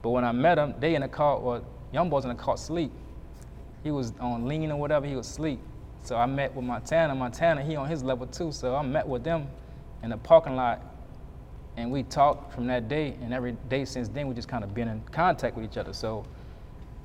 But 0.02 0.12
when 0.12 0.24
I 0.24 0.32
met 0.32 0.56
them, 0.56 0.74
they 0.80 0.96
in 0.96 1.02
the 1.02 1.08
car, 1.08 1.36
or 1.36 1.62
young 1.92 2.10
boy's 2.10 2.24
in 2.24 2.30
the 2.30 2.36
car 2.36 2.58
sleep. 2.58 2.92
He 3.84 3.92
was 3.92 4.14
on 4.20 4.48
lean 4.48 4.72
or 4.72 4.80
whatever, 4.80 5.06
he 5.06 5.16
was 5.16 5.28
asleep. 5.28 5.60
So 6.04 6.16
I 6.16 6.26
met 6.26 6.54
with 6.56 6.66
Montana. 6.66 7.14
Montana, 7.16 7.64
he 7.64 7.76
on 7.76 7.88
his 7.88 8.04
level 8.04 8.28
too. 8.28 8.52
So 8.52 8.76
I 8.76 8.82
met 8.82 9.08
with 9.08 9.24
them 9.24 9.48
in 10.04 10.10
the 10.10 10.18
parking 10.18 10.56
lot 10.56 10.82
and 11.78 11.92
we 11.92 12.04
talked 12.04 12.54
from 12.54 12.68
that 12.68 12.90
day 12.90 13.16
and 13.22 13.34
every 13.34 13.54
day 13.70 13.86
since 13.86 14.10
then 14.10 14.28
we 14.28 14.36
just 14.36 14.48
kind 14.48 14.64
of 14.64 14.74
been 14.74 14.88
in 14.88 15.02
contact 15.12 15.56
with 15.56 15.66
each 15.66 15.78
other. 15.78 15.94
So 15.94 16.26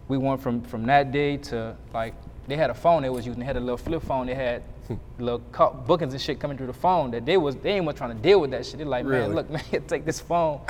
we 0.08 0.18
went 0.18 0.40
from 0.40 0.62
from 0.62 0.84
that 0.86 1.12
day 1.12 1.36
to 1.38 1.76
like 1.92 2.14
they 2.46 2.56
had 2.56 2.70
a 2.70 2.74
phone 2.74 3.02
they 3.02 3.10
was 3.10 3.26
using. 3.26 3.40
They 3.40 3.46
had 3.46 3.56
a 3.56 3.60
little 3.60 3.76
flip 3.76 4.02
phone. 4.02 4.26
They 4.26 4.34
had 4.34 4.62
hmm. 4.86 4.94
little 5.18 5.38
bookings 5.86 6.12
and 6.12 6.20
shit 6.20 6.40
coming 6.40 6.56
through 6.56 6.66
the 6.66 6.72
phone 6.72 7.10
that 7.12 7.24
they 7.24 7.36
was 7.36 7.56
they 7.56 7.72
ain't 7.72 7.84
even 7.84 7.94
trying 7.94 8.16
to 8.16 8.22
deal 8.22 8.40
with 8.40 8.50
that 8.50 8.66
shit. 8.66 8.78
They 8.78 8.84
like, 8.84 9.06
Really? 9.06 9.28
man, 9.28 9.34
look, 9.34 9.50
man, 9.72 9.84
take 9.86 10.04
this 10.04 10.20
phone. 10.20 10.60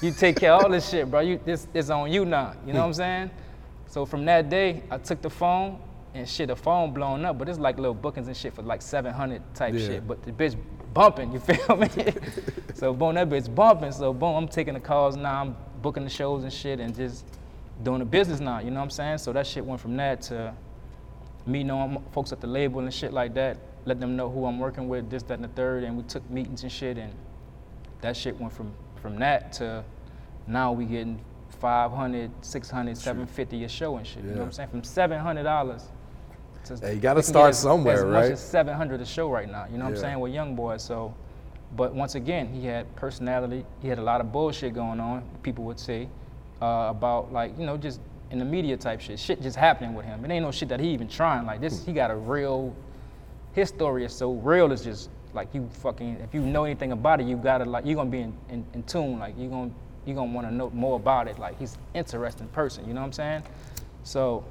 You 0.00 0.12
take 0.12 0.36
care 0.36 0.52
of 0.52 0.64
all 0.64 0.70
this 0.70 0.88
shit, 0.88 1.10
bro. 1.10 1.20
You 1.20 1.40
this 1.44 1.66
is 1.74 1.90
on 1.90 2.12
you 2.12 2.24
now. 2.24 2.54
You 2.66 2.72
know 2.72 2.72
hmm. 2.72 2.78
what 2.78 2.86
I'm 2.86 2.94
saying? 2.94 3.30
So 3.94 4.04
from 4.04 4.24
that 4.24 4.50
day, 4.50 4.82
I 4.90 4.98
took 4.98 5.22
the 5.22 5.30
phone 5.30 5.78
and 6.14 6.28
shit, 6.28 6.48
the 6.48 6.56
phone 6.56 6.92
blown 6.92 7.24
up, 7.24 7.38
but 7.38 7.48
it's 7.48 7.60
like 7.60 7.76
little 7.76 7.94
bookings 7.94 8.26
and 8.26 8.36
shit 8.36 8.52
for 8.52 8.62
like 8.62 8.82
700 8.82 9.40
type 9.54 9.72
Yeah. 9.72 9.86
shit. 9.86 10.08
But 10.08 10.20
the 10.24 10.32
bitch 10.32 10.56
bumping, 10.92 11.30
you 11.32 11.38
feel 11.48 11.76
me? 11.76 11.88
so 12.74 12.92
boom, 12.92 13.14
that 13.14 13.28
bitch 13.28 13.54
bumping. 13.54 13.92
So 13.92 14.12
boom, 14.12 14.34
I'm 14.34 14.48
taking 14.48 14.74
the 14.74 14.80
calls 14.80 15.14
now. 15.14 15.42
I'm 15.42 15.56
booking 15.80 16.02
the 16.02 16.10
shows 16.10 16.42
and 16.42 16.52
shit, 16.52 16.80
and 16.80 16.92
just 16.92 17.24
doing 17.84 18.00
the 18.00 18.04
business 18.04 18.40
now. 18.40 18.58
You 18.58 18.72
know 18.72 18.78
what 18.78 18.86
I'm 18.86 18.90
saying? 18.90 19.18
So 19.18 19.32
that 19.32 19.46
shit 19.46 19.64
went 19.64 19.80
from 19.80 19.96
that 19.98 20.22
to 20.22 20.52
me 21.46 21.62
knowing 21.62 22.02
folks 22.10 22.32
at 22.32 22.40
the 22.40 22.48
label 22.48 22.80
and 22.80 22.92
shit 22.92 23.12
like 23.12 23.32
that, 23.34 23.58
let 23.84 24.00
them 24.00 24.16
know 24.16 24.28
who 24.28 24.44
I'm 24.46 24.58
working 24.58 24.88
with, 24.88 25.08
this, 25.08 25.22
that, 25.22 25.34
and 25.34 25.44
the 25.44 25.48
third, 25.54 25.84
and 25.84 25.96
we 25.96 26.02
took 26.02 26.28
meetings 26.28 26.64
and 26.64 26.72
shit, 26.72 26.98
and 26.98 27.12
that 28.00 28.16
shit 28.16 28.40
went 28.40 28.52
from 28.52 28.74
from 29.00 29.20
that 29.20 29.52
to 29.52 29.84
now 30.48 30.72
we 30.72 30.84
getting 30.84 31.20
500, 31.50 32.30
600, 32.42 32.96
750 32.96 33.64
a 33.64 33.68
show 33.68 33.96
and 33.96 34.06
shit. 34.06 34.22
You 34.24 34.30
know 34.30 34.36
what 34.38 34.44
I'm 34.46 34.52
saying? 34.52 34.68
From 34.70 34.82
$700 34.82 35.82
to 36.64 36.76
Hey, 36.78 36.94
you 36.94 37.00
gotta 37.00 37.22
start 37.22 37.50
as- 37.50 37.58
somewhere, 37.58 37.96
as 37.96 38.02
right? 38.04 38.22
Much 38.24 38.32
as 38.32 38.40
700 38.40 39.00
a 39.00 39.06
show 39.06 39.30
right 39.30 39.50
now. 39.50 39.66
You 39.70 39.78
know 39.78 39.84
what 39.84 39.90
Yeah. 39.92 39.96
I'm 39.96 40.02
saying? 40.02 40.20
With 40.20 40.32
young 40.32 40.54
boys 40.54 40.82
so. 40.82 41.14
But 41.76 41.94
once 41.94 42.14
again, 42.14 42.48
he 42.48 42.66
had 42.66 42.94
personality. 42.96 43.66
He 43.80 43.88
had 43.88 43.98
a 43.98 44.02
lot 44.02 44.20
of 44.20 44.30
bullshit 44.30 44.74
going 44.74 45.00
on. 45.00 45.24
People 45.42 45.64
would 45.64 45.78
say 45.80 46.08
uh, 46.62 46.86
about 46.90 47.32
like 47.32 47.58
you 47.58 47.66
know 47.66 47.76
just 47.76 48.00
in 48.30 48.38
the 48.38 48.44
media 48.44 48.76
type 48.76 49.00
shit. 49.00 49.18
Shit 49.18 49.42
just 49.42 49.56
happening 49.56 49.94
with 49.94 50.06
him. 50.06 50.24
It 50.24 50.30
ain't 50.30 50.44
no 50.44 50.52
shit 50.52 50.68
that 50.68 50.80
he 50.80 50.88
even 50.90 51.08
trying. 51.08 51.44
Like 51.46 51.60
this, 51.60 51.84
he 51.84 51.92
got 51.92 52.10
a 52.10 52.16
real. 52.16 52.74
His 53.52 53.68
story 53.68 54.04
is 54.04 54.12
so 54.12 54.32
real. 54.32 54.70
It's 54.72 54.82
just 54.84 55.10
like 55.32 55.52
you 55.54 55.68
fucking. 55.82 56.16
If 56.22 56.32
you 56.32 56.40
know 56.40 56.64
anything 56.64 56.92
about 56.92 57.20
it, 57.20 57.26
you 57.26 57.36
gotta 57.36 57.64
like 57.64 57.84
you're 57.84 57.96
gonna 57.96 58.10
be 58.10 58.20
in, 58.20 58.34
in, 58.48 58.64
in 58.72 58.82
tune. 58.84 59.18
Like 59.18 59.34
you're 59.36 59.50
gonna 59.50 59.70
you 60.06 60.14
gonna 60.14 60.32
want 60.32 60.46
to 60.46 60.54
know 60.54 60.70
more 60.70 60.96
about 60.96 61.28
it. 61.28 61.38
Like 61.38 61.58
he's 61.58 61.74
an 61.74 61.80
interesting 61.94 62.48
person. 62.48 62.86
You 62.86 62.94
know 62.94 63.00
what 63.00 63.06
I'm 63.08 63.12
saying? 63.12 63.42
So 64.02 64.44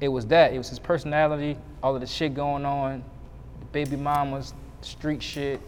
it 0.00 0.08
was 0.08 0.26
that. 0.26 0.52
It 0.52 0.58
was 0.58 0.68
his 0.68 0.78
personality, 0.78 1.56
all 1.82 1.94
of 1.94 2.00
the 2.00 2.06
shit 2.06 2.34
going 2.34 2.64
on, 2.64 3.04
the 3.60 3.66
baby 3.66 3.96
mamas, 3.96 4.54
street 4.80 5.22
shit, 5.22 5.60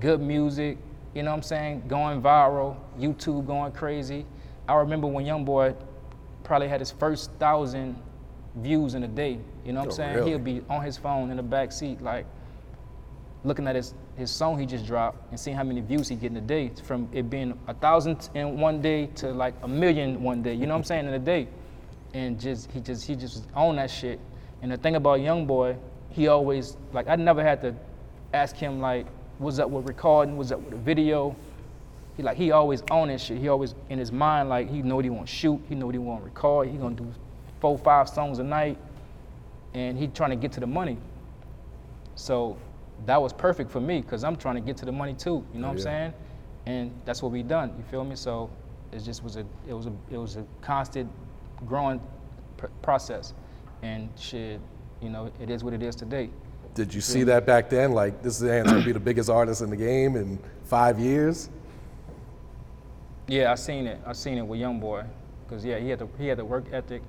good 0.00 0.20
music, 0.20 0.78
you 1.14 1.22
know 1.22 1.30
what 1.30 1.38
I'm 1.38 1.42
saying? 1.42 1.82
Going 1.88 2.20
viral, 2.22 2.76
YouTube 2.98 3.46
going 3.46 3.72
crazy. 3.72 4.24
I 4.68 4.74
remember 4.74 5.06
when 5.06 5.24
Young 5.24 5.44
Boy 5.44 5.74
probably 6.44 6.68
had 6.68 6.80
his 6.80 6.90
first 6.90 7.30
thousand 7.32 7.96
views 8.56 8.94
in 8.94 9.02
a 9.02 9.08
day. 9.08 9.38
You 9.64 9.72
know 9.72 9.80
what 9.80 9.86
I'm 9.86 9.90
Oh, 9.90 9.94
saying? 9.94 10.14
really? 10.16 10.30
He'll 10.30 10.38
be 10.38 10.62
on 10.68 10.82
his 10.82 10.96
phone 10.96 11.30
in 11.30 11.36
the 11.38 11.42
back 11.42 11.72
seat, 11.72 12.00
like 12.02 12.26
looking 13.44 13.66
at 13.66 13.76
his, 13.76 13.94
his 14.16 14.30
song 14.30 14.58
he 14.58 14.66
just 14.66 14.86
dropped 14.86 15.30
and 15.30 15.38
seeing 15.38 15.56
how 15.56 15.62
many 15.62 15.80
views 15.80 16.08
he 16.08 16.16
getting 16.16 16.36
a 16.36 16.42
day. 16.42 16.70
From 16.84 17.08
it 17.12 17.30
being 17.30 17.58
a 17.68 17.74
thousand 17.74 18.30
in 18.34 18.58
one 18.58 18.82
day 18.82 19.06
to 19.16 19.30
like 19.32 19.54
a 19.62 19.68
million 19.68 20.22
one 20.22 20.42
day. 20.42 20.54
You 20.54 20.66
know 20.66 20.74
what 20.74 20.78
I'm 20.78 20.84
saying? 20.84 21.06
In 21.06 21.14
a 21.14 21.18
day 21.18 21.48
and 22.14 22.40
just 22.40 22.70
he 22.72 22.80
just 22.80 23.06
he 23.06 23.14
just 23.14 23.36
was 23.36 23.46
on 23.54 23.76
that 23.76 23.90
shit. 23.90 24.20
And 24.62 24.72
the 24.72 24.76
thing 24.76 24.96
about 24.96 25.20
young 25.20 25.46
boy, 25.46 25.76
he 26.10 26.28
always 26.28 26.76
like 26.92 27.08
I 27.08 27.16
never 27.16 27.42
had 27.42 27.60
to 27.62 27.74
ask 28.32 28.56
him 28.56 28.80
like 28.80 29.06
what's 29.38 29.58
up 29.58 29.70
with 29.70 29.86
recording, 29.86 30.36
what's 30.36 30.52
up 30.52 30.60
with 30.60 30.70
the 30.70 30.76
video. 30.76 31.36
He 32.16 32.22
like 32.22 32.36
he 32.36 32.50
always 32.50 32.82
on 32.90 33.08
that 33.08 33.20
shit. 33.20 33.38
He 33.38 33.48
always 33.48 33.74
in 33.88 33.98
his 33.98 34.10
mind 34.10 34.48
like 34.48 34.68
he 34.68 34.82
know 34.82 34.96
what 34.96 35.04
he 35.04 35.10
want 35.10 35.28
to 35.28 35.34
shoot, 35.34 35.60
he 35.68 35.74
know 35.74 35.86
what 35.86 35.94
he 35.94 35.98
want 35.98 36.20
to 36.20 36.24
record. 36.24 36.68
He 36.68 36.76
gonna 36.76 36.94
do 36.94 37.12
four 37.60 37.78
five 37.78 38.08
songs 38.08 38.38
a 38.38 38.44
night, 38.44 38.78
and 39.74 39.98
he 39.98 40.08
trying 40.08 40.30
to 40.30 40.36
get 40.36 40.52
to 40.52 40.60
the 40.60 40.66
money. 40.66 40.98
So 42.16 42.56
that 43.06 43.20
was 43.20 43.32
perfect 43.32 43.70
for 43.70 43.80
me 43.80 44.00
because 44.00 44.24
I'm 44.24 44.36
trying 44.36 44.56
to 44.56 44.60
get 44.60 44.76
to 44.78 44.84
the 44.84 44.92
money 44.92 45.14
too. 45.14 45.44
You 45.52 45.60
know 45.60 45.68
what 45.68 45.74
I'm 45.74 45.80
saying? 45.80 46.14
And 46.66 46.92
that's 47.04 47.22
what 47.22 47.32
we 47.32 47.42
done. 47.42 47.74
You 47.78 47.84
feel 47.84 48.04
me? 48.04 48.16
So 48.16 48.50
it 48.92 49.00
just 49.00 49.22
was 49.22 49.36
a 49.36 49.44
it 49.66 49.72
was 49.72 49.86
a 49.86 49.92
it 50.10 50.18
was 50.18 50.36
a 50.36 50.44
constant 50.60 51.10
growing 51.66 52.00
pr- 52.56 52.66
process, 52.82 53.34
and 53.82 54.08
shit. 54.18 54.60
You 55.00 55.10
know, 55.10 55.30
it 55.40 55.48
is 55.48 55.62
what 55.62 55.74
it 55.74 55.82
is 55.82 55.94
today. 55.94 56.28
Did 56.74 56.92
you 56.92 57.00
see 57.00 57.22
that 57.24 57.46
back 57.46 57.70
then? 57.70 57.92
Like 57.92 58.22
this 58.22 58.40
is 58.40 58.64
gonna 58.64 58.84
be 58.84 58.92
the 58.92 59.00
biggest 59.00 59.30
artist 59.30 59.62
in 59.62 59.70
the 59.70 59.76
game 59.76 60.16
in 60.16 60.38
five 60.64 60.98
years. 60.98 61.50
Yeah, 63.26 63.52
I 63.52 63.54
seen 63.56 63.86
it. 63.86 64.00
I 64.06 64.12
seen 64.12 64.38
it 64.38 64.46
with 64.46 64.58
young 64.58 64.80
boy, 64.80 65.04
cause 65.48 65.64
yeah, 65.64 65.78
he 65.78 65.90
had 65.90 65.98
the 65.98 66.08
he 66.18 66.26
had 66.26 66.38
the 66.38 66.44
work 66.44 66.64
ethic. 66.72 67.02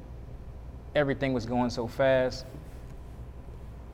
Everything 0.95 1.33
was 1.33 1.45
going 1.45 1.69
so 1.69 1.87
fast. 1.87 2.45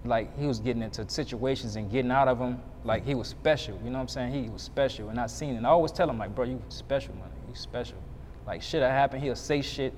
Like 0.06 0.38
he 0.38 0.46
was 0.46 0.60
getting 0.60 0.82
into 0.82 1.08
situations 1.10 1.76
and 1.76 1.90
getting 1.92 2.12
out 2.12 2.28
of 2.28 2.40
them. 2.40 2.62
Like 2.84 3.06
he 3.06 3.16
was 3.16 3.28
special. 3.28 3.80
You 3.84 3.90
know 3.90 3.98
what 3.98 4.04
I'm 4.04 4.08
saying? 4.08 4.44
He 4.44 4.50
was 4.50 4.62
special, 4.62 5.10
and 5.10 5.20
I 5.20 5.28
seen 5.28 5.56
it. 5.56 5.58
And 5.58 5.68
I 5.68 5.72
always 5.72 5.92
tell 5.92 6.10
him 6.10 6.18
like, 6.18 6.36
bro, 6.36 6.46
you 6.46 6.62
special, 6.70 7.14
man. 7.16 7.30
You 7.50 7.56
special. 7.56 7.98
Like 8.46 8.62
shit 8.62 8.82
will 8.82 8.90
happen. 8.90 9.20
He'll 9.20 9.36
say 9.36 9.62
shit. 9.62 9.94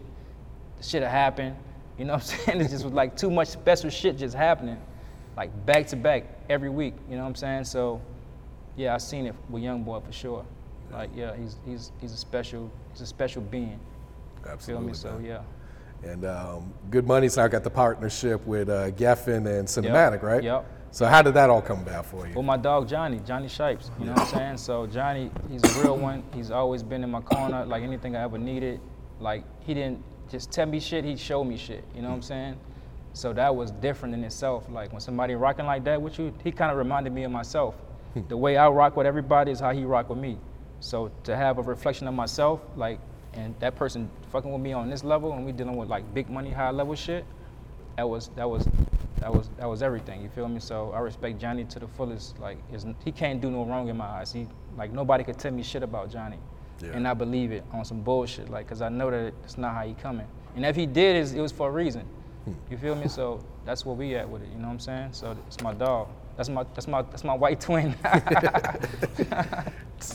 Shit 0.81 1.01
will 1.01 1.09
happen. 1.09 1.55
You 1.97 2.05
know 2.05 2.13
what 2.13 2.21
I'm 2.21 2.27
saying? 2.45 2.61
It 2.61 2.69
just 2.69 2.83
was 2.83 2.93
like 2.93 3.17
too 3.17 3.29
much 3.29 3.49
special 3.49 3.89
shit 3.89 4.17
just 4.17 4.35
happening, 4.35 4.79
like 5.35 5.65
back 5.65 5.87
to 5.87 5.95
back 5.95 6.25
every 6.49 6.69
week. 6.69 6.93
You 7.09 7.15
know 7.15 7.23
what 7.23 7.29
I'm 7.29 7.35
saying? 7.35 7.65
So, 7.65 8.01
yeah, 8.75 8.93
I 8.93 8.97
seen 8.97 9.25
it 9.25 9.35
with 9.49 9.63
young 9.63 9.83
boy 9.83 9.99
for 9.99 10.11
sure. 10.11 10.45
Like 10.91 11.09
yeah, 11.15 11.35
he's 11.35 11.57
he's 11.65 11.91
he's 11.99 12.13
a 12.13 12.17
special 12.17 12.71
he's 12.93 13.01
a 13.01 13.05
special 13.05 13.41
being. 13.41 13.79
absolutely 14.47 14.93
Feel 14.93 15.11
me? 15.11 15.19
So 15.19 15.21
yeah. 15.23 15.41
And 16.03 16.25
um, 16.25 16.73
Good 16.89 17.07
Money's 17.07 17.37
now 17.37 17.47
got 17.47 17.63
the 17.63 17.69
partnership 17.69 18.45
with 18.45 18.69
uh, 18.69 18.91
Geffen 18.91 19.47
and 19.47 19.67
Cinematic, 19.67 20.21
right? 20.21 20.43
Yep. 20.43 20.65
So 20.91 21.05
how 21.05 21.21
did 21.21 21.33
that 21.33 21.49
all 21.49 21.61
come 21.61 21.81
about 21.81 22.05
for 22.05 22.27
you? 22.27 22.33
Well, 22.33 22.43
my 22.43 22.57
dog 22.57 22.87
Jonny, 22.87 23.19
Jonny 23.19 23.49
Shipes, 23.49 23.91
you 23.99 24.05
know 24.05 24.13
what 24.13 24.21
I'm 24.21 24.27
saying? 24.27 24.57
So 24.57 24.87
Jonny, 24.87 25.29
he's 25.49 25.63
a 25.63 25.83
real 25.83 25.97
one. 25.97 26.23
He's 26.33 26.49
always 26.49 26.81
been 26.81 27.03
in 27.03 27.11
my 27.11 27.21
corner, 27.21 27.65
like 27.65 27.83
anything 27.83 28.15
I 28.15 28.23
ever 28.23 28.37
needed. 28.37 28.79
Like 29.19 29.43
he 29.59 29.73
didn't 29.73 30.03
just 30.29 30.51
tell 30.51 30.65
me 30.65 30.79
shit, 30.79 31.03
he 31.03 31.15
showed 31.15 31.43
me 31.43 31.57
shit. 31.57 31.83
You 31.93 32.01
know 32.01 32.09
what 32.09 32.15
I'm 32.15 32.21
saying? 32.21 32.57
So 33.13 33.33
that 33.33 33.55
was 33.55 33.71
different 33.71 34.13
in 34.13 34.23
itself. 34.23 34.67
Like 34.69 34.91
when 34.91 35.01
somebody 35.01 35.35
rocking 35.35 35.65
like 35.65 35.83
that 35.85 36.01
with 36.01 36.19
you, 36.19 36.33
he 36.43 36.51
kind 36.51 36.71
of 36.71 36.77
reminded 36.77 37.11
me 37.13 37.23
of 37.23 37.31
myself. 37.31 37.75
the 38.27 38.37
way 38.37 38.57
I 38.57 38.67
rock 38.69 38.95
with 38.95 39.07
everybody 39.07 39.51
is 39.51 39.59
how 39.59 39.73
he 39.73 39.83
rock 39.83 40.09
with 40.09 40.19
me. 40.19 40.37
So 40.79 41.11
to 41.23 41.35
have 41.35 41.57
a 41.57 41.61
reflection 41.61 42.07
of 42.07 42.13
myself, 42.13 42.61
like, 42.75 42.99
and 43.37 43.55
that 43.59 43.75
person 43.75 44.09
fucking 44.31 44.51
with 44.51 44.61
me 44.61 44.73
on 44.73 44.89
this 44.89 45.03
level, 45.03 45.31
and 45.31 45.45
we 45.45 45.51
dealing 45.51 45.77
with 45.77 45.89
like 45.89 46.11
big 46.13 46.29
money, 46.29 46.49
high 46.49 46.71
level 46.71 46.95
shit, 46.95 47.23
that 47.95 48.09
was 48.09 48.29
that 48.35 48.49
was 48.49 48.67
that 49.19 49.31
was 49.31 49.49
that 49.57 49.67
was 49.67 49.81
everything. 49.81 50.21
You 50.21 50.29
feel 50.29 50.47
me? 50.47 50.59
So 50.59 50.91
I 50.91 50.99
respect 50.99 51.39
Jonny 51.39 51.63
to 51.65 51.79
the 51.79 51.87
fullest. 51.87 52.39
Like, 52.39 52.57
he 53.05 53.11
can't 53.11 53.39
do 53.39 53.51
no 53.51 53.63
wrong 53.63 53.87
in 53.87 53.97
my 53.97 54.05
eyes. 54.05 54.33
He 54.33 54.47
like 54.75 54.91
nobody 54.91 55.23
could 55.23 55.37
tell 55.37 55.51
me 55.51 55.63
shit 55.63 55.83
about 55.83 56.11
Jonny. 56.11 56.39
Yeah. 56.79 56.91
and 56.91 57.07
I 57.07 57.15
believe 57.15 57.51
it 57.51 57.63
on 57.71 57.83
some 57.85 58.01
bullshit, 58.01 58.49
like, 58.51 58.67
cause 58.67 58.83
I 58.83 58.89
know 58.89 59.09
that 59.09 59.33
it's 59.43 59.57
not 59.57 59.73
how 59.73 59.81
he 59.81 59.95
coming. 59.95 60.27
And 60.55 60.63
if 60.63 60.75
he 60.75 60.85
did, 60.85 61.15
it, 61.15 61.35
it 61.35 61.41
was 61.41 61.51
for 61.51 61.69
a 61.69 61.71
reason. 61.71 62.05
Hmm. 62.45 62.53
You 62.69 62.77
feel 62.77 62.93
me? 62.93 63.07
So 63.07 63.43
that's 63.65 63.83
where 63.83 63.95
we 63.95 64.13
at 64.15 64.29
with 64.29 64.43
it. 64.43 64.49
You 64.49 64.59
know 64.59 64.67
what 64.67 64.73
I'm 64.73 64.79
saying? 64.79 65.09
So 65.13 65.35
it's 65.47 65.59
my 65.61 65.73
dog. 65.73 66.07
That's 66.37 66.49
my 66.49 66.63
that's 66.75 66.87
my 66.87 67.01
that's 67.01 67.23
my 67.23 67.33
white 67.33 67.59
twin. 67.67 67.95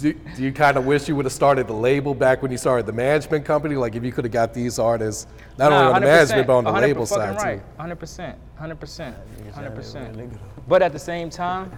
Do, 0.00 0.12
do 0.12 0.42
you 0.44 0.52
kind 0.52 0.76
of 0.76 0.86
wish 0.86 1.08
you 1.08 1.16
would 1.16 1.24
have 1.24 1.32
started 1.32 1.66
the 1.66 1.72
label 1.72 2.14
back 2.14 2.40
when 2.40 2.52
you 2.52 2.56
started 2.56 2.86
the 2.86 2.92
management 2.92 3.44
company? 3.44 3.74
Like 3.74 3.96
if 3.96 4.04
you 4.04 4.12
could 4.12 4.24
have 4.24 4.32
got 4.32 4.54
these 4.54 4.78
artists 4.78 5.26
not 5.58 5.70
Nah, 5.70 5.80
only 5.80 5.92
on 5.94 6.00
the 6.02 6.06
management 6.06 6.46
but 6.46 6.56
on 6.58 6.64
the 6.64 6.72
label 6.72 7.04
side 7.04 7.34
right. 7.36 7.60
too. 7.76 7.82
100%, 7.82 8.36
100%, 8.60 9.14
100%. 9.52 10.16
real 10.16 10.28
nigga, 10.28 10.38
But 10.68 10.82
at 10.82 10.92
the 10.92 11.00
same 11.00 11.28
time, 11.30 11.76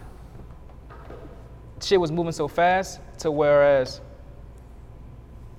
shit 1.80 1.98
was 1.98 2.12
moving 2.12 2.33
so 2.33 2.46
fast 2.46 3.00
to 3.20 3.30
whereas 3.30 4.02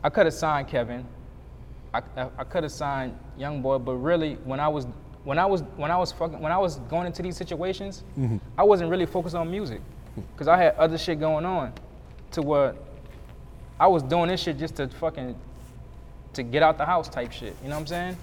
I 0.04 0.10
could 0.10 0.28
have 0.28 0.34
signed 0.36 0.68
Kevin, 0.68 1.04
I, 1.96 2.02
I, 2.16 2.30
I 2.38 2.44
could 2.44 2.62
have 2.62 2.72
signed 2.72 3.18
Young 3.40 3.64
Boy, 3.64 3.80
but 3.80 3.96
really 3.96 4.36
when 4.44 4.60
I 4.60 4.68
was 4.68 4.86
when 5.26 5.38
I 5.38 5.46
was 5.46 5.62
when 5.76 5.92
I 5.92 5.98
was 5.98 6.12
fucking 6.14 6.40
when 6.40 6.52
I 6.52 6.58
was 6.58 6.78
going 6.90 7.08
into 7.08 7.22
these 7.22 7.36
situations, 7.36 8.04
mm-hmm. 8.18 8.38
I 8.58 8.64
wasn't 8.64 8.90
really 8.90 9.06
focused 9.06 9.36
on 9.36 9.52
music 9.52 9.80
mm-hmm. 9.80 10.22
because 10.32 10.48
I 10.48 10.56
had 10.58 10.76
other 10.76 10.98
shit 10.98 11.20
going 11.20 11.46
on 11.46 11.74
to 12.32 12.42
what 12.42 12.78
I 13.80 13.88
was 13.88 14.04
doing 14.04 14.30
this 14.30 14.42
shit 14.42 14.58
just 14.58 14.76
to 14.76 14.88
fucking 14.88 15.36
to 16.34 16.44
get 16.44 16.64
out 16.64 16.78
the 16.78 16.86
house 16.86 17.10
type 17.10 17.32
shit. 17.32 17.56
You 17.64 17.70
know 17.70 17.76
what 17.76 17.82
I'm 17.82 17.88
saying? 17.88 18.18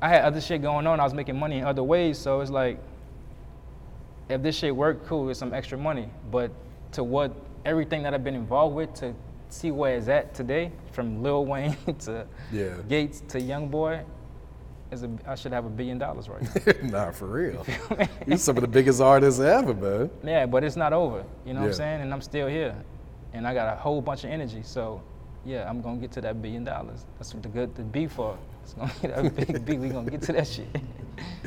I 0.00 0.08
had 0.08 0.24
other 0.24 0.40
shit 0.40 0.62
going 0.62 0.86
on. 0.86 1.00
I 1.00 1.04
was 1.04 1.14
making 1.14 1.38
money 1.38 1.58
in 1.58 1.64
other 1.64 1.82
ways, 1.82 2.18
so 2.18 2.40
it's 2.40 2.50
like, 2.50 2.78
if 4.28 4.42
this 4.42 4.56
shit 4.56 4.74
worked, 4.74 5.06
cool, 5.06 5.30
it's 5.30 5.38
some 5.38 5.54
extra 5.54 5.78
money. 5.78 6.08
But 6.30 6.50
to 6.92 7.04
what 7.04 7.32
everything 7.64 8.02
that 8.02 8.12
I've 8.12 8.24
been 8.24 8.34
involved 8.34 8.74
with, 8.74 8.92
to 8.94 9.14
see 9.48 9.70
where 9.70 9.96
it's 9.96 10.08
at 10.08 10.34
today, 10.34 10.72
from 10.90 11.22
Lil 11.22 11.46
Wayne 11.46 11.76
to 12.00 12.26
Yeah. 12.50 12.74
Gates 12.88 13.22
to 13.28 13.40
Youngboy, 13.40 14.04
is 14.92 15.02
a, 15.02 15.10
I 15.26 15.34
should 15.34 15.52
have 15.52 15.64
a 15.64 15.70
billion 15.70 15.98
dollars 15.98 16.28
right 16.28 16.42
now. 16.82 16.88
nah, 17.06 17.10
for 17.10 17.26
real. 17.26 17.64
You're 18.26 18.36
some 18.36 18.56
of 18.56 18.60
the 18.60 18.68
biggest 18.68 19.00
artists 19.00 19.40
ever, 19.40 19.74
man. 19.74 20.10
yeah, 20.22 20.46
but 20.46 20.62
it's 20.64 20.76
not 20.76 20.92
over. 20.92 21.24
You 21.46 21.54
know 21.54 21.60
what 21.62 21.68
I'm 21.68 21.74
saying? 21.74 22.00
And 22.02 22.12
I'm 22.12 22.20
still 22.20 22.46
here, 22.46 22.74
and 23.32 23.46
I 23.46 23.54
got 23.54 23.72
a 23.72 23.76
whole 23.76 24.00
bunch 24.02 24.24
of 24.24 24.30
energy. 24.30 24.62
So, 24.62 25.02
yeah, 25.44 25.68
I'm 25.68 25.80
gonna 25.80 25.96
get 25.96 26.12
to 26.12 26.20
that 26.20 26.40
billion 26.42 26.64
dollars. 26.64 27.06
That's 27.18 27.32
what 27.34 27.42
the 27.42 27.48
good 27.48 27.74
the 27.74 27.82
B 27.82 28.06
for. 28.06 28.36
It's 28.62 28.74
gonna 28.74 28.92
get 29.00 29.16
that 29.16 29.34
big 29.36 29.64
B. 29.64 29.76
We 29.78 29.88
gonna 29.88 30.10
get 30.10 30.22
to 30.22 30.32
that 30.34 30.46
shit. 30.46 30.68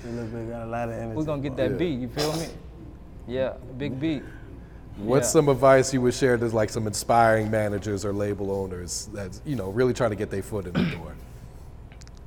You 0.04 0.12
look 0.12 0.32
big, 0.34 0.50
got 0.50 0.64
a 0.64 0.66
lot 0.66 0.90
of 0.90 0.96
energy. 0.96 1.16
We're 1.16 1.24
gonna 1.24 1.42
get 1.42 1.56
that 1.58 1.72
Yeah. 1.72 1.78
B, 1.78 1.86
you 1.88 2.08
feel 2.10 2.34
me? 2.34 2.48
Yeah, 3.28 3.54
big 3.78 4.00
B. 4.00 4.22
What's 4.98 5.28
Yeah. 5.28 5.32
some 5.32 5.50
advice 5.50 5.94
you 5.94 6.02
would 6.02 6.14
share 6.14 6.38
to 6.38 6.46
like 6.48 6.70
some 6.70 6.88
inspiring 6.88 7.52
managers 7.52 8.06
or 8.06 8.14
label 8.14 8.52
owners 8.52 9.10
that's 9.14 9.42
you 9.46 9.56
know 9.56 9.70
really 9.70 9.94
trying 9.94 10.12
to 10.12 10.16
get 10.16 10.30
their 10.30 10.44
foot 10.44 10.66
in 10.68 10.74
the 10.74 10.84
door? 10.98 11.14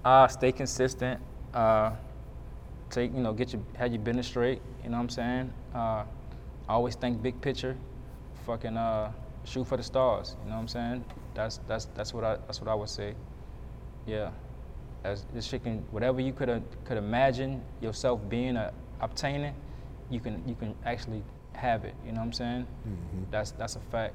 Uh, 0.08 0.26
stay 0.26 0.50
consistent. 0.50 1.20
Uh, 1.52 1.90
take, 2.88 3.12
you 3.12 3.20
know, 3.20 3.34
get 3.34 3.52
your, 3.52 3.60
have 3.76 3.92
your 3.92 4.00
business 4.00 4.26
straight. 4.26 4.62
You 4.82 4.88
know 4.88 4.96
what 4.96 5.02
I'm 5.02 5.08
saying? 5.10 5.52
Uh, 5.74 6.04
always 6.66 6.94
think 6.94 7.20
big 7.22 7.38
picture. 7.42 7.76
Fucking 8.46 8.74
uh, 8.74 9.12
shoot 9.44 9.66
for 9.66 9.76
the 9.76 9.82
stars. 9.82 10.34
You 10.44 10.48
know 10.48 10.56
what 10.56 10.62
I'm 10.62 10.68
saying? 10.68 11.04
That's 11.34 11.60
that's 11.68 11.84
that's 11.94 12.14
what 12.14 12.24
I 12.24 12.36
that's 12.46 12.58
what 12.58 12.70
I 12.70 12.74
would 12.74 12.88
say. 12.88 13.14
Yeah. 14.06 14.30
As 15.04 15.26
this 15.34 15.44
shit 15.44 15.62
can, 15.62 15.84
whatever 15.90 16.22
you 16.22 16.32
could 16.32 16.62
could 16.86 16.96
imagine 16.96 17.60
yourself 17.82 18.18
being 18.30 18.56
uh, 18.56 18.70
obtaining, 19.02 19.54
you 20.08 20.20
can 20.20 20.42
you 20.48 20.54
can 20.54 20.74
actually 20.86 21.22
have 21.52 21.84
it. 21.84 21.94
You 22.06 22.12
know 22.12 22.20
what 22.20 22.28
I'm 22.28 22.32
saying? 22.32 22.66
That's 23.30 23.50
that's 23.50 23.76
a 23.76 23.80
fact. 23.92 24.14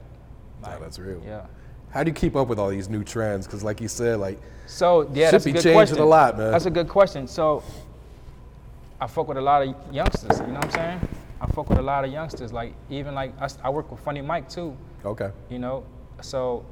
Like, 0.64 0.80
that's 0.80 0.98
real. 0.98 1.22
Yeah. 1.24 1.46
How 1.94 2.04
do 2.04 2.10
you 2.10 2.14
keep 2.16 2.36
up 2.36 2.48
with 2.48 2.58
all 2.60 2.70
these 2.70 2.90
new 2.90 3.04
trends? 3.04 3.46
Because 3.46 3.64
like 3.64 3.80
you 3.80 3.88
said, 3.88 4.20
like 4.20 4.40
So 4.66 5.04
yeah, 5.14 5.28
Should 5.28 5.34
that's 5.34 5.46
be 5.46 5.52
a 5.52 5.54
good 5.54 5.64
changing 5.64 5.74
question. 5.78 6.00
a 6.00 6.06
lot, 6.06 6.38
man. 6.38 6.52
That's 6.52 6.66
a 6.66 6.72
good 6.72 6.90
question. 6.90 7.28
So 7.28 7.64
I 9.00 9.08
fuck 9.08 9.28
with 9.28 9.38
a 9.38 9.42
lot 9.42 9.62
of 9.68 9.76
youngsters. 9.94 10.40
You 10.40 10.48
know 10.48 10.54
what 10.54 10.66
I'm 10.66 10.72
saying? 10.72 11.10
I 11.40 11.46
fuck 11.48 11.70
with 11.70 11.78
a 11.78 11.84
lot 11.84 12.04
of 12.04 12.12
youngsters. 12.12 12.52
Like 12.52 12.74
even 12.90 13.14
like 13.14 13.34
i 13.64 13.70
work 13.70 13.92
with 13.92 14.00
Funny 14.00 14.22
Mike 14.22 14.50
too. 14.50 14.76
okay, 15.06 15.30
You 15.50 15.60
know, 15.60 15.84
so 16.22 16.66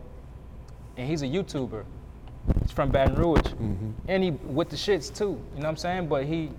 and 0.98 1.08
he's 1.08 1.22
a 1.22 1.28
YouTuber. 1.28 1.84
He's 2.62 2.72
from 2.72 2.90
Baton 2.90 3.16
Rouge, 3.16 3.40
Mm-hmm. 3.42 3.92
and 4.08 4.24
he 4.24 4.32
with 4.32 4.70
the 4.70 4.76
shits 4.76 5.16
too. 5.16 5.26
You 5.26 5.58
know 5.58 5.60
what 5.60 5.66
I'm 5.68 5.78
saying? 5.78 6.08
But 6.08 6.26
he 6.26 6.50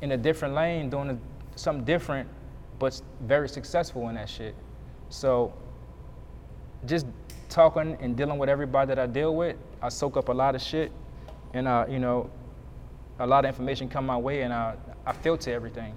in 0.00 0.12
a 0.12 0.16
different 0.16 0.54
lane, 0.54 0.88
doing 0.88 1.10
a, 1.10 1.18
something 1.58 1.84
different, 1.84 2.28
but 2.78 3.00
very 3.20 3.48
successful 3.48 4.08
in 4.08 4.14
that 4.14 4.28
shit. 4.30 4.54
So 5.10 5.52
just 6.86 7.06
talking 7.52 7.96
and 8.00 8.16
dealing 8.16 8.38
with 8.38 8.48
everybody 8.48 8.88
that 8.88 8.98
I 8.98 9.06
deal 9.06 9.36
with, 9.36 9.56
I 9.82 9.90
soak 9.90 10.16
up 10.16 10.28
a 10.28 10.32
lot 10.32 10.54
of 10.54 10.62
shit, 10.62 10.90
and 11.52 11.68
uh, 11.68 11.84
you 11.88 11.98
know, 11.98 12.30
a 13.18 13.26
lot 13.26 13.44
of 13.44 13.48
information 13.50 13.88
come 13.88 14.06
my 14.06 14.16
way, 14.16 14.42
and 14.42 14.52
I, 14.52 14.74
I 15.04 15.12
filter 15.12 15.52
everything, 15.52 15.94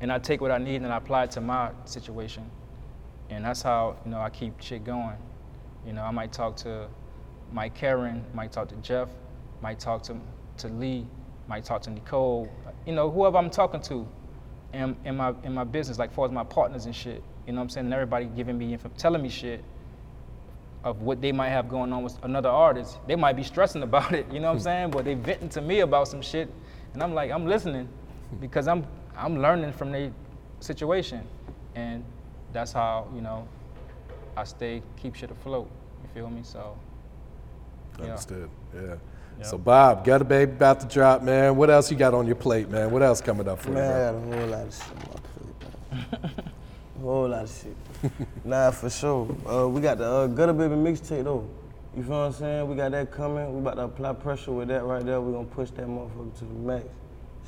and 0.00 0.12
I 0.12 0.18
take 0.18 0.40
what 0.40 0.52
I 0.52 0.58
need 0.58 0.76
and 0.76 0.86
I 0.86 0.96
apply 0.98 1.24
it 1.24 1.32
to 1.32 1.40
my 1.40 1.72
situation, 1.84 2.48
and 3.28 3.44
that's 3.44 3.60
how 3.60 3.96
you 4.04 4.12
know 4.12 4.20
I 4.20 4.30
keep 4.30 4.60
shit 4.62 4.84
going. 4.84 5.16
You 5.84 5.92
know, 5.92 6.02
I 6.02 6.12
might 6.12 6.32
talk 6.32 6.56
to 6.58 6.86
Mike 7.52 7.76
Caren, 7.76 8.22
might 8.32 8.52
talk 8.52 8.68
to 8.68 8.76
Jeff, 8.76 9.08
might 9.60 9.80
talk 9.80 10.02
to 10.04 10.16
to 10.58 10.68
Lee, 10.68 11.06
might 11.48 11.64
talk 11.64 11.82
to 11.82 11.90
Nicole, 11.90 12.48
you 12.86 12.92
know, 12.92 13.10
whoever 13.10 13.36
I'm 13.36 13.50
talking 13.50 13.80
to 13.82 14.06
in, 14.72 14.96
in 15.04 15.16
my 15.16 15.34
in 15.42 15.54
my 15.54 15.64
business, 15.64 15.98
like 15.98 16.12
far 16.12 16.26
as 16.26 16.30
my 16.30 16.44
partners 16.44 16.86
and 16.86 16.94
shit. 16.94 17.22
You 17.46 17.52
know 17.52 17.58
what 17.58 17.64
I'm 17.64 17.68
saying? 17.70 17.86
And 17.86 17.94
everybody 17.94 18.26
giving 18.26 18.56
me 18.56 18.74
info, 18.74 18.90
telling 18.96 19.22
me 19.22 19.28
shit 19.28 19.64
of 20.82 21.02
what 21.02 21.20
they 21.20 21.32
might 21.32 21.50
have 21.50 21.68
going 21.68 21.92
on 21.92 22.02
with 22.02 22.18
another 22.22 22.48
artist. 22.48 22.98
They 23.06 23.16
might 23.16 23.36
be 23.36 23.42
stressing 23.42 23.82
about 23.82 24.12
it, 24.12 24.26
you 24.32 24.40
know 24.40 24.48
what 24.48 24.52
I'm 24.52 24.58
hmm. 24.58 24.64
saying? 24.64 24.90
But 24.90 25.04
they 25.04 25.14
venting 25.14 25.48
to 25.50 25.60
me 25.60 25.80
about 25.80 26.08
some 26.08 26.22
shit, 26.22 26.52
and 26.94 27.02
I'm 27.02 27.14
like, 27.14 27.30
I'm 27.30 27.46
listening 27.46 27.88
because 28.40 28.68
I'm 28.68 28.86
I'm 29.16 29.40
learning 29.40 29.72
from 29.72 29.92
their 29.92 30.12
situation, 30.60 31.26
and 31.74 32.04
that's 32.52 32.72
how 32.72 33.08
you 33.14 33.20
know 33.20 33.46
I 34.36 34.44
stay 34.44 34.82
keep 34.96 35.14
shit 35.14 35.30
afloat. 35.30 35.68
You 36.02 36.08
feel 36.14 36.30
me? 36.30 36.40
So 36.42 36.78
yeah. 37.98 38.04
understood. 38.04 38.50
Yeah. 38.74 38.94
So 39.42 39.56
Bob, 39.56 40.04
got 40.04 40.20
a 40.20 40.24
baby 40.24 40.52
about 40.52 40.80
to 40.80 40.86
drop, 40.86 41.22
man. 41.22 41.56
What 41.56 41.70
else 41.70 41.90
you 41.90 41.96
got 41.96 42.12
on 42.12 42.26
your 42.26 42.36
plate, 42.36 42.68
man? 42.68 42.90
What 42.90 43.02
else 43.02 43.22
coming 43.22 43.48
up 43.48 43.60
for 43.60 43.70
Man, 43.70 43.90
I 43.90 44.10
you? 44.10 44.12
got 44.12 44.34
a 44.34 44.38
whole 44.38 44.48
lot 44.48 44.66
of 44.66 44.74
shit 44.74 44.92
on 44.92 44.98
my 45.08 45.20
plate, 45.30 46.22
man. 46.22 46.44
a 46.46 46.49
whole 47.00 47.28
lot 47.28 47.44
of 47.44 47.50
shit. 47.50 48.12
nah, 48.44 48.70
for 48.70 48.90
sure. 48.90 49.28
Uh, 49.48 49.68
we 49.68 49.80
got 49.80 49.98
the 49.98 50.04
uh, 50.06 50.26
Gutta 50.26 50.52
Baby 50.52 50.74
mixtape, 50.74 51.24
though. 51.24 51.48
You 51.96 52.04
feel 52.04 52.12
what 52.12 52.26
I'm 52.26 52.32
saying? 52.32 52.68
We 52.68 52.76
got 52.76 52.92
that 52.92 53.10
coming. 53.10 53.52
We 53.52 53.60
about 53.60 53.74
to 53.74 53.82
apply 53.82 54.12
pressure 54.12 54.52
with 54.52 54.68
that 54.68 54.84
right 54.84 55.04
there. 55.04 55.20
we 55.20 55.32
gonna 55.32 55.44
push 55.44 55.70
that 55.70 55.86
motherfucker 55.86 56.38
to 56.38 56.44
the 56.44 56.54
max. 56.54 56.84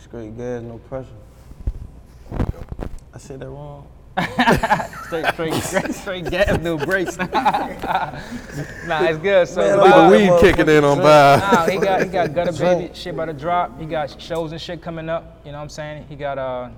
Straight 0.00 0.36
gas, 0.36 0.62
no 0.62 0.78
pressure. 0.78 1.08
I 3.14 3.18
said 3.18 3.40
that 3.40 3.48
wrong? 3.48 3.86
straight, 5.06 5.26
straight, 5.32 5.54
straight, 5.54 5.94
straight 5.94 6.30
gas, 6.30 6.58
no 6.60 6.76
brakes. 6.76 7.16
nah, 7.18 8.18
it's 9.04 9.18
good. 9.18 9.48
So 9.48 9.60
Man, 9.60 9.76
Get 9.76 9.76
the 9.76 9.84
a 9.84 9.90
Bob, 9.90 10.10
weed 10.10 10.40
kicking 10.40 10.68
in 10.68 10.84
on 10.84 10.96
drink. 10.96 11.02
Bob. 11.02 11.40
nah, 11.40 11.66
he 11.66 11.78
got 11.78 12.02
he 12.02 12.08
got 12.08 12.34
Gutta 12.34 12.52
Baby 12.52 12.90
shit 12.94 13.14
about 13.14 13.26
to 13.26 13.32
drop. 13.32 13.78
He 13.80 13.86
got 13.86 14.20
shows 14.20 14.52
and 14.52 14.60
shit 14.60 14.82
coming 14.82 15.08
up. 15.08 15.40
You 15.44 15.52
know 15.52 15.58
what 15.58 15.64
I'm 15.64 15.68
saying? 15.70 16.06
He 16.08 16.16
got 16.16 16.36
uh, 16.36 16.70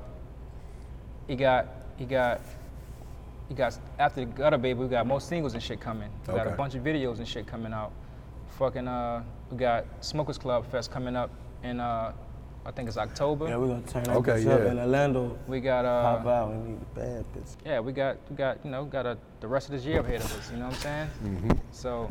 he 1.27 1.35
got 1.35 1.67
he 1.97 2.05
got 2.05 2.41
he 3.48 3.54
got 3.54 3.78
after 3.98 4.20
the 4.20 4.26
Gutta 4.26 4.59
Baby, 4.59 4.80
we 4.80 4.88
got 4.88 5.07
more 5.07 5.20
singles 5.20 5.54
and 5.54 5.62
shit 5.62 5.80
coming. 5.80 6.11
We 6.26 6.35
got 6.35 6.46
a 6.46 6.50
Okay. 6.50 6.57
bunch 6.57 6.74
of 6.74 6.83
videos 6.83 7.18
and 7.18 7.28
shit 7.28 7.46
coming 7.46 7.72
out. 7.72 7.92
Fucking 8.59 8.87
uh, 8.88 9.22
we 9.50 9.57
got 9.59 9.85
Smokers 10.00 10.38
Club 10.38 10.64
Fest 10.70 10.90
coming 10.90 11.16
up 11.16 11.30
in 11.62 11.80
uh, 11.80 12.12
I 12.66 12.70
think 12.70 12.88
it's 12.88 12.96
October. 12.96 13.48
Yeah, 13.48 13.57
we're 13.57 13.66
gonna 13.68 13.83
turn 13.83 14.04
that 14.04 14.16
Okay, 14.16 14.33
bitch 14.33 14.46
up 14.50 14.61
yeah. 14.61 14.70
in 14.70 14.78
Orlando. 14.78 15.38
we 15.46 15.61
got 15.61 15.85
Pop 15.85 16.24
uh, 16.24 16.28
out. 16.30 16.50
We 16.52 16.70
need 16.70 16.78
a 16.80 16.98
bad 16.98 17.24
bitch. 17.37 17.57
yeah, 17.66 17.80
we 17.80 17.92
got 17.92 18.16
we 18.30 18.37
got 18.37 18.64
you 18.64 18.70
know 18.70 18.85
got 18.87 19.04
a, 19.07 19.18
the 19.40 19.48
rest 19.48 19.66
of 19.68 19.72
this 19.72 19.85
year 19.85 20.00
ahead 20.00 20.20
of 20.20 20.38
us. 20.38 20.50
You 20.50 20.57
know 20.59 20.66
what 20.66 20.74
I'm 20.74 20.80
saying? 20.80 21.09
Mm-hmm. 21.24 21.50
So 21.72 22.11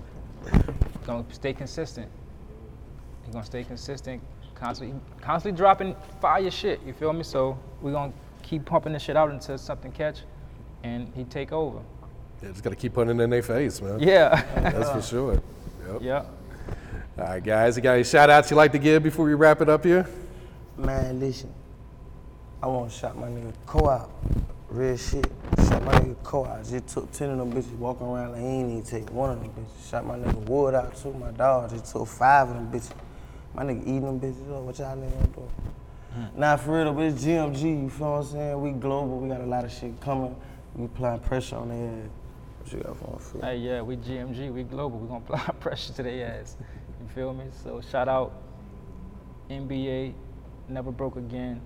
gonna 1.05 1.25
stay 1.31 1.53
consistent. 1.53 2.09
You're 3.25 3.33
gonna 3.33 3.45
stay 3.45 3.63
consistent, 3.63 4.21
constantly 4.53 4.99
constantly 5.21 5.57
dropping 5.57 5.95
fire 6.21 6.51
shit. 6.51 6.81
You 6.85 6.93
feel 6.93 7.13
me? 7.13 7.23
So 7.23 7.57
we're 7.81 7.91
gonna 7.93 8.13
keep 8.43 8.65
pumping 8.65 8.93
this 8.93 9.01
shit 9.01 9.15
out 9.17 9.31
until 9.31 9.57
something 9.57 9.91
catch, 9.91 10.19
and 10.83 11.11
he'd 11.15 11.29
take 11.29 11.51
over. 11.51 11.79
Yeah, 12.41 12.49
just 12.49 12.63
gotta 12.63 12.75
keep 12.75 12.93
putting 12.93 13.19
it 13.19 13.23
in 13.23 13.29
their 13.29 13.41
face, 13.41 13.81
man. 13.81 13.99
Yeah, 13.99 14.43
That's 14.55 14.89
for 14.91 15.01
sure. 15.01 15.41
Yep. 15.87 16.01
yep. 16.01 16.27
All 17.17 17.25
right, 17.25 17.43
guys. 17.43 17.75
You 17.77 17.83
got 17.83 17.93
any 17.93 18.03
shout 18.03 18.29
outs 18.29 18.49
you 18.51 18.57
like 18.57 18.71
to 18.73 18.79
give 18.79 19.03
before 19.03 19.25
we 19.25 19.33
wrap 19.33 19.61
it 19.61 19.69
up 19.69 19.83
here? 19.83 20.07
Man, 20.77 21.19
listen. 21.19 21.53
I 22.61 22.67
want 22.67 22.91
to 22.91 22.97
shot 22.97 23.17
my 23.17 23.27
nigga 23.27 23.53
co-op. 23.65 24.09
Real 24.69 24.97
shit. 24.97 25.27
Shot 25.67 25.83
my 25.83 25.93
nigga 25.93 26.15
co-op. 26.23 26.63
Just 26.65 26.87
took 26.87 27.11
10 27.11 27.29
of 27.31 27.37
them 27.37 27.53
bitches 27.53 27.77
walking 27.77 28.07
around 28.07 28.31
like 28.31 28.41
he 28.41 28.47
ain't 28.47 28.71
even 28.71 28.83
take 28.83 29.11
one 29.11 29.29
of 29.29 29.39
them 29.39 29.49
bitches. 29.51 29.89
Shot 29.89 30.05
my 30.05 30.15
nigga 30.15 30.35
Wood 30.49 30.73
out 30.73 30.95
too, 30.97 31.13
my 31.13 31.31
dog. 31.31 31.69
Just 31.69 31.91
took 31.91 32.07
five 32.07 32.49
of 32.49 32.55
them 32.55 32.71
bitches. 32.71 32.93
My 33.53 33.63
nigga 33.63 33.81
eating 33.81 34.01
them 34.01 34.19
bitches 34.19 34.51
up. 34.51 34.63
What 34.63 34.79
y'all 34.79 34.97
niggas 34.97 35.35
doing? 35.35 35.51
Hmm. 36.13 36.39
Nah, 36.39 36.55
for 36.57 36.75
real 36.75 36.85
though, 36.85 36.93
but 36.93 37.05
it's 37.05 37.23
GMG, 37.23 37.83
you 37.83 37.89
feel 37.89 38.11
what 38.11 38.17
I'm 38.19 38.25
saying? 38.25 38.61
We 38.61 38.71
global, 38.71 39.19
we 39.19 39.29
got 39.29 39.41
a 39.41 39.45
lot 39.45 39.65
of 39.65 39.71
shit 39.71 39.99
coming. 40.01 40.35
We 40.75 40.85
applying 40.85 41.19
pressure 41.19 41.57
on 41.57 41.69
their 41.69 41.87
ass. 42.05 42.09
What 42.59 42.71
you 42.71 42.79
got 42.79 42.97
for 42.97 43.19
free? 43.19 43.41
Hey, 43.41 43.57
yeah, 43.57 43.81
we 43.81 43.97
GMG, 43.97 44.51
we 44.51 44.63
global. 44.63 44.99
We 44.99 45.07
gonna 45.07 45.19
apply 45.29 45.53
pressure 45.59 45.93
to 45.93 46.03
their 46.03 46.39
ass. 46.39 46.57
You 47.01 47.07
feel 47.09 47.33
me? 47.33 47.45
So 47.63 47.81
shout 47.81 48.07
out 48.07 48.33
NBA, 49.49 50.13
Never 50.69 50.91
Broke 50.91 51.17
Again. 51.17 51.61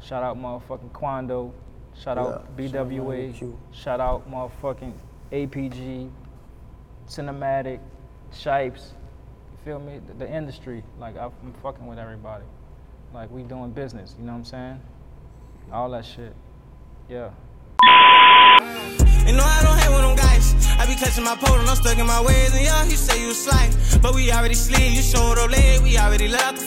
Shout 0.00 0.22
out 0.22 0.36
motherfucking 0.36 0.92
Quando. 0.92 1.52
Shout 1.98 2.18
out 2.18 2.46
Yeah, 2.58 2.66
shout 2.66 2.76
out 2.76 2.88
BWA. 2.88 3.34
Q. 3.34 3.58
Shout 3.72 4.00
out 4.00 4.30
motherfucking 4.30 4.92
APG, 5.32 6.10
Cinematic, 7.08 7.80
Shipes. 8.32 8.92
You 9.52 9.64
feel 9.64 9.78
me? 9.80 10.00
The, 10.06 10.14
the 10.14 10.30
industry. 10.30 10.84
Like 10.98 11.16
I'm 11.16 11.32
fucking 11.62 11.86
with 11.86 11.98
everybody. 11.98 12.44
Like 13.12 13.30
we 13.30 13.42
doing 13.42 13.70
business. 13.70 14.14
You 14.18 14.26
know 14.26 14.32
what 14.32 14.38
I'm 14.38 14.44
saying? 14.44 14.80
All 15.72 15.90
that 15.90 16.04
shit. 16.04 16.34
Yeah. 17.08 17.30
You 19.26 19.34
know 19.36 19.44
I 19.44 19.60
don't 19.62 19.78
hang 19.78 19.92
with 19.92 20.04
them 20.06 20.16
guys. 20.16 20.54
I 20.78 20.86
be 20.86 20.94
catching 20.94 21.24
my 21.24 21.36
pole 21.36 21.58
and 21.58 21.68
I'm 21.68 21.76
stuck 21.76 21.98
in 21.98 22.06
my 22.06 22.20
ways. 22.22 22.52
And 22.52 22.62
yeah, 22.62 22.84
he 22.84 22.96
say 22.96 23.20
you 23.20 23.32
slide. 23.32 23.72
But 24.02 24.14
we 24.14 24.30
already 24.30 24.54
sleep. 24.54 24.92
You 24.92 25.02
showed 25.02 25.38
up 25.38 25.50
late. 25.50 25.80
We 25.82 25.96
already 25.98 26.28
left. 26.28 26.62